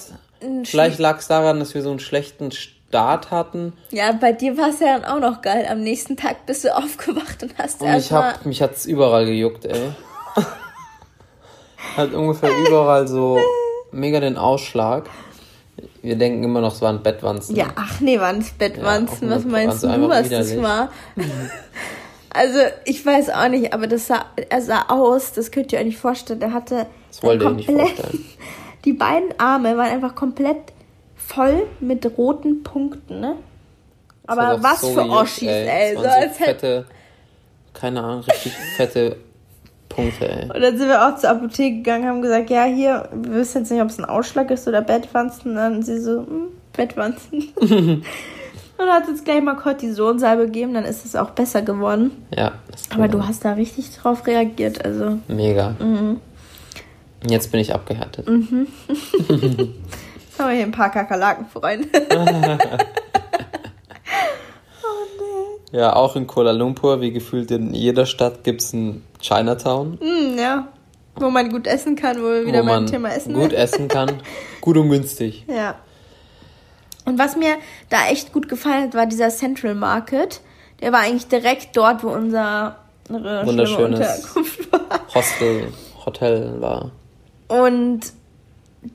Vielleicht 0.63 0.99
lag 0.99 1.19
es 1.19 1.27
daran, 1.27 1.59
dass 1.59 1.73
wir 1.73 1.81
so 1.81 1.89
einen 1.89 1.99
schlechten 1.99 2.51
Start 2.51 3.29
hatten. 3.29 3.73
Ja, 3.91 4.11
bei 4.13 4.31
dir 4.31 4.57
war 4.57 4.69
es 4.69 4.79
ja 4.79 4.97
dann 4.97 5.05
auch 5.05 5.19
noch 5.19 5.41
geil. 5.41 5.67
Am 5.69 5.81
nächsten 5.81 6.17
Tag 6.17 6.45
bist 6.45 6.63
du 6.63 6.75
aufgewacht 6.75 7.43
und 7.43 7.57
hast 7.57 7.81
und 7.81 7.93
ich 7.93 8.11
hab, 8.11 8.45
mich 8.45 8.61
hat's 8.61 8.85
überall 8.85 9.25
gejuckt, 9.25 9.65
ey. 9.65 9.91
Hat 11.95 12.13
ungefähr 12.13 12.51
überall 12.67 13.07
so 13.07 13.39
mega 13.91 14.19
den 14.19 14.37
Ausschlag. 14.37 15.09
Wir 16.01 16.15
denken 16.15 16.43
immer 16.43 16.61
noch, 16.61 16.73
es 16.73 16.81
waren 16.81 17.03
Bettwanzen. 17.03 17.55
Ja, 17.55 17.67
ach 17.75 17.99
nee, 17.99 18.19
waren 18.19 18.39
es 18.39 18.51
Bettwanzen. 18.51 19.29
Ja, 19.29 19.35
was 19.35 19.45
meinst 19.45 19.83
du, 19.83 20.09
was 20.09 20.29
das 20.29 20.61
war? 20.61 20.89
Also, 22.31 22.59
ich 22.85 23.05
weiß 23.05 23.29
auch 23.31 23.49
nicht, 23.49 23.73
aber 23.73 23.87
das 23.87 24.07
sah, 24.07 24.25
er 24.49 24.61
sah 24.61 24.83
aus, 24.89 25.33
das 25.33 25.51
könnt 25.51 25.71
ihr 25.73 25.79
euch 25.79 25.85
nicht 25.85 25.97
vorstellen. 25.97 26.41
Er 26.41 26.53
hatte. 26.53 26.85
Das 27.07 27.23
wollte 27.23 27.45
ich 27.45 27.67
nicht 27.67 27.71
vorstellen. 27.71 28.25
Die 28.85 28.93
beiden 28.93 29.37
Arme 29.39 29.75
waren 29.75 29.91
einfach 29.91 30.15
komplett 30.15 30.57
voll 31.15 31.67
mit 31.79 32.05
roten 32.17 32.63
Punkten, 32.63 33.19
ne? 33.19 33.35
Aber 34.25 34.61
was 34.61 34.81
so 34.81 34.93
für 34.93 35.09
Oschis, 35.09 35.47
ey. 35.47 35.67
ey. 35.67 35.95
So, 35.95 36.03
so 36.03 36.07
als 36.07 36.37
fette, 36.37 36.85
keine 37.73 38.03
Ahnung, 38.03 38.21
richtig 38.21 38.53
fette 38.77 39.17
Punkte, 39.89 40.29
ey. 40.29 40.43
Und 40.43 40.61
dann 40.61 40.77
sind 40.77 40.87
wir 40.87 41.07
auch 41.07 41.15
zur 41.17 41.31
Apotheke 41.31 41.77
gegangen, 41.77 42.07
haben 42.07 42.21
gesagt, 42.21 42.49
ja, 42.49 42.63
hier, 42.65 43.09
wir 43.11 43.33
wissen 43.33 43.59
jetzt 43.59 43.71
nicht, 43.71 43.81
ob 43.81 43.89
es 43.89 43.97
ein 43.97 44.05
Ausschlag 44.05 44.51
ist 44.51 44.67
oder 44.67 44.81
Bettwanzen. 44.81 45.51
Und 45.51 45.57
dann 45.57 45.83
sie 45.83 45.99
so, 45.99 46.19
hm, 46.19 46.49
Bettwanzen. 46.73 47.51
Und 48.79 48.89
hat 48.89 49.09
uns 49.09 49.25
gleich 49.25 49.41
mal 49.41 49.55
Cortisonsalbe 49.55 50.45
gegeben, 50.45 50.73
dann 50.73 50.85
ist 50.85 51.05
es 51.05 51.15
auch 51.15 51.31
besser 51.31 51.61
geworden. 51.61 52.11
Ja. 52.35 52.53
Aber 52.93 53.09
du 53.09 53.27
hast 53.27 53.43
da 53.43 53.53
richtig 53.53 53.93
drauf 53.97 54.25
reagiert, 54.25 54.85
also. 54.85 55.19
Mega. 55.27 55.75
Mhm. 55.79 56.21
Jetzt 57.27 57.51
bin 57.51 57.59
ich 57.59 57.73
abgehärtet. 57.73 58.27
Mhm. 58.29 58.67
Jetzt 58.87 60.39
haben 60.39 60.49
wir 60.49 60.55
hier 60.55 60.63
ein 60.63 60.71
paar 60.71 60.89
Kakerlaken, 60.91 61.47
Freunde. 61.47 61.89
oh, 62.09 62.25
nee. 65.17 65.77
Ja, 65.77 65.93
auch 65.97 66.15
in 66.15 66.25
Kuala 66.25 66.51
Lumpur, 66.51 67.01
wie 67.01 67.11
gefühlt 67.11 67.51
in 67.51 67.73
jeder 67.73 68.05
Stadt, 68.05 68.45
gibt 68.45 68.61
es 68.61 68.71
ein 68.71 69.03
Chinatown. 69.19 69.99
Mm, 70.01 70.39
ja. 70.39 70.69
Wo 71.17 71.29
man 71.29 71.49
gut 71.49 71.67
essen 71.67 71.97
kann, 71.97 72.21
wo 72.21 72.29
wir 72.29 72.45
wieder 72.45 72.63
wo 72.63 72.67
beim 72.67 72.85
Thema 72.85 73.09
Essen 73.09 73.33
Gut 73.33 73.51
essen 73.51 73.89
kann. 73.89 74.21
gut 74.61 74.77
und 74.77 74.89
günstig. 74.89 75.43
Ja. 75.49 75.75
Und 77.09 77.17
was 77.17 77.35
mir 77.35 77.57
da 77.89 78.07
echt 78.07 78.31
gut 78.33 78.47
gefallen 78.47 78.83
hat, 78.83 78.93
war 78.93 79.07
dieser 79.07 79.29
Central 79.29 79.73
Market. 79.73 80.41
Der 80.79 80.91
war 80.91 80.99
eigentlich 80.99 81.27
direkt 81.27 81.75
dort, 81.75 82.03
wo 82.03 82.09
unser 82.09 82.77
wunderschönes 83.09 84.27
Hostel, 85.15 85.73
Hotel 86.05 86.61
war. 86.61 86.91
Und 87.47 88.01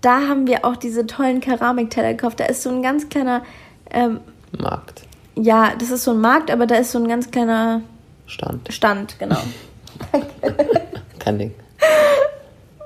da 0.00 0.28
haben 0.28 0.46
wir 0.46 0.64
auch 0.64 0.76
diese 0.76 1.06
tollen 1.08 1.40
Keramikteller 1.40 2.14
gekauft. 2.14 2.38
Da 2.38 2.44
ist 2.44 2.62
so 2.62 2.70
ein 2.70 2.82
ganz 2.82 3.08
kleiner 3.08 3.42
ähm, 3.90 4.20
Markt. 4.56 5.02
Ja, 5.34 5.72
das 5.76 5.90
ist 5.90 6.04
so 6.04 6.12
ein 6.12 6.20
Markt, 6.20 6.52
aber 6.52 6.66
da 6.66 6.76
ist 6.76 6.92
so 6.92 6.98
ein 6.98 7.08
ganz 7.08 7.32
kleiner 7.32 7.82
Stand. 8.26 8.72
Stand, 8.72 9.18
genau. 9.18 9.42
Kein 11.18 11.38
Ding. 11.38 11.54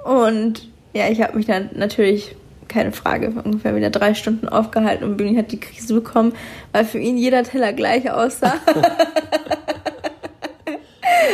Und 0.04 0.66
ja, 0.94 1.08
ich 1.10 1.20
habe 1.20 1.36
mich 1.36 1.44
dann 1.44 1.68
natürlich 1.74 2.34
keine 2.68 2.92
Frage, 2.92 3.32
ungefähr 3.42 3.74
wieder 3.74 3.90
drei 3.90 4.14
Stunden 4.14 4.48
aufgehalten 4.48 5.04
und 5.04 5.16
Bühni 5.16 5.36
hat 5.36 5.52
die 5.52 5.60
Krise 5.60 5.94
bekommen, 5.94 6.34
weil 6.72 6.84
für 6.84 6.98
ihn 6.98 7.16
jeder 7.16 7.44
Teller 7.44 7.72
gleich 7.72 8.10
aussah. 8.10 8.54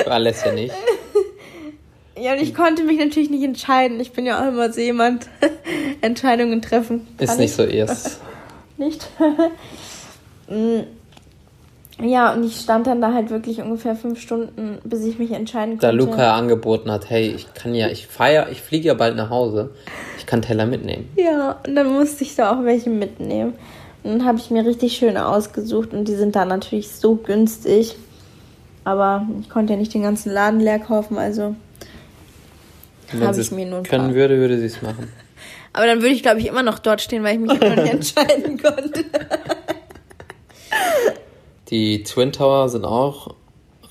Alles 0.07 0.45
ja 0.45 0.53
nicht. 0.53 0.75
Ja, 2.17 2.33
und 2.33 2.41
ich 2.41 2.55
konnte 2.55 2.85
mich 2.85 2.99
natürlich 2.99 3.29
nicht 3.29 3.43
entscheiden. 3.43 3.99
Ich 3.99 4.13
bin 4.13 4.25
ja 4.25 4.41
auch 4.41 4.49
immer 4.49 4.73
so 4.73 4.81
jemand, 4.81 5.29
Entscheidungen 6.01 6.63
treffen. 6.63 7.09
Ist 7.19 7.41
nicht 7.41 7.51
ich. 7.51 7.57
so 7.57 7.65
erst. 7.65 8.21
Nicht? 8.77 9.09
Ja, 12.03 12.33
und 12.33 12.45
ich 12.45 12.57
stand 12.57 12.87
dann 12.87 13.01
da 13.01 13.13
halt 13.13 13.31
wirklich 13.31 13.61
ungefähr 13.61 13.95
fünf 13.95 14.21
Stunden, 14.21 14.79
bis 14.85 15.05
ich 15.05 15.19
mich 15.19 15.31
entscheiden 15.31 15.79
konnte. 15.79 15.87
Da 15.87 15.93
Luca 15.93 16.37
angeboten 16.37 16.91
hat, 16.91 17.09
hey, 17.09 17.29
ich 17.29 17.53
kann 17.55 17.75
ja, 17.75 17.89
ich 17.89 18.09
feier, 18.09 18.49
ich 18.51 18.63
fliege 18.63 18.89
ja 18.89 18.95
bald 18.95 19.17
nach 19.17 19.31
Hause, 19.31 19.71
ich 20.19 20.27
kann 20.27 20.43
Teller 20.43 20.67
mitnehmen. 20.67 21.09
Ja, 21.17 21.61
und 21.67 21.77
dann 21.77 21.93
musste 21.93 22.25
ich 22.25 22.35
da 22.35 22.53
auch 22.53 22.65
welche 22.65 22.91
mitnehmen. 22.91 23.55
Und 24.03 24.11
dann 24.11 24.25
habe 24.25 24.39
ich 24.39 24.51
mir 24.51 24.67
richtig 24.67 24.97
schöne 24.97 25.27
ausgesucht 25.27 25.93
und 25.93 26.07
die 26.09 26.17
sind 26.17 26.35
da 26.35 26.45
natürlich 26.45 26.91
so 26.91 27.15
günstig. 27.15 27.97
Aber 28.83 29.27
ich 29.41 29.49
konnte 29.49 29.73
ja 29.73 29.79
nicht 29.79 29.95
den 29.95 30.03
ganzen 30.03 30.33
Laden 30.33 30.61
leer 30.61 30.79
kaufen, 30.79 31.17
also 31.17 31.55
habe 33.23 33.41
ich 33.41 33.51
mir 33.51 33.67
nur 33.67 33.79
ein 33.79 33.85
können 33.85 34.15
würde, 34.15 34.39
würde 34.39 34.59
sie 34.59 34.67
es 34.67 34.83
machen. 34.83 35.13
Aber 35.73 35.87
dann 35.87 36.03
würde 36.03 36.15
ich, 36.15 36.23
glaube 36.23 36.41
ich, 36.41 36.47
immer 36.47 36.63
noch 36.63 36.79
dort 36.79 37.01
stehen, 37.01 37.23
weil 37.25 37.35
ich 37.35 37.41
mich 37.41 37.61
immer 37.61 37.77
nicht 37.77 37.93
entscheiden 38.17 38.61
konnte. 38.63 39.05
Die 41.75 42.05
Twin 42.05 42.31
Tower 42.31 42.69
sind 42.69 42.85
auch 42.85 43.35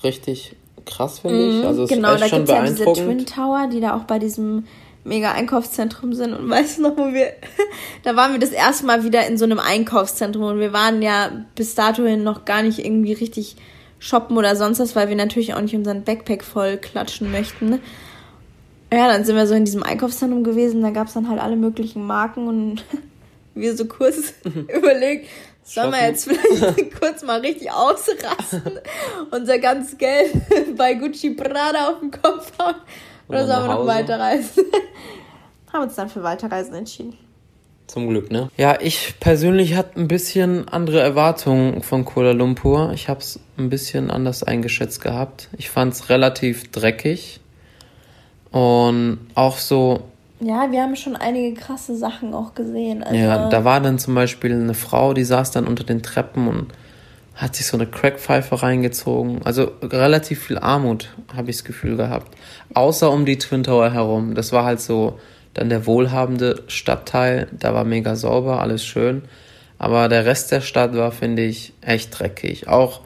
richtig 0.02 0.56
krass, 0.86 1.18
finde 1.18 1.48
ich. 1.48 1.54
Mhm, 1.56 1.66
also 1.66 1.82
es 1.82 1.90
genau, 1.90 2.14
ist 2.14 2.22
echt 2.22 2.32
da 2.32 2.36
schon 2.36 2.44
beeindruckend. 2.46 2.78
Ja 2.78 2.92
diese 2.94 3.04
Twin 3.04 3.26
Tower, 3.26 3.68
die 3.70 3.80
da 3.80 3.94
auch 3.94 4.04
bei 4.04 4.18
diesem 4.18 4.64
mega 5.04 5.32
Einkaufszentrum 5.32 6.14
sind. 6.14 6.32
Und 6.32 6.48
weißt 6.48 6.78
du 6.78 6.82
noch, 6.82 6.96
wo 6.96 7.12
wir, 7.12 7.34
da 8.04 8.16
waren 8.16 8.32
wir 8.32 8.38
das 8.38 8.52
erste 8.52 8.86
Mal 8.86 9.04
wieder 9.04 9.26
in 9.26 9.36
so 9.36 9.44
einem 9.44 9.58
Einkaufszentrum 9.58 10.44
und 10.44 10.60
wir 10.60 10.72
waren 10.72 11.02
ja 11.02 11.44
bis 11.56 11.74
dato 11.74 12.00
noch 12.16 12.46
gar 12.46 12.62
nicht 12.62 12.78
irgendwie 12.78 13.12
richtig 13.12 13.56
shoppen 13.98 14.38
oder 14.38 14.56
sonst 14.56 14.78
was, 14.78 14.96
weil 14.96 15.10
wir 15.10 15.16
natürlich 15.16 15.52
auch 15.52 15.60
nicht 15.60 15.74
unseren 15.74 16.04
Backpack 16.04 16.42
voll 16.42 16.78
klatschen 16.78 17.30
möchten. 17.30 17.80
Ja, 18.90 19.08
dann 19.08 19.26
sind 19.26 19.36
wir 19.36 19.46
so 19.46 19.52
in 19.52 19.66
diesem 19.66 19.82
Einkaufszentrum 19.82 20.42
gewesen, 20.42 20.80
da 20.80 20.88
gab 20.88 21.08
es 21.08 21.12
dann 21.12 21.28
halt 21.28 21.38
alle 21.38 21.56
möglichen 21.56 22.06
Marken 22.06 22.48
und 22.48 22.82
wir 23.54 23.76
so 23.76 23.84
kurz 23.84 24.32
überlegt, 24.74 25.28
Sollen 25.64 25.92
wir 25.92 26.02
jetzt 26.02 26.28
vielleicht 26.28 27.00
kurz 27.00 27.22
mal 27.22 27.40
richtig 27.40 27.72
ausrasten? 27.72 28.78
Unser 29.30 29.58
ganzes 29.58 29.96
Geld 29.96 30.32
bei 30.76 30.94
Gucci 30.94 31.30
Prada 31.30 31.88
auf 31.88 32.00
den 32.00 32.10
Kopf 32.10 32.52
hauen? 32.58 32.76
Oder, 33.28 33.46
sollen 33.46 33.66
wir 33.66 33.74
noch 33.74 33.86
weiterreisen? 33.86 34.64
Haben 35.72 35.84
uns 35.84 35.94
dann 35.94 36.10
für 36.10 36.22
Weiterreisen 36.22 36.74
entschieden. 36.74 37.16
Zum 37.86 38.08
Glück, 38.08 38.30
ne? 38.30 38.50
Ja, 38.56 38.78
ich 38.80 39.14
persönlich 39.20 39.74
hatte 39.74 40.00
ein 40.00 40.08
bisschen 40.08 40.68
andere 40.68 41.00
Erwartungen 41.00 41.82
von 41.82 42.04
Kuala 42.04 42.32
Lumpur. 42.32 42.92
Ich 42.94 43.08
habe 43.08 43.20
es 43.20 43.40
ein 43.58 43.70
bisschen 43.70 44.10
anders 44.10 44.42
eingeschätzt 44.42 45.00
gehabt. 45.00 45.48
Ich 45.56 45.70
fand 45.70 45.94
es 45.94 46.10
relativ 46.10 46.70
dreckig. 46.70 47.40
Und 48.50 49.18
auch 49.34 49.58
so 49.58 50.02
ja, 50.44 50.70
wir 50.70 50.82
haben 50.82 50.96
schon 50.96 51.16
einige 51.16 51.58
krasse 51.58 51.96
Sachen 51.96 52.34
auch 52.34 52.54
gesehen. 52.54 53.02
Also 53.02 53.16
ja, 53.16 53.48
da 53.48 53.64
war 53.64 53.80
dann 53.80 53.98
zum 53.98 54.14
Beispiel 54.14 54.52
eine 54.52 54.74
Frau, 54.74 55.14
die 55.14 55.24
saß 55.24 55.50
dann 55.50 55.66
unter 55.66 55.84
den 55.84 56.02
Treppen 56.02 56.48
und 56.48 56.72
hat 57.34 57.56
sich 57.56 57.66
so 57.66 57.76
eine 57.76 57.86
Crackpfeife 57.86 58.62
reingezogen. 58.62 59.40
Also 59.44 59.72
relativ 59.82 60.44
viel 60.44 60.58
Armut, 60.58 61.10
habe 61.34 61.50
ich 61.50 61.56
das 61.56 61.64
Gefühl 61.64 61.96
gehabt. 61.96 62.36
Außer 62.74 63.10
um 63.10 63.24
die 63.24 63.38
Twin 63.38 63.64
Tower 63.64 63.90
herum. 63.90 64.34
Das 64.34 64.52
war 64.52 64.64
halt 64.64 64.80
so 64.80 65.18
dann 65.52 65.68
der 65.68 65.86
wohlhabende 65.86 66.62
Stadtteil. 66.68 67.48
Da 67.52 67.74
war 67.74 67.84
mega 67.84 68.14
sauber, 68.14 68.60
alles 68.60 68.84
schön. 68.84 69.22
Aber 69.78 70.08
der 70.08 70.24
Rest 70.24 70.52
der 70.52 70.60
Stadt 70.60 70.94
war, 70.94 71.10
finde 71.10 71.42
ich, 71.42 71.72
echt 71.80 72.18
dreckig. 72.18 72.68
Auch 72.68 73.00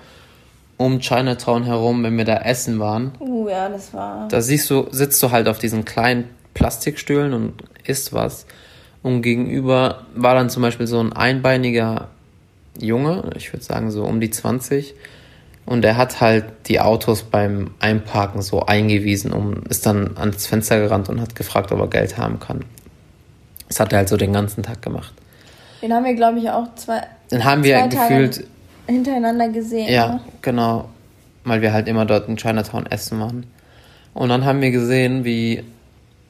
um 0.76 1.00
Chinatown 1.00 1.64
herum, 1.64 2.04
wenn 2.04 2.16
wir 2.16 2.24
da 2.24 2.36
essen 2.36 2.78
waren. 2.78 3.12
Uh, 3.20 3.48
ja, 3.48 3.68
das 3.68 3.92
war. 3.94 4.28
Da 4.28 4.40
siehst 4.40 4.70
du, 4.70 4.86
sitzt 4.90 5.22
du 5.22 5.30
halt 5.30 5.48
auf 5.48 5.58
diesen 5.58 5.84
kleinen 5.84 6.28
Plastikstühlen 6.54 7.32
und 7.32 7.54
isst 7.84 8.12
was. 8.12 8.46
Und 9.02 9.22
gegenüber 9.22 10.06
war 10.14 10.34
dann 10.34 10.50
zum 10.50 10.62
Beispiel 10.62 10.86
so 10.86 11.00
ein 11.00 11.12
einbeiniger 11.12 12.08
Junge, 12.78 13.30
ich 13.36 13.52
würde 13.52 13.64
sagen 13.64 13.90
so 13.90 14.04
um 14.04 14.20
die 14.20 14.30
20. 14.30 14.94
Und 15.66 15.84
er 15.84 15.96
hat 15.96 16.20
halt 16.20 16.46
die 16.66 16.80
Autos 16.80 17.24
beim 17.24 17.72
Einparken 17.78 18.40
so 18.40 18.64
eingewiesen 18.64 19.32
und 19.32 19.68
ist 19.68 19.84
dann 19.84 20.16
ans 20.16 20.46
Fenster 20.46 20.80
gerannt 20.80 21.10
und 21.10 21.20
hat 21.20 21.34
gefragt, 21.34 21.72
ob 21.72 21.80
er 21.80 21.88
Geld 21.88 22.16
haben 22.16 22.40
kann. 22.40 22.64
Das 23.68 23.78
hat 23.78 23.92
er 23.92 23.98
halt 23.98 24.08
so 24.08 24.16
den 24.16 24.32
ganzen 24.32 24.62
Tag 24.62 24.80
gemacht. 24.80 25.12
Den 25.82 25.92
haben 25.92 26.04
wir, 26.04 26.14
glaube 26.14 26.38
ich, 26.38 26.48
auch 26.48 26.74
zwei. 26.74 27.02
Den 27.30 27.44
haben 27.44 27.62
wir 27.62 27.86
gefühlt 27.88 28.44
hintereinander 28.86 29.48
gesehen. 29.50 29.92
Ja, 29.92 30.08
ne? 30.08 30.20
genau. 30.40 30.88
Weil 31.44 31.60
wir 31.60 31.72
halt 31.72 31.86
immer 31.86 32.06
dort 32.06 32.28
in 32.28 32.36
Chinatown 32.36 32.86
essen 32.86 33.20
waren. 33.20 33.46
Und 34.14 34.30
dann 34.30 34.44
haben 34.44 34.60
wir 34.60 34.70
gesehen, 34.70 35.24
wie 35.24 35.64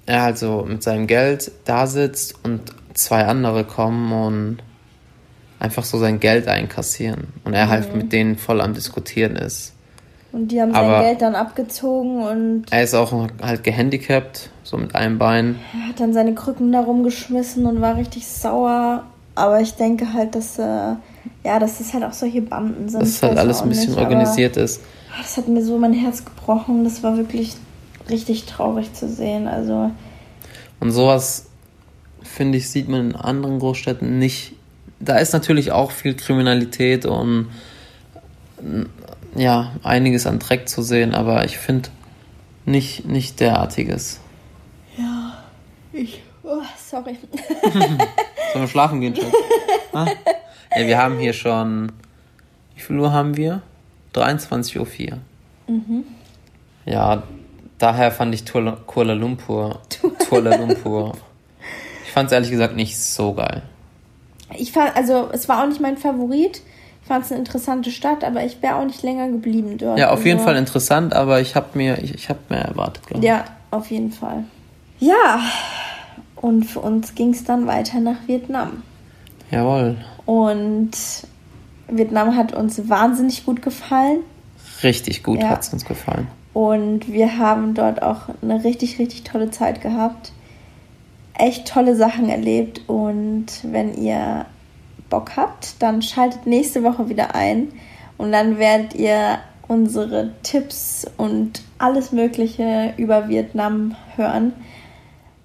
er 0.09 0.23
halt 0.23 0.39
so 0.39 0.65
mit 0.67 0.83
seinem 0.83 1.07
Geld 1.07 1.53
da 1.65 1.87
sitzt 1.87 2.35
und 2.43 2.63
zwei 2.95 3.27
andere 3.27 3.65
kommen 3.65 4.13
und 4.13 4.59
einfach 5.61 5.85
so 5.85 5.99
sein 5.99 6.19
Geld 6.19 6.49
einkassieren 6.49 7.29
und 7.45 7.53
er 7.53 7.69
halt 7.69 7.89
mhm. 7.89 7.93
halt 7.93 7.97
mit 7.97 8.13
denen 8.13 8.37
voll 8.37 8.61
am 8.61 8.75
Diskutieren 8.75 9.37
ist. 9.37 9.75
Und 10.33 10.49
die 10.49 10.61
haben 10.61 10.73
sein 10.73 10.85
Aber 10.85 11.03
Geld 11.03 11.23
dann 11.23 11.35
abgezogen 11.35 12.23
und. 12.23 12.65
Er 12.71 12.83
ist 12.83 12.95
auch 12.95 13.13
halt 13.43 13.65
gehandicapt, 13.65 14.51
so 14.63 14.77
mit 14.77 14.95
einem 14.95 15.19
Bein. 15.19 15.57
Er 15.73 15.89
hat 15.89 16.01
dann 16.01 16.13
seine 16.13 16.35
Krücken 16.35 16.71
da 16.71 16.81
rumgeschmissen 16.81 17.65
und 17.67 17.81
war 17.81 17.97
richtig 17.97 18.27
sauer. 18.27 19.05
Aber 19.35 19.61
ich 19.61 19.75
denke 19.75 20.13
halt, 20.13 20.35
dass, 20.35 20.59
äh, 20.59 20.63
ja, 21.45 21.59
dass 21.59 21.79
das 21.79 21.95
halt 21.95 22.05
auch 22.05 22.13
solche 22.13 22.43
Banden 22.43 22.89
sind. 22.89 23.01
Dass 23.01 23.09
es 23.09 23.23
halt 23.23 23.39
alles 23.39 23.63
ein 23.63 23.71
bisschen 23.71 23.91
nicht, 23.91 24.01
organisiert 24.01 24.57
ist. 24.57 24.83
Das 25.17 25.37
hat 25.37 25.49
mir 25.49 25.63
so 25.63 25.79
mein 25.79 25.95
Herz 25.95 26.25
gebrochen. 26.25 26.85
Das 26.85 27.03
war 27.03 27.17
wirklich 27.17 27.57
richtig 28.11 28.45
traurig 28.45 28.93
zu 28.93 29.09
sehen. 29.09 29.49
Also 29.49 29.91
und 30.81 30.91
sowas 30.93 31.47
finde 32.23 32.59
ich 32.59 32.69
sieht 32.71 32.89
man 32.89 33.11
in 33.11 33.17
anderen 33.17 33.59
Großstädten 33.59 34.19
nicht. 34.19 34.53
Da 35.01 35.17
ist 35.19 35.33
natürlich 35.33 35.73
auch 35.73 35.91
viel 35.91 36.15
Kriminalität 36.15 37.07
und 37.07 37.49
ja 39.37 39.73
einiges 39.83 40.27
an 40.27 40.39
Dreck 40.39 40.69
zu 40.69 40.83
sehen, 40.83 41.15
aber 41.15 41.45
ich 41.45 41.59
finde 41.59 41.91
nicht 42.65 43.05
nicht 43.05 43.41
derartiges. 43.41 44.21
Ja, 44.97 45.45
ich. 45.93 46.23
Oh, 46.43 46.63
sorry. 46.77 47.17
Sollen 47.73 47.99
wir 48.55 48.69
schlafen 48.69 49.01
gehen, 49.01 49.15
Schatz? 49.15 49.33
ja, 50.77 50.87
wir 50.87 50.99
haben 50.99 51.19
hier 51.19 51.33
schon. 51.33 51.93
Wie 52.75 52.81
viel 52.81 52.99
Uhr 52.99 53.13
haben 53.13 53.37
wir? 53.37 53.63
23.04 54.15 55.11
Uhr. 55.11 55.19
Mhm. 55.67 56.05
Ja, 56.87 57.23
Daher 57.79 58.11
fand 58.11 58.35
ich 58.35 58.45
Kuala 58.45 59.13
Lumpur. 59.15 59.81
Kuala 60.29 60.57
Lumpur. 60.57 61.13
Ich 62.05 62.13
fand 62.13 62.27
es 62.27 62.33
ehrlich 62.33 62.51
gesagt 62.51 62.75
nicht 62.75 62.99
so 62.99 63.35
geil. 63.35 63.63
Ich 64.57 64.73
fand, 64.73 64.97
also 64.97 65.29
es 65.33 65.49
war 65.49 65.63
auch 65.63 65.69
nicht 65.69 65.81
mein 65.81 65.97
Favorit. 65.97 66.63
Ich 67.03 67.09
fand 67.09 67.25
es 67.25 67.31
eine 67.31 67.41
interessante 67.41 67.91
Stadt, 67.91 68.25
aber 68.25 68.45
ich 68.45 68.61
wäre 68.63 68.77
auch 68.77 68.85
nicht 68.85 69.03
länger 69.03 69.29
geblieben 69.29 69.79
dort. 69.79 69.99
Ja, 69.99 70.07
auf 70.07 70.19
also, 70.19 70.29
jeden 70.29 70.41
Fall 70.41 70.57
interessant, 70.57 71.15
aber 71.15 71.41
ich 71.41 71.55
habe 71.55 71.67
mir, 71.75 72.03
ich, 72.03 72.15
ich 72.15 72.29
habe 72.29 72.41
mehr 72.49 72.63
erwartet, 72.63 73.07
glaube 73.07 73.25
ich. 73.25 73.29
Ja, 73.29 73.45
auf 73.71 73.91
jeden 73.91 74.13
Fall. 74.13 74.45
Ja, 74.99 75.41
und 76.37 76.65
für 76.65 76.81
uns 76.81 77.15
ging 77.15 77.31
es 77.31 77.45
dann 77.45 77.67
weiter 77.67 78.01
nach 78.01 78.17
Vietnam. 78.27 78.83
Jawohl. 79.51 79.97
Und 80.27 80.91
Vietnam 81.89 82.37
hat 82.37 82.53
uns 82.53 82.89
wahnsinnig 82.89 83.47
gut 83.47 83.63
gefallen. 83.63 84.21
Richtig 84.83 85.23
gut 85.23 85.41
Ja. 85.41 85.51
hat 85.51 85.63
es 85.63 85.73
uns 85.73 85.85
gefallen. 85.85 86.29
Und 86.59 87.07
wir 87.13 87.39
haben 87.39 87.75
dort 87.75 88.03
auch 88.03 88.23
eine 88.43 88.65
richtig, 88.65 88.99
richtig 88.99 89.23
tolle 89.23 89.49
Zeit 89.53 89.81
gehabt. 89.81 90.33
Echt 91.35 91.69
tolle 91.69 91.95
Sachen 91.95 92.29
erlebt. 92.29 92.81
Und 92.89 93.47
wenn 93.63 93.95
ihr 93.95 94.45
Bock 95.09 95.37
habt, 95.37 95.81
dann 95.81 96.03
schaltet 96.03 96.49
nächste 96.49 96.83
Woche 96.83 97.09
wieder 97.09 97.37
ein. 97.37 97.69
Und 98.17 98.33
dann 98.33 98.59
werdet 98.59 98.97
ihr 98.97 99.39
unsere 99.69 100.33
Tipps 100.43 101.07
und 101.17 101.63
alles 101.79 102.11
Mögliche 102.11 102.93
über 102.97 103.29
Vietnam 103.29 103.95
hören. 104.17 104.53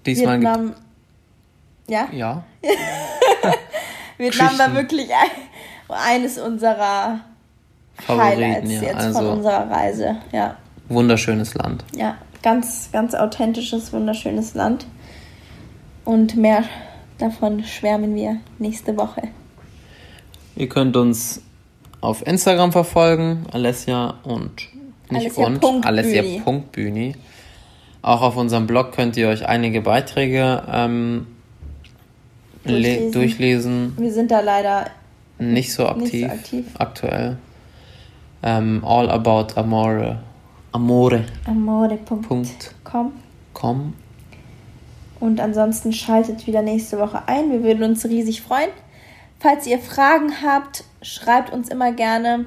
Diesmal 0.06 0.40
gibt 0.40 0.50
Vietnam. 0.50 0.74
Ja? 1.86 2.08
ja, 2.10 2.42
Vietnam 4.18 4.58
war 4.58 4.74
wirklich 4.74 5.10
ein, 5.14 5.30
eines 5.90 6.38
unserer 6.40 7.20
Favoriten, 7.98 8.20
Highlights 8.42 8.72
ja. 8.72 8.82
jetzt 8.82 8.96
Also- 8.96 9.18
von 9.20 9.28
unserer 9.28 9.70
Reise. 9.70 10.16
Ja. 10.32 10.56
Wunderschönes 10.88 11.54
Land. 11.54 11.84
Ja, 11.96 12.16
ganz, 12.42 12.90
ganz 12.92 13.14
authentisches, 13.14 13.92
wunderschönes 13.92 14.54
Land. 14.54 14.86
Und 16.04 16.36
mehr 16.36 16.64
davon 17.18 17.64
schwärmen 17.64 18.14
wir 18.14 18.36
nächste 18.58 18.96
Woche. 18.96 19.22
Ihr 20.56 20.68
könnt 20.68 20.96
uns 20.96 21.42
auf 22.00 22.26
Instagram 22.26 22.70
verfolgen, 22.72 23.46
Alessia 23.52 24.14
und 24.24 24.68
nicht 25.10 25.26
Alessia 25.26 25.46
und, 25.46 25.60
Punkt 25.60 25.82
Bühni. 25.82 25.86
Alessia.bühni. 25.86 27.16
Auch 28.02 28.20
auf 28.20 28.36
unserem 28.36 28.66
Blog 28.66 28.92
könnt 28.92 29.16
ihr 29.16 29.28
euch 29.28 29.46
einige 29.48 29.80
Beiträge 29.80 30.62
ähm, 30.70 31.26
Durchlesen. 32.64 33.12
durchlesen. 33.12 33.12
durchlesen. 33.12 33.92
Wir 33.96 34.12
sind 34.12 34.30
da 34.30 34.40
leider 34.40 34.90
Nicht 35.38 35.72
so 35.72 35.86
aktiv, 35.86 36.12
Nicht 36.12 36.20
so 36.20 36.26
aktiv. 36.26 36.66
aktuell. 36.78 37.38
Ähm, 38.42 38.84
all 38.84 39.10
about 39.10 39.58
amore. 39.58 40.18
Amore. 40.74 41.24
amore.com. 41.46 43.12
Com. 43.54 43.92
Und 45.20 45.40
ansonsten 45.40 45.92
schaltet 45.92 46.48
wieder 46.48 46.62
nächste 46.62 46.98
Woche 46.98 47.28
ein. 47.28 47.52
Wir 47.52 47.62
würden 47.62 47.84
uns 47.84 48.04
riesig 48.04 48.42
freuen. 48.42 48.70
Falls 49.38 49.68
ihr 49.68 49.78
Fragen 49.78 50.32
habt, 50.44 50.82
schreibt 51.00 51.52
uns 51.52 51.68
immer 51.68 51.92
gerne. 51.92 52.46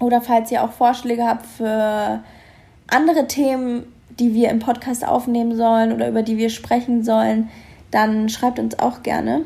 Oder 0.00 0.20
falls 0.20 0.50
ihr 0.50 0.64
auch 0.64 0.72
Vorschläge 0.72 1.24
habt 1.24 1.46
für 1.46 2.24
andere 2.88 3.28
Themen, 3.28 3.84
die 4.18 4.34
wir 4.34 4.50
im 4.50 4.58
Podcast 4.58 5.06
aufnehmen 5.06 5.56
sollen 5.56 5.92
oder 5.92 6.08
über 6.08 6.24
die 6.24 6.36
wir 6.36 6.50
sprechen 6.50 7.04
sollen, 7.04 7.50
dann 7.92 8.28
schreibt 8.30 8.58
uns 8.58 8.80
auch 8.80 9.04
gerne. 9.04 9.42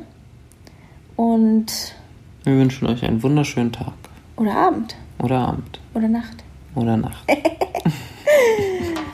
Und 1.15 1.95
Wir 2.45 2.57
wünschen 2.57 2.89
euch 2.89 3.05
einen 3.05 3.23
wunderschönen 3.23 3.73
Tag 3.73 3.93
oder 4.37 4.55
Abend 4.55 4.97
oder 5.19 5.41
Abend 5.41 5.79
oder 5.93 6.09
Nacht 6.09 6.48
oder 6.79 6.97
Nacht. 6.97 7.25